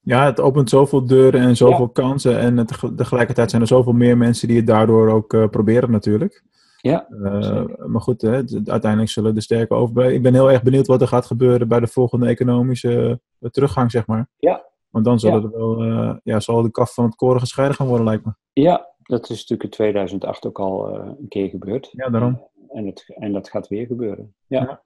Ja, 0.00 0.24
het 0.24 0.40
opent 0.40 0.68
zoveel 0.70 1.06
deuren 1.06 1.40
en 1.40 1.56
zoveel 1.56 1.88
kansen. 1.88 2.38
En 2.38 2.56
het, 2.56 2.78
tegelijkertijd 2.96 3.50
zijn 3.50 3.62
er 3.62 3.68
zoveel 3.68 3.92
meer 3.92 4.16
mensen 4.16 4.48
die 4.48 4.56
het 4.56 4.66
daardoor 4.66 5.08
ook 5.08 5.32
eh, 5.34 5.48
proberen 5.48 5.90
natuurlijk. 5.90 6.44
Ja, 6.80 7.06
Eh, 7.08 7.64
maar 7.86 8.00
goed, 8.00 8.22
hè, 8.22 8.30
uiteindelijk 8.64 9.08
zullen 9.10 9.34
de 9.34 9.40
sterke 9.40 9.74
over. 9.74 10.04
Ik 10.12 10.22
ben 10.22 10.34
heel 10.34 10.50
erg 10.50 10.62
benieuwd 10.62 10.86
wat 10.86 11.00
er 11.00 11.08
gaat 11.08 11.26
gebeuren 11.26 11.68
bij 11.68 11.80
de 11.80 11.86
volgende 11.86 12.26
economische 12.26 13.20
eh, 13.40 13.50
teruggang, 13.50 13.90
zeg 13.90 14.06
maar. 14.06 14.28
Ja. 14.38 14.64
Want 14.90 15.04
dan 15.04 15.18
zal, 15.20 15.30
Ja. 15.30 15.42
het 15.42 15.52
wel, 15.54 15.82
eh, 15.82 16.14
ja, 16.22 16.40
zal 16.40 16.62
de 16.62 16.70
kaf 16.70 16.94
van 16.94 17.04
het 17.04 17.14
koren 17.14 17.40
gescheiden 17.40 17.76
gaan 17.76 17.86
worden, 17.86 18.06
lijkt 18.06 18.24
me. 18.24 18.32
Ja, 18.52 18.86
dat 19.02 19.22
is 19.22 19.28
natuurlijk 19.38 19.62
in 19.62 19.70
2008 19.70 20.46
ook 20.46 20.58
al 20.58 20.94
een 20.98 21.28
keer 21.28 21.48
gebeurd. 21.48 21.88
Ja, 21.92 22.08
daarom. 22.08 22.42
En, 22.68 22.86
het, 22.86 23.04
en 23.18 23.32
dat 23.32 23.48
gaat 23.48 23.68
weer 23.68 23.86
gebeuren. 23.86 24.34
Ja. 24.46 24.82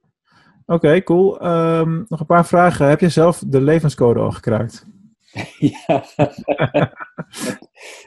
Oké, 0.66 1.03
cool. 1.03 1.40
Ehm, 1.40 2.03
nog 2.09 2.20
een 2.20 2.26
paar 2.26 2.46
vragen. 2.46 2.88
Heb 2.88 3.00
je 3.00 3.09
zelf 3.09 3.42
de 3.46 3.61
levenscode 3.61 4.20
al 4.20 4.31
gekraakt? 4.31 4.87
Ja. 5.59 6.05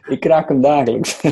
ik 0.08 0.20
kraak 0.20 0.50
hem 0.50 0.62
dagelijks. 0.62 1.24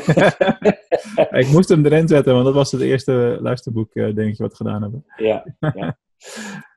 ik 1.41 1.47
moest 1.51 1.69
hem 1.69 1.85
erin 1.85 2.07
zetten, 2.07 2.33
want 2.33 2.45
dat 2.45 2.53
was 2.53 2.71
het 2.71 2.81
eerste 2.81 3.37
luisterboek, 3.41 3.93
eh, 3.93 4.15
denk 4.15 4.31
ik, 4.31 4.37
wat 4.37 4.49
we 4.49 4.55
gedaan 4.55 4.81
hebben. 4.81 5.05
ja, 5.17 5.45
ja. 5.59 5.97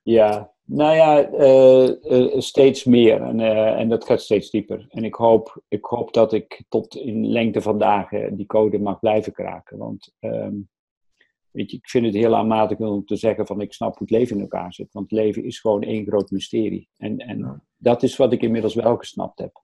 ja, 0.03 0.53
nou 0.64 0.94
ja, 0.94 1.22
eh, 1.31 1.88
eh, 1.88 2.40
steeds 2.40 2.85
meer. 2.85 3.22
En, 3.22 3.40
en 3.77 3.88
dat 3.88 4.05
gaat 4.05 4.20
steeds 4.20 4.50
dieper. 4.50 4.87
En 4.88 5.05
ik 5.05 5.14
hoop, 5.14 5.62
ik 5.68 5.85
hoop 5.85 6.12
dat 6.12 6.33
ik 6.33 6.64
tot 6.68 6.96
in 6.96 7.27
lengte 7.27 7.61
van 7.61 7.79
dagen 7.79 8.37
die 8.37 8.46
code 8.46 8.79
mag 8.79 8.98
blijven 8.98 9.33
kraken. 9.33 9.79
Want 9.79 10.14
ehm, 10.20 10.55
weet 11.54 11.70
je, 11.70 11.76
ik 11.76 11.88
vind 11.88 12.04
het 12.04 12.14
heel 12.14 12.34
aanmatigend 12.34 12.88
om 12.90 13.04
te 13.04 13.16
zeggen 13.16 13.46
van 13.46 13.60
ik 13.60 13.72
snap 13.72 13.98
hoe 13.98 14.06
het 14.06 14.16
leven 14.16 14.36
in 14.36 14.42
elkaar 14.42 14.74
zit. 14.74 14.92
Want 14.92 15.10
het 15.10 15.20
leven 15.20 15.44
is 15.44 15.60
gewoon 15.60 15.82
één 15.82 16.06
groot 16.06 16.30
mysterie. 16.30 16.88
En, 16.96 17.18
en 17.18 17.38
Ja. 17.38 17.62
dat 17.76 18.02
is 18.02 18.16
wat 18.16 18.32
ik 18.32 18.42
inmiddels 18.42 18.74
wel 18.74 18.96
gesnapt 18.96 19.38
heb. 19.38 19.62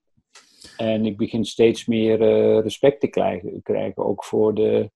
En 0.76 1.06
ik 1.06 1.16
begin 1.16 1.44
steeds 1.44 1.86
meer 1.86 2.22
eh, 2.22 2.62
respect 2.62 3.00
te 3.00 3.08
krijgen, 3.08 3.62
krijgen, 3.62 4.04
ook 4.04 4.24
voor 4.24 4.54
de, 4.54 4.90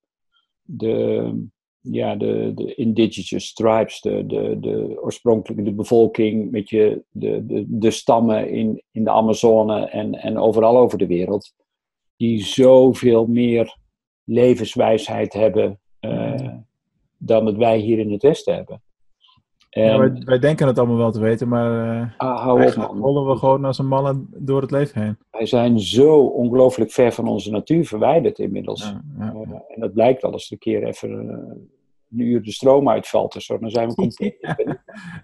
de, 0.62 1.47
ja, 1.81 2.16
de, 2.16 2.53
de 2.55 2.75
indigenous 2.75 3.53
tribes, 3.53 4.01
de, 4.01 4.27
de, 4.27 4.57
de 4.61 5.03
oorspronkelijke 5.03 5.64
de 5.64 5.73
bevolking, 5.75 6.51
met 6.51 6.69
je, 6.69 7.05
de, 7.11 7.47
de, 7.47 7.64
de 7.69 7.91
stammen 7.91 8.51
in, 8.51 8.83
in 8.91 9.05
de 9.05 9.11
Amazone 9.11 9.87
en, 9.87 10.14
en 10.14 10.39
overal 10.39 10.77
over 10.79 10.99
de 10.99 11.07
wereld, 11.07 11.55
die 12.16 12.45
zoveel 12.45 13.27
meer 13.27 13.79
levenswijsheid 14.25 15.33
hebben 15.33 15.81
eh, 16.01 16.55
dan 17.19 17.45
dat 17.45 17.57
wij 17.57 17.79
hier 17.79 17.99
in 17.99 18.12
het 18.12 18.23
Westen 18.23 18.55
hebben. 18.55 18.83
En, 19.71 19.85
Ja, 19.85 19.99
wij, 19.99 20.23
wij 20.25 20.39
denken 20.39 20.67
het 20.67 20.79
allemaal 20.79 20.97
wel 20.97 21.12
te 21.12 21.21
weten, 21.21 21.49
maar 21.49 22.01
uh, 22.01 22.11
ah, 22.17 22.43
hou 22.43 22.67
op, 22.67 22.77
man. 22.77 23.01
rollen 23.01 23.27
we 23.27 23.37
gewoon 23.37 23.65
als 23.65 23.79
een 23.79 23.87
mannen 23.87 24.27
door 24.37 24.61
het 24.61 24.71
leven 24.71 25.03
heen. 25.03 25.17
Wij 25.31 25.47
zijn 25.47 25.81
zo 25.81 26.21
ongelooflijk 26.21 26.91
ver 26.91 27.12
van 27.12 27.29
onze 27.29 27.51
natuur 27.51 27.87
verwijderd 27.87 28.39
inmiddels. 28.39 28.83
Ja, 28.83 29.03
ja. 29.19 29.33
Uh, 29.33 29.41
en 29.69 29.81
dat 29.81 29.93
blijkt 29.93 30.23
als 30.23 30.47
er 30.47 30.53
een 30.53 30.59
keer 30.59 30.85
even 30.85 31.71
uh, 32.17 32.27
uur 32.27 32.43
de 32.43 32.53
stroom 32.53 32.89
uitvalt 32.89 33.33
zo, 33.39 33.59
dan 33.59 33.71
zijn 33.71 33.89
we 33.89 33.95
compleet. 34.05 34.37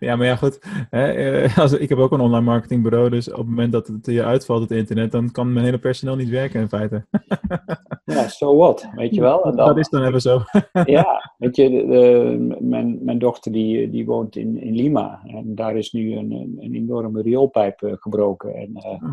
Ja, 0.01 0.17
maar 0.17 0.27
ja, 0.27 0.37
goed. 0.37 0.59
Hè, 0.91 1.13
eh, 1.13 1.59
als, 1.59 1.73
ik 1.73 1.89
heb 1.89 1.99
ook 1.99 2.13
een 2.13 2.21
online 2.21 2.45
marketingbureau, 2.45 3.11
dus 3.11 3.31
op 3.31 3.37
het 3.37 3.47
moment 3.47 3.73
dat 3.73 3.87
het 3.87 4.07
je 4.07 4.25
uitvalt, 4.25 4.61
het 4.61 4.71
internet, 4.71 5.13
dan 5.13 5.31
kan 5.31 5.53
mijn 5.53 5.65
hele 5.65 5.79
personeel 5.79 6.17
niet 6.17 6.29
werken 6.29 6.61
in 6.61 6.69
feite. 6.69 7.07
Ja, 8.05 8.29
so 8.29 8.57
what, 8.57 8.89
weet 8.95 9.15
je 9.15 9.21
wel. 9.21 9.45
En 9.45 9.57
dan, 9.57 9.67
dat 9.67 9.79
is 9.79 9.89
dan 9.89 10.05
even 10.05 10.21
zo. 10.21 10.41
Ja, 10.85 11.35
weet 11.39 11.57
je, 11.57 11.71
de, 11.71 12.57
mijn, 12.61 13.05
mijn 13.05 13.19
dochter 13.19 13.53
die, 13.53 13.91
die 13.91 14.07
woont 14.07 14.37
in, 14.37 14.61
in 14.61 14.75
Lima 14.75 15.23
en 15.27 15.55
daar 15.55 15.77
is 15.77 15.93
nu 15.93 16.17
een, 16.17 16.33
een 16.59 16.75
enorme 16.75 17.23
rioolpijp 17.23 17.81
uh, 17.83 17.93
gebroken. 17.97 18.55
En, 18.55 18.71
uh, 18.77 19.13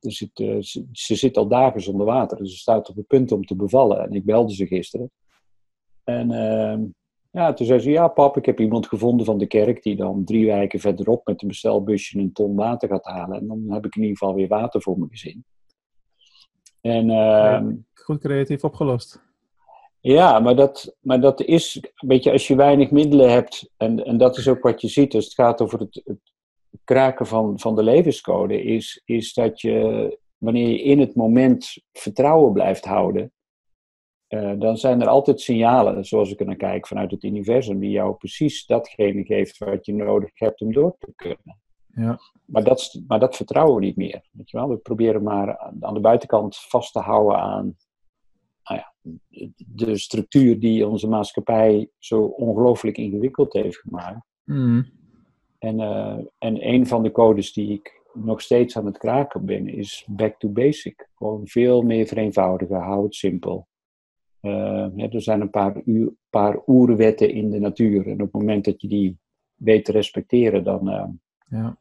dus 0.00 0.18
het, 0.18 0.38
uh, 0.38 0.62
ze, 0.62 0.86
ze, 0.92 1.14
zit 1.14 1.36
al 1.36 1.48
dagen 1.48 1.80
zonder 1.80 2.06
water, 2.06 2.38
dus 2.38 2.50
ze 2.50 2.58
staat 2.58 2.88
op 2.88 2.96
het 2.96 3.06
punt 3.06 3.32
om 3.32 3.44
te 3.44 3.56
bevallen. 3.56 4.02
En 4.02 4.12
ik 4.12 4.24
belde 4.24 4.54
ze 4.54 4.66
gisteren. 4.66 5.10
En 6.04 6.30
ehm, 6.30 6.82
ja, 7.36 7.52
toen 7.52 7.66
zei 7.66 7.78
ze, 7.78 7.90
ja 7.90 8.08
pap, 8.08 8.36
ik 8.36 8.46
heb 8.46 8.60
iemand 8.60 8.86
gevonden 8.86 9.26
van 9.26 9.38
de 9.38 9.46
kerk 9.46 9.82
die 9.82 9.96
dan 9.96 10.24
drie 10.24 10.46
weken 10.46 10.80
verderop 10.80 11.26
met 11.26 11.42
een 11.42 11.48
bestelbusje 11.48 12.18
een 12.18 12.32
ton 12.32 12.54
water 12.54 12.88
gaat 12.88 13.04
halen. 13.04 13.38
En 13.38 13.46
dan 13.46 13.64
heb 13.68 13.84
ik 13.84 13.96
in 13.96 14.02
ieder 14.02 14.16
geval 14.16 14.34
weer 14.34 14.48
water 14.48 14.82
voor 14.82 14.98
mijn 14.98 15.10
gezin. 15.10 15.44
En, 16.80 17.08
uh, 17.08 17.62
Goed 17.94 18.18
creatief 18.18 18.64
opgelost. 18.64 19.24
Ja, 20.00 20.38
maar 20.38 20.56
dat, 20.56 20.96
maar 21.00 21.20
dat 21.20 21.40
is 21.42 21.76
een 21.76 22.08
beetje 22.08 22.32
als 22.32 22.46
je 22.46 22.56
weinig 22.56 22.90
middelen 22.90 23.30
hebt, 23.30 23.70
en, 23.76 24.04
en 24.04 24.18
dat 24.18 24.36
is 24.36 24.48
ook 24.48 24.62
wat 24.62 24.80
je 24.80 24.88
ziet 24.88 25.14
als 25.14 25.24
het 25.24 25.34
gaat 25.34 25.60
over 25.60 25.78
het, 25.78 26.02
het 26.04 26.34
kraken 26.84 27.26
van, 27.26 27.58
van 27.60 27.74
de 27.74 27.82
levenscode, 27.82 28.62
is, 28.62 29.02
is 29.04 29.34
dat 29.34 29.60
je, 29.60 30.18
wanneer 30.36 30.68
je 30.68 30.82
in 30.82 31.00
het 31.00 31.14
moment 31.14 31.82
vertrouwen 31.92 32.52
blijft 32.52 32.84
houden, 32.84 33.32
uh, 34.28 34.52
dan 34.58 34.76
zijn 34.76 35.00
er 35.00 35.08
altijd 35.08 35.40
signalen, 35.40 36.04
zoals 36.04 36.30
ik 36.30 36.40
er 36.40 36.46
naar 36.46 36.56
kijk, 36.56 36.86
vanuit 36.86 37.10
het 37.10 37.22
universum, 37.22 37.78
die 37.78 37.90
jou 37.90 38.14
precies 38.14 38.66
datgene 38.66 39.24
geeft 39.24 39.58
wat 39.58 39.86
je 39.86 39.94
nodig 39.94 40.30
hebt 40.34 40.60
om 40.60 40.72
door 40.72 40.96
te 40.98 41.12
kunnen. 41.16 41.58
Ja. 41.86 42.18
Maar, 42.44 42.64
dat, 42.64 43.00
maar 43.06 43.20
dat 43.20 43.36
vertrouwen 43.36 43.74
we 43.74 43.84
niet 43.84 43.96
meer. 43.96 44.28
Weet 44.32 44.50
je 44.50 44.56
wel? 44.56 44.68
We 44.68 44.76
proberen 44.76 45.22
maar 45.22 45.58
aan 45.80 45.94
de 45.94 46.00
buitenkant 46.00 46.56
vast 46.56 46.92
te 46.92 46.98
houden 46.98 47.38
aan 47.38 47.76
nou 48.64 48.80
ja, 48.80 48.92
de 49.66 49.98
structuur 49.98 50.60
die 50.60 50.86
onze 50.86 51.08
maatschappij 51.08 51.90
zo 51.98 52.22
ongelooflijk 52.22 52.96
ingewikkeld 52.96 53.52
heeft 53.52 53.78
gemaakt. 53.78 54.26
Mm. 54.44 54.86
En, 55.58 55.78
uh, 55.78 56.18
en 56.38 56.68
een 56.68 56.86
van 56.86 57.02
de 57.02 57.10
codes 57.10 57.52
die 57.52 57.72
ik 57.72 58.02
nog 58.12 58.40
steeds 58.40 58.76
aan 58.76 58.86
het 58.86 58.98
kraken 58.98 59.44
ben, 59.44 59.68
is 59.68 60.04
back 60.08 60.38
to 60.38 60.48
basic. 60.48 61.08
Gewoon 61.14 61.46
veel 61.46 61.82
meer 61.82 62.06
vereenvoudigen, 62.06 62.80
hou 62.80 63.04
het 63.04 63.14
simpel. 63.14 63.66
Uh, 64.46 65.14
er 65.14 65.22
zijn 65.22 65.40
een 65.40 65.50
paar, 65.50 65.82
uur, 65.84 66.12
paar 66.30 66.58
oerwetten 66.66 67.30
in 67.30 67.50
de 67.50 67.58
natuur. 67.58 68.06
En 68.06 68.12
op 68.12 68.18
het 68.18 68.32
moment 68.32 68.64
dat 68.64 68.80
je 68.80 68.88
die 68.88 69.18
weet 69.54 69.84
te 69.84 69.92
respecteren, 69.92 70.64
dan, 70.64 70.88
uh, 70.88 71.04
ja. 71.48 71.76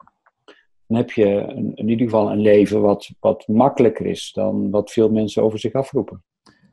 dan 0.88 0.98
heb 0.98 1.12
je 1.12 1.26
een, 1.26 1.76
in 1.76 1.90
ieder 1.90 2.06
geval 2.06 2.32
een 2.32 2.40
leven 2.40 2.82
wat, 2.82 3.10
wat 3.20 3.48
makkelijker 3.48 4.06
is 4.06 4.32
dan 4.34 4.70
wat 4.70 4.92
veel 4.92 5.10
mensen 5.10 5.44
over 5.44 5.60
zich 5.60 5.74
afroepen. 5.74 6.24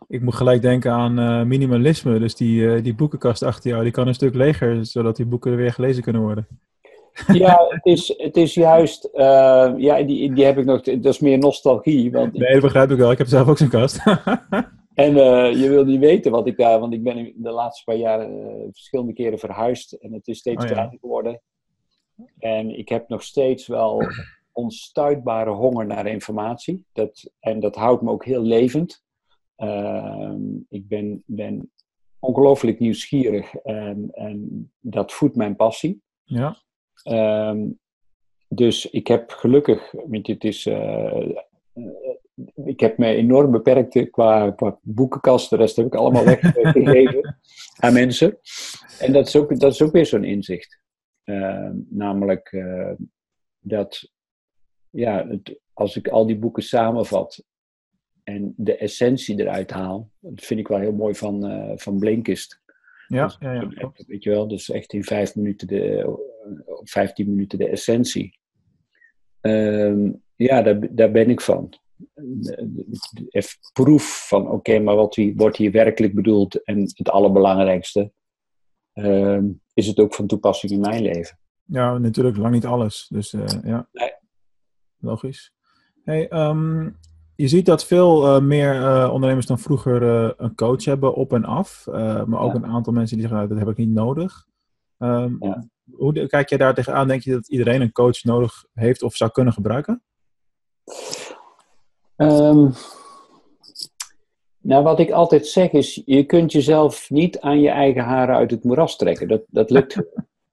Ik 0.08 0.22
moet 0.22 0.34
gelijk 0.34 0.62
denken 0.62 0.92
aan 0.92 1.18
uh, 1.18 1.42
minimalisme. 1.42 2.18
Dus 2.18 2.34
die, 2.34 2.82
die 2.82 2.94
boekenkast 2.94 3.42
achter 3.42 3.70
jou, 3.70 3.82
die 3.82 3.92
kan 3.92 4.06
een 4.06 4.14
stuk 4.14 4.34
leger, 4.34 4.86
zodat 4.86 5.16
die 5.16 5.26
boeken 5.26 5.56
weer 5.56 5.72
gelezen 5.72 6.02
kunnen 6.02 6.22
worden. 6.22 6.46
Ja, 7.32 7.66
het 7.68 7.84
is, 7.86 8.14
het 8.16 8.36
is 8.36 8.54
juist, 8.54 9.08
ja, 9.76 10.02
die, 10.02 10.32
die 10.32 10.44
heb 10.44 10.58
ik 10.58 10.64
nog, 10.64 10.80
dat 10.80 11.04
is 11.04 11.18
meer 11.18 11.38
nostalgie. 11.38 12.10
Want 12.10 12.32
nee, 12.32 12.52
dat 12.52 12.62
begrijp 12.62 12.90
ik 12.90 12.96
wel. 12.96 13.10
Ik 13.10 13.18
heb 13.18 13.26
zelf 13.26 13.48
ook 13.48 13.58
zo'n 13.58 13.68
kast. 13.68 14.02
En 14.94 15.16
uh, 15.16 15.60
je 15.60 15.68
wil 15.68 15.84
niet 15.84 16.00
weten 16.00 16.30
wat 16.30 16.46
ik 16.46 16.56
daar, 16.56 16.80
want 16.80 16.92
ik 16.92 17.02
ben 17.02 17.32
de 17.36 17.50
laatste 17.50 17.84
paar 17.84 17.96
jaren 17.96 18.38
uh, 18.38 18.68
verschillende 18.72 19.12
keren 19.12 19.38
verhuisd 19.38 19.92
en 19.92 20.12
het 20.12 20.28
is 20.28 20.38
steeds 20.38 20.62
Oh, 20.62 20.68
ja. 20.68 20.74
kleiner 20.74 20.98
geworden. 20.98 21.40
En 22.38 22.78
ik 22.78 22.88
heb 22.88 23.08
nog 23.08 23.22
steeds 23.22 23.66
wel 23.66 24.02
onstuitbare 24.52 25.50
honger 25.50 25.86
naar 25.86 26.06
informatie. 26.06 26.86
Dat, 26.92 27.30
en 27.40 27.60
dat 27.60 27.76
houdt 27.76 28.02
me 28.02 28.10
ook 28.10 28.24
heel 28.24 28.42
levend. 28.42 29.04
Uh, 29.56 30.34
ik 30.68 30.88
ben, 30.88 31.22
ben 31.26 31.72
ongelooflijk 32.18 32.78
nieuwsgierig 32.78 33.54
en, 33.54 34.08
en 34.12 34.70
dat 34.80 35.12
voedt 35.12 35.36
mijn 35.36 35.56
passie. 35.56 36.02
Ja. 36.24 36.56
Um, 37.48 37.78
dus 38.48 38.90
ik 38.90 39.06
heb 39.06 39.30
gelukkig, 39.30 39.92
je, 40.26 40.32
het 40.32 40.44
is 40.44 40.66
uh, 40.66 41.28
ik 42.64 42.80
heb 42.80 42.98
me 42.98 43.06
enorm 43.06 43.50
beperkt 43.50 44.10
qua, 44.10 44.50
qua 44.50 44.78
boekenkast. 44.82 45.50
De 45.50 45.56
rest 45.56 45.76
heb 45.76 45.86
ik 45.86 45.94
allemaal 45.94 46.24
weggegeven 46.24 47.36
aan 47.82 47.92
mensen. 47.92 48.38
En 48.98 49.12
dat 49.12 49.26
is 49.26 49.36
ook, 49.36 49.60
dat 49.60 49.72
is 49.72 49.82
ook 49.82 49.92
weer 49.92 50.06
zo'n 50.06 50.24
inzicht. 50.24 50.80
Uh, 51.24 51.70
namelijk 51.88 52.52
uh, 52.52 52.92
dat, 53.58 54.10
ja, 54.90 55.26
het, 55.28 55.60
als 55.72 55.96
ik 55.96 56.08
al 56.08 56.26
die 56.26 56.38
boeken 56.38 56.62
samenvat 56.62 57.44
en 58.24 58.54
de 58.56 58.76
essentie 58.76 59.40
eruit 59.40 59.70
haal, 59.70 60.10
dat 60.18 60.44
vind 60.44 60.60
ik 60.60 60.68
wel 60.68 60.78
heel 60.78 60.92
mooi 60.92 61.14
van, 61.14 61.50
uh, 61.50 61.72
van 61.74 61.98
Blinkist. 61.98 62.60
Ja, 63.06 63.26
dus, 63.26 63.36
ja, 63.40 63.52
ja. 63.52 63.92
Weet 64.06 64.22
je 64.22 64.30
wel, 64.30 64.48
dus 64.48 64.70
echt 64.70 64.92
in 64.92 65.04
vijf 65.04 65.36
minuten 65.36 65.66
de, 65.66 66.14
15 66.82 67.28
minuten 67.28 67.58
de 67.58 67.68
essentie. 67.68 68.38
Um, 69.40 70.22
ja, 70.36 70.62
daar, 70.62 70.94
daar 70.94 71.10
ben 71.10 71.30
ik 71.30 71.40
van 71.40 71.74
even 73.28 73.58
proef 73.72 74.26
van 74.28 74.42
oké, 74.42 74.54
okay, 74.54 74.78
maar 74.78 74.96
wat 74.96 75.14
hier, 75.14 75.32
wordt 75.36 75.56
hier 75.56 75.70
werkelijk 75.70 76.14
bedoeld 76.14 76.64
en 76.64 76.80
het 76.80 77.10
allerbelangrijkste, 77.10 78.12
uh, 78.94 79.42
is 79.74 79.86
het 79.86 79.98
ook 79.98 80.14
van 80.14 80.26
toepassing 80.26 80.72
in 80.72 80.80
mijn 80.80 81.02
leven. 81.02 81.38
Ja, 81.64 81.98
natuurlijk 81.98 82.36
lang 82.36 82.54
niet 82.54 82.66
alles. 82.66 83.06
Dus 83.08 83.32
uh, 83.32 83.44
ja, 83.64 83.88
nee. 83.92 84.12
logisch. 84.98 85.52
Hey, 86.04 86.32
um, 86.32 86.98
je 87.36 87.48
ziet 87.48 87.66
dat 87.66 87.84
veel 87.84 88.36
uh, 88.36 88.42
meer 88.42 88.74
uh, 88.74 89.10
ondernemers 89.12 89.46
dan 89.46 89.58
vroeger 89.58 90.02
een 90.40 90.54
coach 90.54 90.84
hebben 90.84 91.14
op 91.14 91.32
en 91.32 91.44
af, 91.44 91.86
maar 92.26 92.40
ook 92.40 92.52
ja. 92.52 92.58
een 92.58 92.66
aantal 92.66 92.92
mensen 92.92 93.18
die 93.18 93.28
zeggen, 93.28 93.48
dat 93.48 93.58
heb 93.58 93.68
ik 93.68 93.76
niet 93.76 93.92
nodig. 93.94 94.46
Um, 94.98 95.36
ja. 95.40 95.66
Hoe 95.92 96.26
kijk 96.26 96.48
jij 96.48 96.58
daar 96.58 96.74
tegenaan? 96.74 97.08
Denk 97.08 97.22
je 97.22 97.30
dat 97.30 97.48
iedereen 97.48 97.80
een 97.80 97.92
coach 97.92 98.22
nodig 98.24 98.64
heeft 98.72 99.02
of 99.02 99.16
zou 99.16 99.30
kunnen 99.30 99.52
gebruiken? 99.52 100.02
Um, 102.16 102.72
nou, 104.60 104.82
wat 104.82 104.98
ik 104.98 105.10
altijd 105.10 105.46
zeg 105.46 105.70
is, 105.70 106.02
je 106.04 106.24
kunt 106.24 106.52
jezelf 106.52 107.10
niet 107.10 107.40
aan 107.40 107.60
je 107.60 107.68
eigen 107.68 108.02
haren 108.02 108.36
uit 108.36 108.50
het 108.50 108.64
moeras 108.64 108.96
trekken. 108.96 109.28
Dat, 109.28 109.42
dat 109.46 109.70
lukt. 109.70 110.02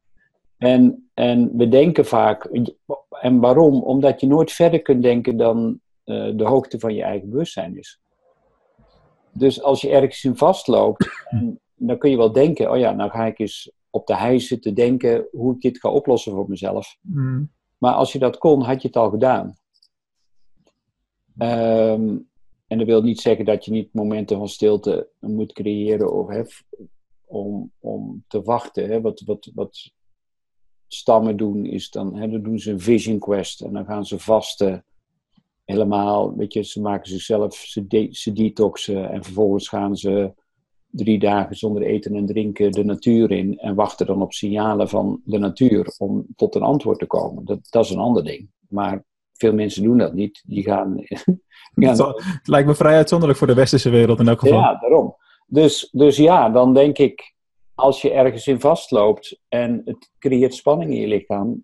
en, 0.58 1.10
en 1.14 1.58
we 1.58 1.68
denken 1.68 2.06
vaak, 2.06 2.44
en 3.22 3.40
waarom? 3.40 3.84
Omdat 3.84 4.20
je 4.20 4.28
nooit 4.28 4.52
verder 4.52 4.82
kunt 4.82 5.04
denken 5.04 5.38
dan 5.38 5.80
uh, 6.06 6.38
de 6.38 6.44
hoogte 6.44 6.80
van 6.80 6.94
je 6.94 7.04
eigen 7.04 7.30
bewustzijn 7.30 7.78
is. 7.78 8.00
Dus 9.32 9.64
als 9.64 9.82
je 9.82 9.90
ergens 9.90 10.24
in 10.24 10.38
vastloopt, 10.38 11.10
dan 11.88 11.98
kun 11.98 12.10
je 12.10 12.18
wel 12.18 12.32
denken, 12.32 12.72
oh 12.72 12.78
ja, 12.78 12.92
nou 12.92 13.10
ga 13.10 13.26
ik 13.26 13.40
eens 13.40 13.72
op 13.90 14.08
de 14.08 14.16
hei 14.16 14.40
zitten 14.40 14.74
denken 14.74 15.28
hoe 15.32 15.54
ik 15.54 15.62
dit 15.62 15.80
ga 15.80 15.90
oplossen 15.90 16.32
voor 16.32 16.50
mezelf. 16.50 16.98
Mm. 17.02 17.52
Maar 17.78 17.94
als 17.94 18.12
je 18.12 18.20
dat 18.20 18.38
kon, 18.38 18.62
had 18.62 18.82
je 18.82 18.88
het 18.88 18.98
al 18.98 19.10
gedaan. 19.10 19.58
Um, 21.42 22.30
en 22.68 22.78
dat 22.78 22.88
wil 22.88 23.02
niet 23.02 23.20
zeggen 23.20 23.46
dat 23.46 23.66
je 23.66 23.72
niet 23.72 23.94
momenten 23.94 24.38
van 24.38 24.50
stilte 24.50 25.10
moet 25.20 25.54
creëren 25.54 26.14
of, 26.14 26.64
om, 27.26 27.72
om 27.80 28.24
te 28.28 28.42
wachten. 28.42 28.90
Hè. 28.90 29.02
Wat, 29.02 29.22
wat, 29.26 29.52
wat 29.54 29.92
stammen 30.88 31.38
doen 31.38 31.66
is 31.66 31.90
dan, 31.90 32.16
hè, 32.16 32.30
dan 32.30 32.44
doen 32.44 32.60
ze 32.60 32.72
een 32.72 32.80
vision 32.80 33.20
quest 33.20 33.62
en 33.62 33.74
dan 33.74 33.86
gaan 33.86 34.06
ze 34.06 34.20
vasten. 34.20 34.86
Helemaal, 35.66 36.36
weet 36.36 36.54
je, 36.54 36.64
ze 36.64 36.82
maken 36.82 37.10
zichzelf, 37.10 37.56
ze, 37.56 37.88
de, 37.88 38.08
ze 38.12 38.34
detoxen 38.34 39.10
en 39.10 39.24
vervolgens 39.24 39.68
gaan 39.68 39.98
ze 39.98 40.34
drie 40.90 41.20
dagen 41.20 41.56
zonder 41.56 41.82
eten 41.82 42.16
en 42.16 42.26
drinken 42.26 42.72
de 42.72 42.84
natuur 42.84 43.32
in 43.32 43.58
en 43.58 43.76
wachten 43.76 44.06
dan 44.06 44.22
op 44.22 44.34
signalen 44.34 44.90
van 44.90 45.22
de 45.26 45.38
natuur 45.38 45.96
om 45.98 46.26
tot 46.36 46.56
een 46.56 46.62
antwoord 46.62 47.00
te 47.00 47.06
komen. 47.06 47.46
Dat, 47.46 47.60
dat 47.70 47.86
is 47.86 47.92
een 47.92 48.00
ander 48.00 48.24
ding. 48.24 48.50
Maar 48.68 49.04
veel 49.40 49.54
mensen 49.54 49.84
doen 49.84 49.98
dat 49.98 50.14
niet. 50.14 50.44
Die 50.48 50.64
gaan. 50.64 50.96
gaan 51.74 52.16
het 52.16 52.48
lijkt 52.48 52.68
me 52.68 52.76
vrij 52.76 52.96
uitzonderlijk 52.96 53.40
voor 53.40 53.48
de 53.48 53.54
westerse 53.54 53.90
wereld 53.90 54.20
in 54.20 54.28
elk 54.28 54.40
geval. 54.40 54.60
Ja, 54.60 54.76
daarom. 54.80 55.16
Dus, 55.48 55.90
dus 55.92 56.18
ja, 56.18 56.50
dan 56.50 56.74
denk 56.74 56.98
ik, 56.98 57.36
als 57.76 58.02
je 58.02 58.12
ergens 58.12 58.48
in 58.48 58.60
vastloopt 58.60 59.40
en 59.48 59.82
het 59.86 60.12
creëert 60.20 60.54
spanning 60.54 60.92
in 60.92 61.00
je 61.00 61.08
lichaam, 61.08 61.64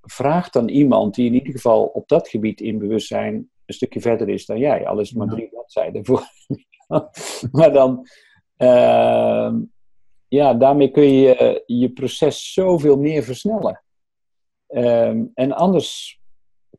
vraag 0.00 0.50
dan 0.50 0.68
iemand 0.68 1.14
die 1.14 1.26
in 1.26 1.34
ieder 1.34 1.52
geval 1.52 1.84
op 1.84 2.08
dat 2.08 2.28
gebied 2.28 2.60
in 2.60 2.78
bewustzijn 2.78 3.50
een 3.66 3.74
stukje 3.74 4.00
verder 4.00 4.28
is 4.28 4.46
dan 4.46 4.58
jij. 4.58 4.86
Al 4.86 5.00
is 5.00 5.08
het 5.08 5.18
maar 5.18 5.28
drie 5.28 5.48
bladzijden 5.48 6.04
voor. 6.04 6.22
maar 7.52 7.72
dan. 7.72 8.06
Uh, 8.58 9.52
ja, 10.28 10.54
daarmee 10.54 10.90
kun 10.90 11.12
je 11.12 11.62
je 11.66 11.90
proces 11.90 12.52
zoveel 12.52 12.96
meer 12.96 13.22
versnellen. 13.22 13.84
Um, 14.68 15.30
en 15.34 15.52
anders 15.52 16.20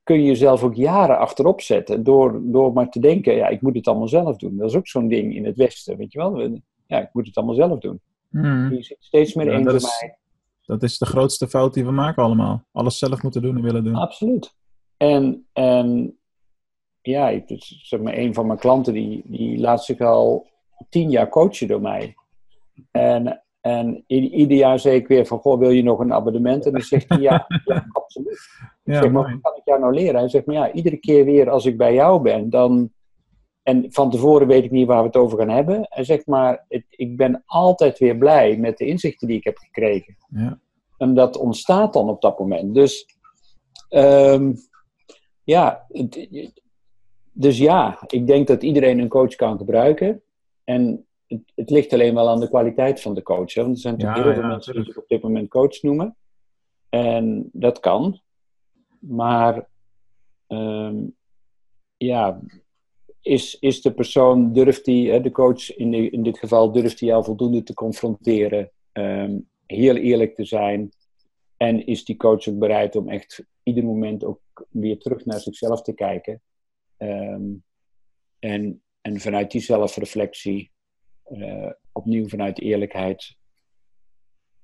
kun 0.07 0.15
je 0.19 0.23
jezelf 0.25 0.63
ook 0.63 0.75
jaren 0.75 1.17
achterop 1.17 1.61
zetten 1.61 2.03
door, 2.03 2.39
door 2.43 2.73
maar 2.73 2.89
te 2.89 2.99
denken, 2.99 3.35
ja, 3.35 3.47
ik 3.47 3.61
moet 3.61 3.75
het 3.75 3.87
allemaal 3.87 4.07
zelf 4.07 4.37
doen. 4.37 4.57
Dat 4.57 4.69
is 4.69 4.75
ook 4.75 4.87
zo'n 4.87 5.07
ding 5.07 5.35
in 5.35 5.45
het 5.45 5.55
Westen, 5.57 5.97
weet 5.97 6.11
je 6.11 6.19
wel. 6.19 6.59
Ja, 6.87 6.99
ik 6.99 7.09
moet 7.13 7.25
het 7.27 7.35
allemaal 7.35 7.55
zelf 7.55 7.79
doen. 7.79 7.99
Hmm. 8.29 8.69
Die 8.69 8.83
zit 8.83 8.97
steeds 8.99 9.33
meer 9.33 9.45
Ja, 9.45 9.51
één 9.53 9.63
dat 9.63 9.73
is- 9.73 9.99
mij. 10.01 10.17
Dat 10.65 10.83
is 10.83 10.97
de 10.97 11.05
grootste 11.05 11.47
fout 11.47 11.73
die 11.73 11.85
we 11.85 11.91
maken 11.91 12.23
allemaal. 12.23 12.63
Alles 12.71 12.97
zelf 12.97 13.21
moeten 13.23 13.41
doen 13.41 13.55
en 13.55 13.61
willen 13.61 13.83
doen. 13.83 13.95
Absoluut. 13.95 14.53
En, 14.97 15.47
en 15.53 16.17
ja, 17.01 17.29
ik- 17.29 17.47
dus, 17.47 17.79
zeg 17.83 17.99
maar, 18.01 18.17
een 18.17 18.33
van 18.33 18.47
mijn 18.47 18.59
klanten 18.59 18.93
die, 18.93 19.21
die 19.25 19.57
laat 19.59 19.83
zich 19.83 19.99
al 19.99 20.47
tien 20.89 21.09
jaar 21.09 21.29
coachen 21.29 21.67
door 21.67 21.81
mij. 21.81 22.15
En, 22.91 23.43
en 23.67 24.03
ieder 24.07 24.57
jaar 24.57 24.79
zeg 24.79 24.93
ik 24.93 25.07
weer 25.07 25.25
van, 25.25 25.39
goh, 25.39 25.59
wil 25.59 25.69
je 25.69 25.83
nog 25.83 25.99
een 25.99 26.13
abonnement? 26.13 26.65
En 26.65 26.71
dan 26.71 26.81
zegt 26.81 27.05
hij, 27.09 27.19
ja, 27.19 27.45
ja 27.65 27.85
absoluut. 27.91 28.31
Ik 28.83 28.93
Ja, 28.93 29.01
zeg, 29.01 29.11
maar 29.11 29.23
wat 29.31 29.41
kan 29.41 29.55
ik 29.55 29.61
jou 29.65 29.79
nou 29.79 29.93
leren? 29.93 30.19
Hij 30.19 30.29
zegt, 30.29 30.45
maar 30.45 30.55
ja, 30.55 30.71
iedere 30.71 30.97
keer 30.97 31.25
weer 31.25 31.49
als 31.49 31.65
ik 31.65 31.77
bij 31.77 31.93
jou 31.93 32.21
ben, 32.21 32.49
dan... 32.49 32.91
En 33.63 33.85
van 33.89 34.09
tevoren 34.11 34.47
weet 34.47 34.63
ik 34.63 34.71
niet 34.71 34.87
waar 34.87 34.99
we 35.01 35.05
het 35.07 35.15
over 35.15 35.37
gaan 35.37 35.49
hebben. 35.49 35.85
Hij 35.89 36.03
zegt, 36.03 36.25
maar 36.27 36.65
het, 36.67 36.83
ik 36.89 37.17
ben 37.17 37.43
altijd 37.45 37.99
weer 37.99 38.17
blij 38.17 38.57
met 38.57 38.77
de 38.77 38.85
inzichten 38.85 39.27
die 39.27 39.37
ik 39.37 39.43
heb 39.43 39.57
gekregen. 39.57 40.17
Ja. 40.29 40.59
En 40.97 41.13
dat 41.13 41.37
ontstaat 41.37 41.93
dan 41.93 42.09
op 42.09 42.21
dat 42.21 42.39
moment. 42.39 42.73
Dus, 42.75 43.05
ehm, 43.89 44.53
ja, 45.43 45.85
het- 45.87 46.51
dus 47.31 47.57
ja, 47.57 47.99
ik 48.07 48.27
denk 48.27 48.47
dat 48.47 48.63
iedereen 48.63 48.99
een 48.99 49.07
coach 49.07 49.35
kan 49.35 49.57
gebruiken. 49.57 50.21
En 50.63 51.06
het, 51.27 51.51
het 51.55 51.69
ligt 51.69 51.93
alleen 51.93 52.13
wel 52.13 52.29
aan 52.29 52.39
de 52.39 52.49
kwaliteit 52.49 53.01
van 53.01 53.13
de 53.13 53.21
coach. 53.21 53.53
Hè? 53.53 53.61
Want 53.61 53.75
er 53.75 53.81
zijn 53.81 53.93
natuurlijk 53.93 54.25
Ja, 54.25 54.31
heel 54.31 54.33
veel 54.33 54.49
ja, 54.49 54.55
mensen 54.55 54.73
die 54.73 54.83
zich 54.83 54.97
op 54.97 55.07
dit 55.07 55.21
moment 55.21 55.49
coach 55.49 55.81
noemen. 55.81 56.15
En 56.89 57.49
dat 57.53 57.79
kan. 57.79 58.21
Maar 58.99 59.67
ehm, 60.47 61.05
ja, 61.97 62.41
is, 63.21 63.59
is 63.59 63.81
de 63.81 63.93
persoon, 63.93 64.53
durft 64.53 64.85
die, 64.85 65.11
hè, 65.11 65.21
de 65.21 65.31
coach 65.31 65.75
in, 65.75 65.93
in 65.93 66.23
dit 66.23 66.39
geval, 66.39 66.71
durft 66.71 66.99
hij 66.99 67.09
jou 67.09 67.23
voldoende 67.23 67.63
te 67.63 67.73
confronteren? 67.73 68.71
Ehm, 68.91 69.37
heel 69.65 69.95
eerlijk 69.95 70.35
te 70.35 70.45
zijn. 70.45 70.91
En 71.57 71.85
is 71.85 72.05
die 72.05 72.15
coach 72.15 72.47
ook 72.47 72.57
bereid 72.57 72.95
om 72.95 73.09
echt 73.09 73.45
ieder 73.63 73.83
moment 73.83 74.23
ook 74.23 74.41
weer 74.69 74.99
terug 74.99 75.25
naar 75.25 75.39
zichzelf 75.39 75.81
te 75.81 75.93
kijken? 75.93 76.41
Ehm, 76.97 77.43
en, 78.39 78.81
en 79.01 79.19
vanuit 79.19 79.51
die 79.51 79.61
zelfreflectie, 79.61 80.71
eh, 81.27 81.71
opnieuw 81.91 82.27
vanuit 82.27 82.59
eerlijkheid, 82.61 83.35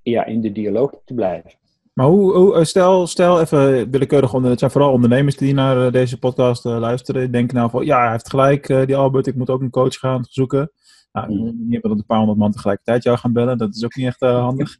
ja, 0.01 0.26
in 0.26 0.41
de 0.41 0.51
dialoog 0.51 0.91
te 1.05 1.14
blijven. 1.14 1.51
Maar 1.93 2.05
hoe, 2.05 2.34
hoe, 2.38 2.55
eh, 2.55 2.64
stel, 2.64 3.07
stel 3.07 3.41
even 3.41 3.91
willekeurig, 3.91 4.34
onder, 4.34 4.49
het 4.49 4.59
zijn 4.59 4.72
vooral 4.72 4.91
ondernemers 4.91 5.38
die 5.38 5.53
naar 5.53 5.86
eh, 5.86 5.91
deze 5.91 6.20
podcast 6.20 6.64
luisteren. 6.64 7.32
Denken 7.32 7.55
nou 7.55 7.70
van, 7.70 7.86
ja, 7.86 8.01
hij 8.01 8.11
heeft 8.11 8.30
gelijk, 8.30 8.68
die 8.68 8.95
Albert, 8.95 9.28
ik 9.28 9.36
moet 9.36 9.49
ook 9.49 9.61
een 9.61 9.70
coach 9.70 9.95
gaan 9.95 10.26
zoeken. 10.30 10.72
Nou, 11.11 11.30
niet 11.34 11.72
hebben 11.72 11.89
dat 11.89 11.99
een 11.99 12.05
paar 12.05 12.18
honderd 12.18 12.39
man 12.39 12.51
tegelijkertijd 12.51 13.03
jou 13.03 13.18
gaan 13.18 13.34
bellen, 13.34 13.57
dat 13.57 13.76
is 13.76 13.84
ook 13.84 13.95
niet 13.95 14.05
echt 14.05 14.20
handig. 14.20 14.78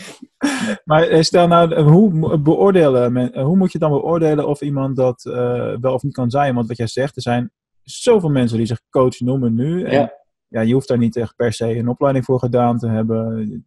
maar 0.84 1.24
stel 1.24 1.48
nou, 1.48 1.80
hoe 1.80 2.38
beoordelen, 2.38 3.12
men- 3.12 3.40
hoe 3.40 3.56
moet 3.56 3.72
je 3.72 3.78
dan 3.78 3.90
beoordelen 3.90 4.46
of 4.48 4.60
iemand 4.60 4.96
dat 4.96 5.22
wel 5.80 5.94
of 5.94 6.02
niet 6.02 6.12
kan 6.12 6.30
zijn? 6.30 6.54
Want 6.54 6.68
wat 6.68 6.76
jij 6.76 6.86
zegt, 6.86 7.16
er 7.16 7.22
zijn 7.22 7.52
zoveel 7.82 8.30
mensen 8.30 8.56
die 8.56 8.66
zich 8.66 8.80
coach 8.90 9.20
noemen 9.20 9.54
nu. 9.54 9.84
En, 9.84 9.92
Ja. 9.92 10.17
Ja, 10.48 10.60
je 10.60 10.72
hoeft 10.72 10.88
daar 10.88 10.98
niet 10.98 11.16
echt 11.16 11.36
per 11.36 11.52
se 11.52 11.76
een 11.76 11.88
opleiding 11.88 12.24
voor 12.24 12.38
gedaan 12.38 12.78
te 12.78 12.88
hebben. 12.88 13.66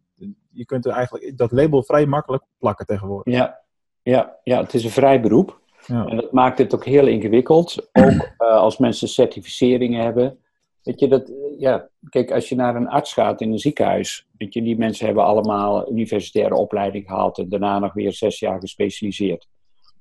Je 0.50 0.64
kunt 0.64 0.86
er 0.86 0.92
eigenlijk 0.92 1.38
dat 1.38 1.52
label 1.52 1.82
vrij 1.82 2.06
makkelijk 2.06 2.44
plakken 2.58 2.86
tegenwoordig. 2.86 3.34
Ja, 3.34 3.60
ja, 4.02 4.36
ja, 4.42 4.60
het 4.60 4.74
is 4.74 4.84
een 4.84 4.90
vrij 4.90 5.20
beroep. 5.20 5.60
Ja. 5.86 6.06
En 6.06 6.16
dat 6.16 6.32
maakt 6.32 6.58
het 6.58 6.74
ook 6.74 6.84
heel 6.84 7.06
ingewikkeld. 7.06 7.88
Ook 7.92 8.04
eh, 8.38 8.56
als 8.56 8.78
mensen 8.78 9.08
certificeringen 9.08 10.04
hebben. 10.04 10.38
Weet 10.82 11.00
je, 11.00 11.08
dat, 11.08 11.32
ja, 11.58 11.88
kijk, 12.08 12.30
als 12.30 12.48
je 12.48 12.54
naar 12.54 12.76
een 12.76 12.88
arts 12.88 13.12
gaat 13.12 13.40
in 13.40 13.52
een 13.52 13.58
ziekenhuis. 13.58 14.26
Weet 14.36 14.54
je, 14.54 14.62
die 14.62 14.78
mensen 14.78 15.06
hebben 15.06 15.24
allemaal 15.24 15.90
universitaire 15.90 16.54
opleiding 16.54 17.06
gehaald. 17.06 17.38
En 17.38 17.48
daarna 17.48 17.78
nog 17.78 17.92
weer 17.92 18.12
zes 18.12 18.38
jaar 18.38 18.60
gespecialiseerd. 18.60 19.48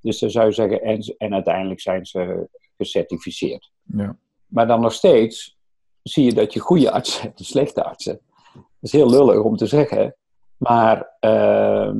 Dus 0.02 0.20
dan 0.20 0.30
zou 0.30 0.46
je 0.46 0.52
zeggen, 0.52 0.82
en, 0.82 1.16
en 1.18 1.34
uiteindelijk 1.34 1.80
zijn 1.80 2.06
ze 2.06 2.48
gecertificeerd. 2.78 3.72
Ja. 3.84 4.18
Maar 4.46 4.68
dan 4.68 4.82
nog 4.82 4.94
steeds 4.94 5.58
zie 6.04 6.26
je 6.26 6.34
dat 6.34 6.54
je 6.54 6.60
goede 6.60 6.92
artsen 6.92 7.22
hebt 7.22 7.40
en 7.40 7.46
slechte 7.46 7.84
artsen. 7.84 8.20
Dat 8.54 8.64
is 8.80 8.92
heel 8.92 9.10
lullig 9.10 9.44
om 9.44 9.58
te 9.58 9.66
zeggen. 9.66 10.16
Maar 10.58 11.16
ehm, 11.20 11.98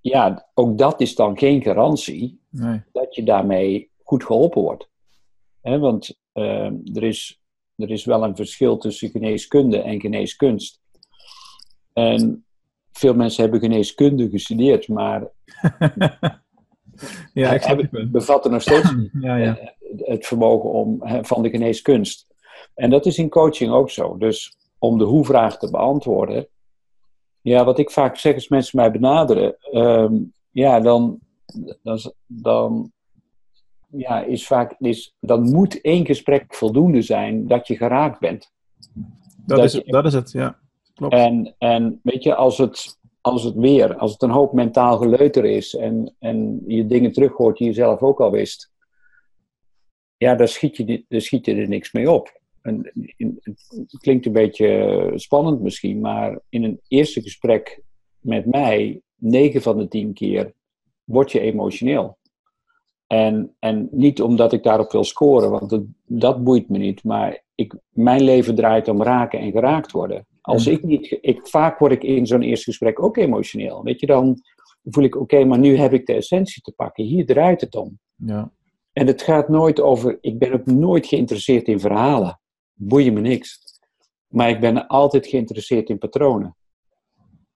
ja, 0.00 0.48
ook 0.54 0.78
dat 0.78 1.00
is 1.00 1.14
dan 1.14 1.38
geen 1.38 1.62
garantie 1.62 2.40
Nee. 2.50 2.82
dat 2.92 3.14
je 3.14 3.22
daarmee 3.22 3.90
goed 4.02 4.24
geholpen 4.24 4.62
wordt. 4.62 4.88
Hè, 5.60 5.78
want 5.78 6.18
ehm, 6.32 6.74
er, 6.94 7.02
is, 7.02 7.40
er 7.76 7.90
is 7.90 8.04
wel 8.04 8.24
een 8.24 8.36
verschil 8.36 8.76
tussen 8.78 9.10
geneeskunde 9.10 9.78
en 9.82 10.00
geneeskunst. 10.00 10.80
En 11.92 12.44
veel 12.92 13.14
mensen 13.14 13.42
hebben 13.42 13.60
geneeskunde 13.60 14.28
gestudeerd, 14.30 14.88
maar 14.88 15.22
ja, 17.34 17.56
hebben- 17.58 18.10
bevatten 18.10 18.50
nog 18.50 18.62
steeds 18.62 18.94
Ja, 19.20 19.36
ja. 19.36 19.58
eh, 19.58 19.68
het 19.96 20.26
vermogen 20.26 20.70
om, 20.70 21.00
van 21.24 21.42
de 21.42 21.50
geneeskunst. 21.50 22.26
En 22.74 22.90
dat 22.90 23.06
is 23.06 23.18
in 23.18 23.28
coaching 23.28 23.72
ook 23.72 23.90
zo. 23.90 24.16
Dus 24.16 24.56
om 24.78 24.98
de 24.98 25.04
hoe-vraag 25.04 25.58
te 25.58 25.70
beantwoorden. 25.70 26.48
Ja, 27.40 27.64
wat 27.64 27.78
ik 27.78 27.90
vaak 27.90 28.16
zeg 28.16 28.34
als 28.34 28.48
mensen 28.48 28.78
mij 28.78 28.90
benaderen. 28.90 29.56
ehm, 29.60 30.14
ja, 30.50 30.80
dan, 30.80 31.18
dan, 31.82 31.98
dan 32.26 32.92
ja, 33.90 34.20
is 34.22 34.46
vaak, 34.46 34.74
is, 34.78 35.14
dan 35.20 35.42
moet 35.42 35.80
één 35.80 36.06
gesprek 36.06 36.54
voldoende 36.54 37.02
zijn 37.02 37.46
dat 37.46 37.66
je 37.66 37.76
geraakt 37.76 38.20
bent. 38.20 38.52
Dat, 39.46 39.56
dat 39.56 39.64
is, 39.64 39.72
je- 39.72 39.84
dat 39.84 40.04
is 40.04 40.12
het, 40.12 40.32
ja. 40.32 40.58
Klopt. 40.94 41.14
En, 41.14 41.54
en 41.58 42.00
weet 42.02 42.22
je, 42.22 42.34
als 42.34 42.58
het, 42.58 42.98
als 43.20 43.42
het 43.42 43.54
weer, 43.54 43.96
als 43.96 44.12
het 44.12 44.22
een 44.22 44.30
hoop 44.30 44.52
mentaal 44.52 44.98
geleuter 44.98 45.44
is 45.44 45.74
en, 45.74 46.14
en 46.18 46.62
je 46.66 46.86
dingen 46.86 47.12
terughoort 47.12 47.56
die 47.58 47.66
je 47.66 47.72
zelf 47.72 48.00
ook 48.02 48.20
al 48.20 48.30
wist, 48.30 48.72
ja, 50.16 50.34
daar 50.34 50.48
schiet 50.48 50.76
je, 50.76 51.04
daar 51.08 51.20
schiet 51.20 51.46
je 51.46 51.54
er 51.54 51.68
niks 51.68 51.92
mee 51.92 52.10
op. 52.10 52.40
In- 52.64 53.40
het 53.40 53.98
klinkt 53.98 54.26
een 54.26 54.32
beetje 54.32 55.12
spannend 55.14 55.60
misschien, 55.60 56.00
maar 56.00 56.40
in 56.48 56.64
een 56.64 56.80
eerste 56.88 57.22
gesprek 57.22 57.82
met 58.18 58.46
mij, 58.46 59.00
9 59.16 59.62
van 59.62 59.78
de 59.78 59.88
10 59.88 60.12
keer, 60.12 60.52
word 61.04 61.32
je 61.32 61.40
emotioneel. 61.40 62.18
En, 63.06 63.54
en 63.58 63.88
niet 63.90 64.22
omdat 64.22 64.52
ik 64.52 64.62
daarop 64.62 64.92
wil 64.92 65.04
scoren, 65.04 65.50
want 65.50 65.70
dat, 65.70 65.82
dat 66.04 66.44
boeit 66.44 66.68
me 66.68 66.78
niet. 66.78 67.04
Maar 67.04 67.42
ik, 67.54 67.74
mijn 67.88 68.22
leven 68.22 68.54
draait 68.54 68.88
om 68.88 69.02
raken 69.02 69.38
en 69.38 69.50
geraakt 69.50 69.92
worden. 69.92 70.26
Als 70.40 70.66
ik 70.66 70.82
niet, 70.82 71.18
ik, 71.20 71.46
vaak 71.46 71.78
word 71.78 71.92
ik 71.92 72.02
in 72.02 72.26
zo'n 72.26 72.42
eerste 72.42 72.64
gesprek 72.64 73.02
ook 73.02 73.16
emotioneel. 73.16 73.82
Weet 73.82 74.00
je, 74.00 74.06
dan 74.06 74.42
voel 74.82 75.04
ik, 75.04 75.16
oké, 75.16 75.44
maar 75.44 75.58
nu 75.58 75.76
heb 75.76 75.92
ik 75.92 76.06
de 76.06 76.14
essentie 76.14 76.62
te 76.62 76.72
pakken. 76.72 77.04
Hier 77.04 77.26
draait 77.26 77.60
het 77.60 77.74
om. 77.74 77.98
Ja. 78.16 78.52
En 78.92 79.06
het 79.06 79.22
gaat 79.22 79.48
nooit 79.48 79.80
over, 79.80 80.18
ik 80.20 80.38
ben 80.38 80.52
ook 80.52 80.66
nooit 80.66 81.06
geïnteresseerd 81.06 81.68
in 81.68 81.80
verhalen. 81.80 82.40
Boeien 82.74 83.12
me 83.12 83.20
niks. 83.20 83.62
Maar 84.28 84.48
ik 84.48 84.60
ben 84.60 84.86
altijd 84.86 85.26
geïnteresseerd 85.26 85.88
in 85.88 85.98
patronen. 85.98 86.56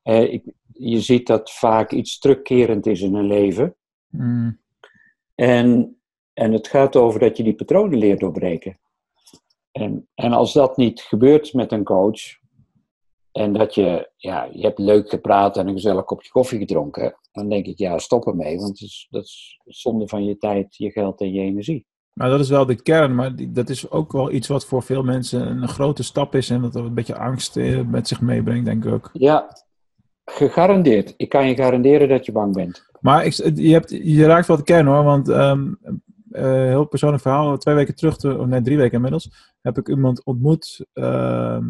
Eh, 0.03 0.33
ik, 0.33 0.43
je 0.73 1.01
ziet 1.01 1.27
dat 1.27 1.53
vaak 1.53 1.93
iets 1.93 2.19
terugkerend 2.19 2.87
is 2.87 3.01
in 3.01 3.15
een 3.15 3.27
leven. 3.27 3.77
Mm, 4.09 4.61
En, 5.35 5.99
en 6.33 6.53
het 6.53 6.69
gaat 6.69 6.97
over 6.97 7.21
dat 7.21 7.37
je 7.37 7.43
die 7.43 7.55
patronen 7.55 7.99
leert 7.99 8.21
doorbreken. 8.21 8.79
En, 9.73 10.09
en 10.15 10.33
als 10.33 10.53
dat 10.53 10.77
niet 10.77 11.01
gebeurt 11.01 11.53
met 11.53 11.73
een 11.73 11.85
coach, 11.85 12.21
en 13.33 13.53
dat 13.53 13.75
je, 13.75 14.11
ja, 14.17 14.49
je 14.53 14.63
hebt 14.63 14.79
leuk 14.79 15.09
gepraat 15.09 15.57
en 15.57 15.67
een 15.67 15.73
gezellig 15.75 16.05
kopje 16.05 16.31
koffie 16.31 16.59
gedronken, 16.59 17.19
dan 17.33 17.49
denk 17.49 17.67
ik, 17.67 17.79
ja, 17.79 17.99
stop 17.99 18.27
ermee, 18.27 18.57
want 18.57 18.79
dat 18.79 18.89
is, 18.89 19.07
dat 19.11 19.25
is 19.25 19.61
zonde 19.65 20.09
van 20.09 20.25
je 20.25 20.39
tijd, 20.39 20.77
je 20.77 20.91
geld 20.91 21.21
en 21.21 21.33
je 21.33 21.41
energie. 21.41 21.87
Maar 22.19 22.31
dat 22.31 22.41
is 22.41 22.49
wel 22.49 22.67
de 22.67 22.83
kern, 22.83 23.15
maar 23.15 23.37
die- 23.37 23.53
dat 23.53 23.69
is 23.69 23.91
ook 23.91 24.13
wel 24.13 24.33
iets 24.33 24.49
wat 24.49 24.67
voor 24.67 24.83
veel 24.83 25.03
mensen 25.03 25.47
een 25.47 25.69
grote 25.69 26.03
stap 26.03 26.35
is 26.35 26.51
en 26.51 26.61
dat 26.63 26.75
er 26.75 26.85
een 26.85 26.95
beetje 26.95 27.17
angst 27.19 27.57
eh, 27.57 27.81
met 27.87 28.09
zich 28.09 28.21
meebrengt, 28.21 28.65
denk 28.65 28.85
ik 28.85 28.93
ook. 28.93 29.11
Ja, 29.13 29.57
gegarandeerd. 30.25 31.15
Ik 31.17 31.29
kan 31.29 31.49
je 31.49 31.55
garanderen 31.55 32.09
dat 32.09 32.27
je 32.27 32.33
bang 32.33 32.55
bent. 32.55 32.87
Maar 33.01 33.25
ik, 33.25 33.33
je, 33.57 33.73
hebt, 33.73 33.91
je 33.91 34.25
raakt 34.25 34.47
wel 34.47 34.57
de 34.57 34.63
kern 34.63 34.87
hoor, 34.87 35.05
want 35.05 35.29
eh, 35.29 35.59
heel 36.43 36.85
persoonlijk 36.85 37.23
verhaal. 37.23 37.57
Twee 37.59 37.75
weken 37.75 37.95
terug, 37.95 38.17
te- 38.17 38.39
of 38.39 38.47
net 38.47 38.65
drie 38.65 38.77
weken 38.77 38.95
inmiddels, 38.95 39.55
heb 39.61 39.79
ik 39.79 39.89
iemand 39.89 40.25
ontmoet. 40.25 40.87
ehm, 40.93 41.65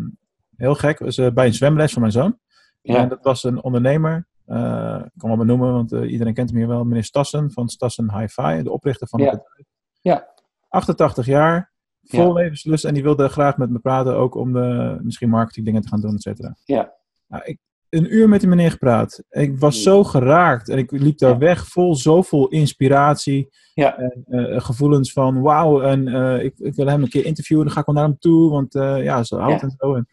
heel 0.57 0.75
gek, 0.75 0.99
was 0.99 1.19
eh, 1.19 1.31
bij 1.33 1.47
een 1.47 1.55
zwemles 1.55 1.93
van 1.93 2.01
mijn 2.01 2.13
zoon. 2.13 2.39
Ja. 2.83 2.97
En 2.97 3.09
dat 3.09 3.23
was 3.23 3.45
een 3.45 3.63
ondernemer. 3.63 4.27
ik 4.47 4.55
kan 4.55 5.29
hem 5.29 5.29
wel 5.29 5.37
benoemen, 5.37 5.73
want 5.73 5.93
iedereen 5.93 6.35
kent 6.35 6.49
hem 6.51 6.59
hier 6.59 6.69
wel. 6.69 6.85
Meneer 6.85 7.05
Stassen 7.05 7.51
van 7.53 7.69
Stassen 7.69 8.19
Hi-Fi, 8.19 8.63
de 8.63 8.71
oprichter 8.71 9.09
van 9.09 9.21
Ja. 9.21 9.31
het 9.31 9.39
bedrijf. 9.45 9.67
Ja. 10.01 10.29
88 10.69 11.27
jaar, 11.27 11.73
vol 12.03 12.27
Ja. 12.27 12.43
levenslust. 12.43 12.85
En 12.85 12.95
die 12.95 13.03
wilde 13.03 13.29
graag 13.29 13.57
met 13.57 13.71
me 13.71 13.79
praten, 13.79 14.17
ook 14.17 14.35
om 14.35 14.53
de, 14.53 14.99
misschien 15.03 15.29
marketingdingen 15.29 15.83
te 15.83 15.89
gaan 15.89 16.01
doen, 16.01 16.15
et 16.15 16.23
cetera. 16.23 16.57
Ja. 16.65 16.93
Nou, 17.29 17.43
ik, 17.45 17.59
een 17.89 18.15
uur 18.15 18.29
met 18.29 18.41
die 18.41 18.49
meneer 18.49 18.71
gepraat. 18.71 19.23
Ik 19.31 19.59
was 19.59 19.83
zo 19.83 20.05
geraakt 20.05 20.69
en 20.69 20.79
ik 20.79 20.91
liep 20.91 21.19
daar 21.19 21.31
Ja. 21.31 21.39
weg 21.39 21.67
vol 21.67 21.95
zoveel 21.97 22.49
inspiratie 22.49 23.49
Ja. 23.75 23.97
en 23.99 24.25
eh, 24.27 24.61
gevoelens 24.61 25.13
van 25.13 25.41
wauw. 25.41 25.81
En 25.83 26.09
eh, 26.09 26.45
ik, 26.45 26.59
ik 26.59 26.75
wil 26.75 26.87
hem 26.87 27.03
een 27.03 27.09
keer 27.09 27.25
interviewen, 27.25 27.65
dan 27.65 27.75
ga 27.75 27.81
ik 27.81 27.87
wel 27.87 27.95
naar 27.95 28.05
hem 28.05 28.19
toe, 28.19 28.51
want 28.51 28.75
eh, 28.75 29.03
ja, 29.05 29.23
zo 29.23 29.37
oud 29.37 29.61
Ja. 29.61 29.61
en 29.61 29.75
zo. 29.79 29.95
En, 29.95 30.07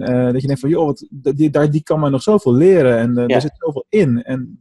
en 0.00 0.32
dat 0.32 0.40
je 0.40 0.46
denkt 0.46 0.60
van 0.60 0.70
joh, 0.70 0.86
wat, 0.86 1.08
die, 1.10 1.50
daar, 1.50 1.70
die 1.70 1.82
kan 1.82 2.00
mij 2.00 2.10
nog 2.10 2.22
zoveel 2.22 2.54
leren 2.54 2.98
en 2.98 3.16
er 3.28 3.40
zit 3.40 3.52
zoveel 3.54 3.86
in. 3.88 4.22
En 4.22 4.60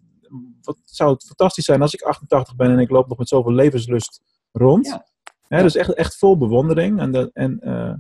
wat 0.62 0.82
zou 0.86 1.12
het 1.14 1.26
fantastisch 1.26 1.66
zijn 1.66 1.82
als 1.82 1.94
ik 1.94 2.02
88 2.02 2.56
ben 2.56 2.72
en 2.72 2.80
ik 2.80 2.90
loop 2.90 3.08
nog 3.08 3.18
met 3.18 3.28
zoveel 3.28 3.54
levenslust 3.54 4.22
rond. 4.52 5.00
Ja. 5.50 5.58
Hè. 5.58 5.64
Dus 5.64 5.76
echt, 5.76 5.94
echt 5.94 6.18
vol 6.18 6.38
bewondering. 6.38 7.00
En, 7.00 7.12
dat- 7.12 7.30
en 7.34 7.60
eh, 7.60 7.94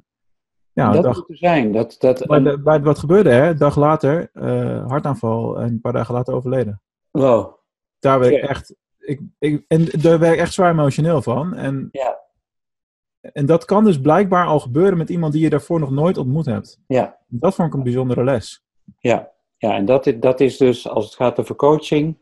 ja, 0.73 0.91
dat 0.91 1.03
dag, 1.03 1.15
moet 1.15 1.29
er 1.29 1.37
zijn. 1.37 1.71
Dat, 1.71 1.95
dat, 1.99 2.25
maar 2.27 2.43
de- 2.43 2.59
bij 2.61 2.81
wat 2.81 2.99
gebeurde 2.99 3.29
er? 3.29 3.49
Een 3.49 3.57
dag 3.57 3.75
later, 3.75 4.29
eh, 4.33 4.87
hartaanval 4.87 5.59
en 5.59 5.67
een 5.67 5.81
paar 5.81 5.93
dagen 5.93 6.13
later 6.13 6.33
overleden. 6.33 6.81
wow. 7.11 7.57
Daar 7.99 8.19
werd 8.19 8.31
ik 8.33 8.41
echt, 8.43 8.75
ik, 8.99 9.21
ik, 9.39 9.65
en 9.67 9.85
daar 10.01 10.19
werd 10.19 10.33
ik 10.33 10.39
echt 10.39 10.53
zwaar 10.53 10.71
emotioneel 10.71 11.21
van. 11.21 11.53
En, 11.53 11.89
Ja. 11.91 12.19
en 13.21 13.45
dat 13.45 13.65
kan 13.65 13.83
dus 13.83 13.99
blijkbaar 14.01 14.45
al 14.45 14.59
gebeuren 14.59 14.97
met 14.97 15.09
iemand 15.09 15.33
die 15.33 15.41
je 15.41 15.49
daarvoor 15.49 15.79
nog 15.79 15.91
nooit 15.91 16.17
ontmoet 16.17 16.45
hebt. 16.45 16.79
Ja. 16.87 17.17
Dat 17.27 17.55
vond 17.55 17.67
ik 17.67 17.73
een 17.73 17.83
bijzondere 17.83 18.23
les. 18.23 18.63
Ja, 18.99 19.31
ja 19.57 19.75
en 19.75 19.85
dat, 19.85 20.05
is- 20.07 20.19
dat 20.19 20.39
is 20.39 20.57
dus 20.57 20.87
als 20.89 21.05
het 21.05 21.15
gaat 21.15 21.39
over 21.39 21.55
coaching. 21.55 22.17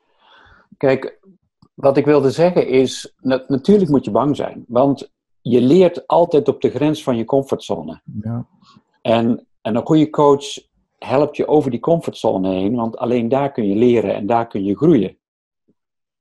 Kijk, 0.77 1.19
wat 1.73 1.97
ik 1.97 2.05
wilde 2.05 2.31
zeggen 2.31 2.67
is, 2.67 3.13
na- 3.19 3.43
natuurlijk 3.47 3.89
moet 3.89 4.05
je 4.05 4.11
bang 4.11 4.35
zijn. 4.35 4.65
Want 4.67 5.11
je 5.49 5.61
leert 5.61 6.07
altijd 6.07 6.47
op 6.47 6.61
de 6.61 6.69
grens 6.69 7.03
van 7.03 7.17
je 7.17 7.25
comfortzone. 7.25 8.01
Ja, 8.21 8.47
En, 9.01 9.47
en 9.61 9.75
een 9.75 9.85
goede 9.85 10.09
coach 10.09 10.45
helpt 10.97 11.37
je 11.37 11.47
over 11.47 11.71
die 11.71 11.79
comfortzone 11.79 12.53
heen, 12.53 12.75
want 12.75 12.97
alleen 12.97 13.29
daar 13.29 13.51
kun 13.51 13.67
je 13.67 13.75
leren 13.75 14.15
en 14.15 14.25
daar 14.25 14.47
kun 14.47 14.63
je 14.63 14.75
groeien. 14.75 15.17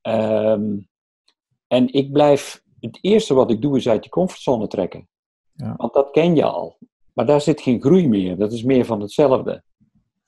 Ehm, 0.00 0.76
en 1.66 1.92
ik 1.92 2.12
blijf, 2.12 2.62
het 2.80 2.98
eerste 3.00 3.34
wat 3.34 3.50
ik 3.50 3.62
doe 3.62 3.76
is 3.76 3.88
uit 3.88 4.02
die 4.02 4.10
comfortzone 4.10 4.66
trekken. 4.66 5.08
Ja. 5.52 5.74
Want 5.76 5.92
dat 5.92 6.10
ken 6.10 6.34
je 6.34 6.44
al. 6.44 6.78
Maar 7.12 7.26
daar 7.26 7.40
zit 7.40 7.60
geen 7.60 7.80
groei 7.80 8.08
meer, 8.08 8.36
dat 8.36 8.52
is 8.52 8.62
meer 8.62 8.84
van 8.84 9.00
hetzelfde. 9.00 9.62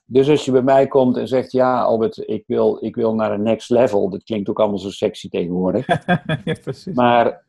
Dus 0.05 0.29
als 0.29 0.45
je 0.45 0.51
bij 0.51 0.63
mij 0.63 0.87
komt 0.87 1.17
en 1.17 1.29
zegt, 1.29 1.53
ja 1.53 1.83
Albert, 1.83 2.29
ik 2.29 2.45
wil, 2.47 2.79
ik 2.81 2.95
wil 2.95 3.15
naar 3.15 3.33
een 3.33 3.43
next 3.43 3.71
level, 3.71 4.11
dat 4.11 4.23
klinkt 4.23 4.49
ook 4.49 4.61
allemaal 4.61 4.79
zo 4.79 4.91
sexy 4.91 5.29
tegenwoordig. 5.29 5.87
ja 6.45 6.55
precies. 6.63 6.95
Maar 6.95 7.47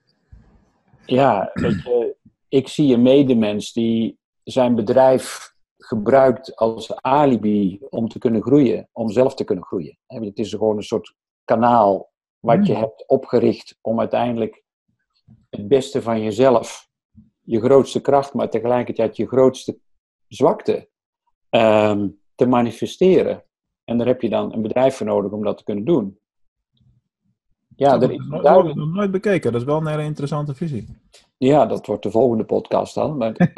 ja, 1.09 1.49
weet 1.53 1.83
je, 1.83 2.15
ik 2.47 2.67
zie 2.67 2.93
een 2.93 3.01
medemens 3.01 3.73
die 3.73 4.19
zijn 4.43 4.75
bedrijf 4.75 5.53
gebruikt 5.77 6.55
als 6.55 6.95
alibi 7.01 7.79
om 7.89 8.07
te 8.07 8.19
kunnen 8.19 8.41
groeien, 8.41 8.89
om 8.91 9.09
zelf 9.09 9.35
te 9.35 9.43
kunnen 9.43 9.63
groeien. 9.63 9.97
Het 10.07 10.37
is 10.39 10.49
gewoon 10.49 10.77
een 10.77 10.83
soort 10.83 11.15
kanaal 11.43 12.11
wat 12.39 12.67
je 12.67 12.73
Hmm. 12.73 12.81
hebt 12.81 13.07
opgericht 13.07 13.77
om 13.81 13.99
uiteindelijk 13.99 14.63
het 15.49 15.67
beste 15.67 16.01
van 16.01 16.21
jezelf, 16.21 16.89
je 17.41 17.59
grootste 17.59 18.01
kracht, 18.01 18.33
maar 18.33 18.49
tegelijkertijd 18.49 19.17
je 19.17 19.27
grootste 19.27 19.79
zwakte 20.27 20.89
ehm, 21.49 22.07
te 22.35 22.45
manifesteren. 22.45 23.43
En 23.83 23.97
daar 23.97 24.07
heb 24.07 24.21
je 24.21 24.29
dan 24.29 24.53
een 24.53 24.61
bedrijf 24.61 24.95
voor 24.95 25.05
nodig 25.05 25.31
om 25.31 25.43
dat 25.43 25.57
te 25.57 25.63
kunnen 25.63 25.85
doen. 25.85 26.18
Ja, 27.79 27.97
dat 27.97 28.09
is 28.09 28.15
ik 28.15 28.25
nog- 28.27 28.41
duidelijk 28.43 28.75
nooit 28.75 29.11
bekeken. 29.11 29.51
Dat 29.51 29.61
is 29.61 29.67
wel 29.67 29.77
een 29.77 29.87
hele 29.87 30.03
interessante 30.03 30.55
visie. 30.55 30.87
Ja, 31.37 31.65
dat 31.65 31.85
wordt 31.85 32.03
de 32.03 32.11
volgende 32.11 32.43
podcast 32.45 32.95
dan. 32.95 33.17
Maar 33.17 33.33
ik 33.37 33.51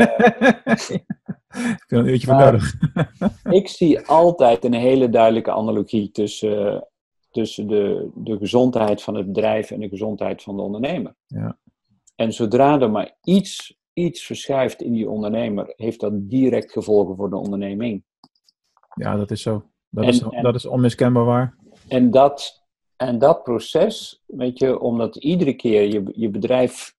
heb 1.47 1.91
er 1.91 1.97
een 1.97 2.07
uurtje 2.07 2.27
voor 2.27 2.35
nodig. 2.35 2.73
ik 3.59 3.67
zie 3.67 3.99
altijd 4.07 4.65
een 4.65 4.73
hele 4.73 5.09
duidelijke 5.09 5.51
analogie 5.51 6.11
tussen, 6.11 6.87
tussen 7.31 7.67
de, 7.67 8.09
de 8.15 8.37
gezondheid 8.37 9.01
van 9.01 9.15
het 9.15 9.25
bedrijf 9.25 9.71
en 9.71 9.79
de 9.79 9.89
gezondheid 9.89 10.43
van 10.43 10.55
de 10.55 10.61
ondernemer. 10.61 11.15
Ja. 11.27 11.57
En 12.15 12.33
zodra 12.33 12.79
er 12.79 12.91
maar 12.91 13.15
iets, 13.23 13.77
iets 13.93 14.25
verschuift 14.25 14.81
in 14.81 14.91
die 14.93 15.09
ondernemer, 15.09 15.73
heeft 15.75 15.99
dat 15.99 16.29
direct 16.29 16.71
gevolgen 16.71 17.15
voor 17.15 17.29
de 17.29 17.37
onderneming. 17.37 18.03
Ja, 18.93 19.15
dat 19.15 19.31
is 19.31 19.41
zo. 19.41 19.63
Dat, 19.89 20.03
En- 20.03 20.09
is, 20.09 20.21
en- 20.21 20.43
dat 20.43 20.55
is 20.55 20.65
onmiskenbaar 20.65 21.25
waar. 21.25 21.55
En 21.87 22.11
dat, 22.11 22.60
en 23.01 23.19
dat 23.19 23.43
proces, 23.43 24.21
weet 24.25 24.59
je, 24.59 24.79
omdat 24.79 25.15
iedere 25.15 25.53
keer 25.53 25.87
je, 25.87 26.03
je 26.13 26.29
bedrijf, 26.29 26.95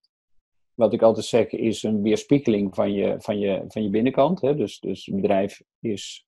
wat 0.75 0.93
ik 0.93 1.03
altijd 1.03 1.27
zeg, 1.27 1.51
is 1.51 1.83
een 1.83 2.03
weerspiegeling 2.03 2.75
van 2.75 2.93
je, 2.93 3.15
van 3.19 3.39
je, 3.39 3.65
van 3.69 3.83
je 3.83 3.91
binnenkant. 3.91 4.41
Hè? 4.41 4.55
Dus, 4.55 4.81
dus 4.81 5.07
het 5.07 5.15
bedrijf 5.15 5.63
is, 5.81 6.27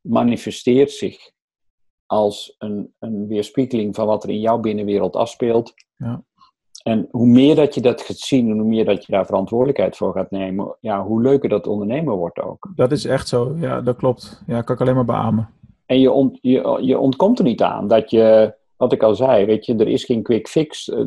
manifesteert 0.00 0.90
zich 0.90 1.30
als 2.06 2.54
een, 2.58 2.94
een 2.98 3.26
weerspiegeling 3.26 3.94
van 3.94 4.06
wat 4.06 4.22
er 4.22 4.30
in 4.30 4.40
jouw 4.40 4.58
binnenwereld 4.58 5.16
afspeelt. 5.16 5.74
Ja. 5.96 6.24
En 6.82 7.08
hoe 7.10 7.26
meer 7.26 7.54
dat 7.54 7.74
je 7.74 7.80
dat 7.80 8.00
gaat 8.02 8.18
zien 8.18 8.50
en 8.50 8.58
hoe 8.58 8.68
meer 8.68 8.84
dat 8.84 9.06
je 9.06 9.12
daar 9.12 9.26
verantwoordelijkheid 9.26 9.96
voor 9.96 10.12
gaat 10.12 10.30
nemen, 10.30 10.76
ja, 10.80 11.04
hoe 11.04 11.22
leuker 11.22 11.48
dat 11.48 11.66
ondernemer 11.66 12.16
wordt 12.16 12.40
ook. 12.40 12.72
Dat 12.74 12.92
is 12.92 13.04
echt 13.04 13.28
zo. 13.28 13.56
Ja, 13.56 13.80
dat 13.80 13.96
klopt. 13.96 14.42
Ja, 14.46 14.62
kan 14.62 14.74
ik 14.74 14.80
alleen 14.80 14.94
maar 14.94 15.04
beamen. 15.04 15.50
En 15.86 16.00
je, 16.00 16.10
ont, 16.10 16.38
je, 16.40 16.78
je 16.82 16.98
ontkomt 16.98 17.38
er 17.38 17.44
niet 17.44 17.62
aan 17.62 17.88
dat 17.88 18.10
je, 18.10 18.56
wat 18.78 18.92
ik 18.92 19.02
al 19.02 19.14
zei, 19.14 19.44
weet 19.44 19.66
je, 19.66 19.74
er 19.76 19.88
is 19.88 20.04
geen 20.04 20.22
quick 20.22 20.48
fix. 20.48 20.88
Eh, 20.88 21.04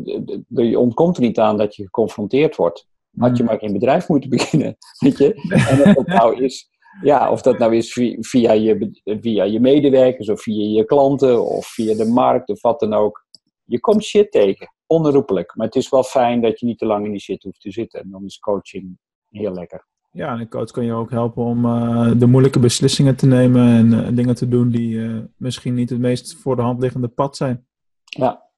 Je 0.47 0.80
ontkomt 0.80 1.15
er 1.17 1.24
niet 1.24 1.39
aan 1.39 1.57
dat 1.57 1.76
je 1.76 1.84
geconfronteerd 1.84 2.55
wordt. 2.55 2.88
Had 3.17 3.38
je 3.38 3.43
Mm. 3.43 3.49
maar 3.49 3.59
geen 3.59 3.74
bedrijf 3.74 4.07
moeten 4.07 4.30
beginnen, 4.38 4.78
weet 4.99 5.17
je. 5.17 5.34
En 5.69 5.80
of 5.82 5.93
dat 5.93 6.07
nou 6.07 6.43
is, 6.43 6.69
ja, 7.03 7.32
of 7.32 7.41
dat 7.41 7.57
nou 7.57 7.76
is 7.76 7.93
via, 7.93 8.17
via, 8.19 8.51
je, 8.51 9.01
via 9.03 9.43
je 9.43 9.59
medewerkers 9.59 10.30
of 10.30 10.41
via 10.41 10.78
je 10.78 10.86
klanten 10.86 11.45
of 11.45 11.67
via 11.67 11.95
de 11.95 12.05
markt 12.05 12.49
of 12.49 12.61
wat 12.61 12.80
dan 12.80 12.93
ook. 12.93 13.26
Je 13.63 13.80
komt 13.80 14.03
shit 14.03 14.32
tegen, 14.32 14.74
onherroepelijk. 14.86 15.55
Maar 15.55 15.65
het 15.65 15.76
is 15.76 15.89
wel 15.89 16.03
fijn 16.03 16.41
dat 16.41 16.59
je 16.59 16.65
niet 16.65 16.78
te 16.78 16.86
lang 16.86 17.05
in 17.05 17.11
die 17.11 17.22
shit 17.22 17.43
hoeft 17.43 17.61
te 17.61 17.72
zitten. 17.72 18.01
En 18.01 18.09
dan 18.09 18.26
is 18.26 18.39
coaching 18.39 18.97
heel 19.30 19.53
lekker. 19.53 19.88
Ja, 20.14 20.34
en 20.34 20.39
een 20.39 20.49
coach 20.49 20.72
kan 20.72 20.86
je 20.86 20.93
ook 20.93 21.12
helpen 21.12 21.43
om 21.43 21.66
eh, 21.66 22.12
de 22.18 22.26
moeilijke 22.26 22.59
beslissingen 22.59 23.16
te 23.16 23.26
nemen 23.26 23.68
en 23.68 24.05
eh, 24.05 24.16
dingen 24.16 24.36
te 24.36 24.47
doen 24.47 24.70
die 24.70 25.05
eh, 25.05 25.18
misschien 25.38 25.74
niet 25.74 25.89
het 25.89 25.99
meest 25.99 26.36
voor 26.36 26.55
de 26.55 26.62
hand 26.62 26.82
liggende 26.82 27.07
pad 27.07 27.36
zijn. 27.36 27.66
Ja, 28.03 28.49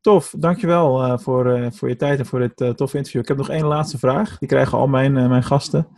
Tof, 0.00 0.34
dankjewel 0.38 1.18
voor, 1.18 1.72
voor 1.72 1.88
je 1.88 1.96
tijd 1.96 2.18
en 2.18 2.26
voor 2.26 2.38
dit 2.38 2.76
toffe 2.76 2.96
interview. 2.96 3.20
Ik 3.20 3.28
heb 3.28 3.36
nog 3.36 3.48
één 3.48 3.64
laatste 3.64 3.98
vraag. 3.98 4.38
Die 4.38 4.48
krijgen 4.48 4.78
al 4.78 4.86
mijn, 4.86 5.12
mijn 5.12 5.42
gasten. 5.42 5.88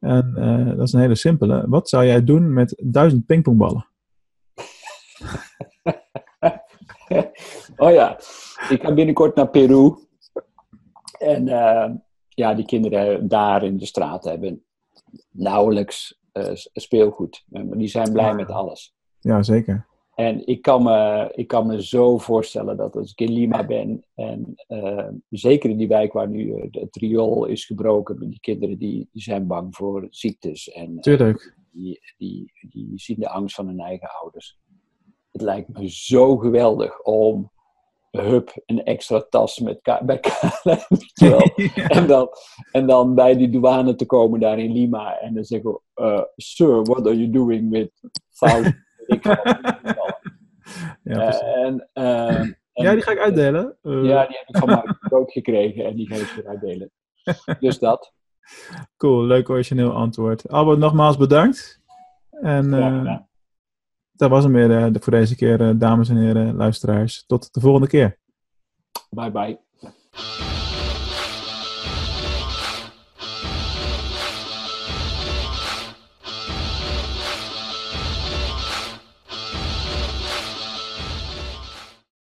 En 0.00 0.34
dat 0.76 0.86
is 0.86 0.92
een 0.92 1.00
hele 1.00 1.14
simpele. 1.14 1.64
Wat 1.68 1.88
zou 1.88 2.04
jij 2.04 2.24
doen 2.24 2.52
met 2.52 2.82
duizend 2.84 3.26
pingpongballen? 3.26 3.86
Oh 7.76 7.92
ja, 7.92 8.16
ik 8.68 8.82
ga 8.82 8.94
binnenkort 8.94 9.34
naar 9.34 9.48
Peru. 9.48 9.94
En 11.18 11.48
ja, 12.36 12.54
die 12.54 12.64
kinderen 12.64 13.28
daar 13.28 13.64
in 13.64 13.76
de 13.76 13.86
straat 13.86 14.24
hebben 14.24 14.64
nauwelijks 15.30 16.20
eh, 16.32 16.50
speelgoed. 16.54 17.44
Eh, 17.50 17.62
Maar 17.62 17.78
die 17.78 17.88
zijn 17.88 18.12
blij 18.12 18.34
met 18.34 18.50
alles. 18.50 18.94
Ja, 19.20 19.42
zeker. 19.42 19.86
En 20.14 20.46
ik 20.46 20.62
kan, 20.62 20.82
me, 20.82 21.30
ik 21.34 21.48
kan 21.48 21.66
me 21.66 21.82
zo 21.82 22.18
voorstellen 22.18 22.76
dat 22.76 22.96
als 22.96 23.10
ik 23.10 23.20
in 23.20 23.32
Lima 23.32 23.66
ben, 23.66 24.04
en 24.14 24.54
eh, 24.66 25.08
zeker 25.30 25.70
in 25.70 25.76
die 25.76 25.88
wijk 25.88 26.12
waar 26.12 26.28
nu 26.28 26.68
het 26.70 26.96
riool 26.96 27.44
is 27.44 27.64
gebroken, 27.64 28.30
die 28.30 28.40
kinderen 28.40 28.78
die, 28.78 29.08
die 29.12 29.22
zijn 29.22 29.46
bang 29.46 29.76
voor 29.76 30.06
ziektes 30.10 30.70
en 30.70 31.00
Tuurlijk. 31.00 31.56
die, 31.70 32.00
die, 32.16 32.52
die 32.68 32.90
zien 32.94 33.20
de 33.20 33.28
angst 33.28 33.54
van 33.54 33.66
hun 33.66 33.80
eigen 33.80 34.08
ouders. 34.22 34.58
Het 35.32 35.42
lijkt 35.42 35.68
me 35.68 35.90
zo 35.90 36.36
geweldig 36.36 37.02
om, 37.02 37.50
hup, 38.22 38.52
een 38.66 38.84
extra 38.84 39.26
tas 39.30 39.58
met 39.58 39.78
ka- 39.82 40.04
bij 40.04 40.20
KLM, 40.20 40.70
en, 41.88 42.06
dan, 42.06 42.28
en 42.72 42.86
dan 42.86 43.14
bij 43.14 43.36
die 43.36 43.50
douane 43.50 43.94
te 43.94 44.06
komen 44.06 44.40
daar 44.40 44.58
in 44.58 44.72
Lima 44.72 45.18
en 45.18 45.34
dan 45.34 45.44
zeggen 45.44 45.70
we, 45.70 45.80
eh, 46.02 46.22
sir, 46.36 46.82
what 46.82 47.06
are 47.06 47.16
you 47.18 47.30
doing 47.30 47.70
with 47.70 47.90
thousand 48.38 48.84
wat. 49.06 50.18
ja. 51.02 51.40
Eh, 51.40 51.64
en, 51.64 51.88
eh, 51.92 52.38
en- 52.40 52.56
ja, 52.72 52.92
die 52.92 53.02
ga 53.02 53.10
ik 53.10 53.18
uitdelen. 53.18 53.76
Ja, 53.82 54.26
die 54.26 54.36
heb 54.36 54.46
ik 54.48 54.56
van 54.56 54.68
Mark 54.68 55.12
ook 55.18 55.32
gekregen 55.32 55.84
en 55.84 55.96
die 55.96 56.06
ga 56.08 56.14
ik 56.14 56.32
weer 56.36 56.46
uitdelen. 56.46 56.90
Dus 57.60 57.78
dat. 57.78 58.12
Cool, 58.96 59.24
leuk 59.24 59.48
origineel 59.48 59.92
antwoord. 59.92 60.48
Albert, 60.48 60.78
nogmaals 60.78 61.16
bedankt. 61.16 61.80
En 62.30 62.70
dat 64.16 64.30
was 64.30 64.44
hem 64.44 64.52
weer 64.52 64.70
eh, 64.70 64.86
voor 65.00 65.12
deze 65.12 65.36
keer, 65.36 65.60
eh, 65.60 65.70
dames 65.76 66.08
en 66.08 66.16
heren, 66.16 66.54
luisteraars. 66.54 67.24
Tot 67.26 67.54
de 67.54 67.60
volgende 67.60 67.88
keer. 67.88 68.18
Bye 69.10 69.30
bye. 69.30 70.55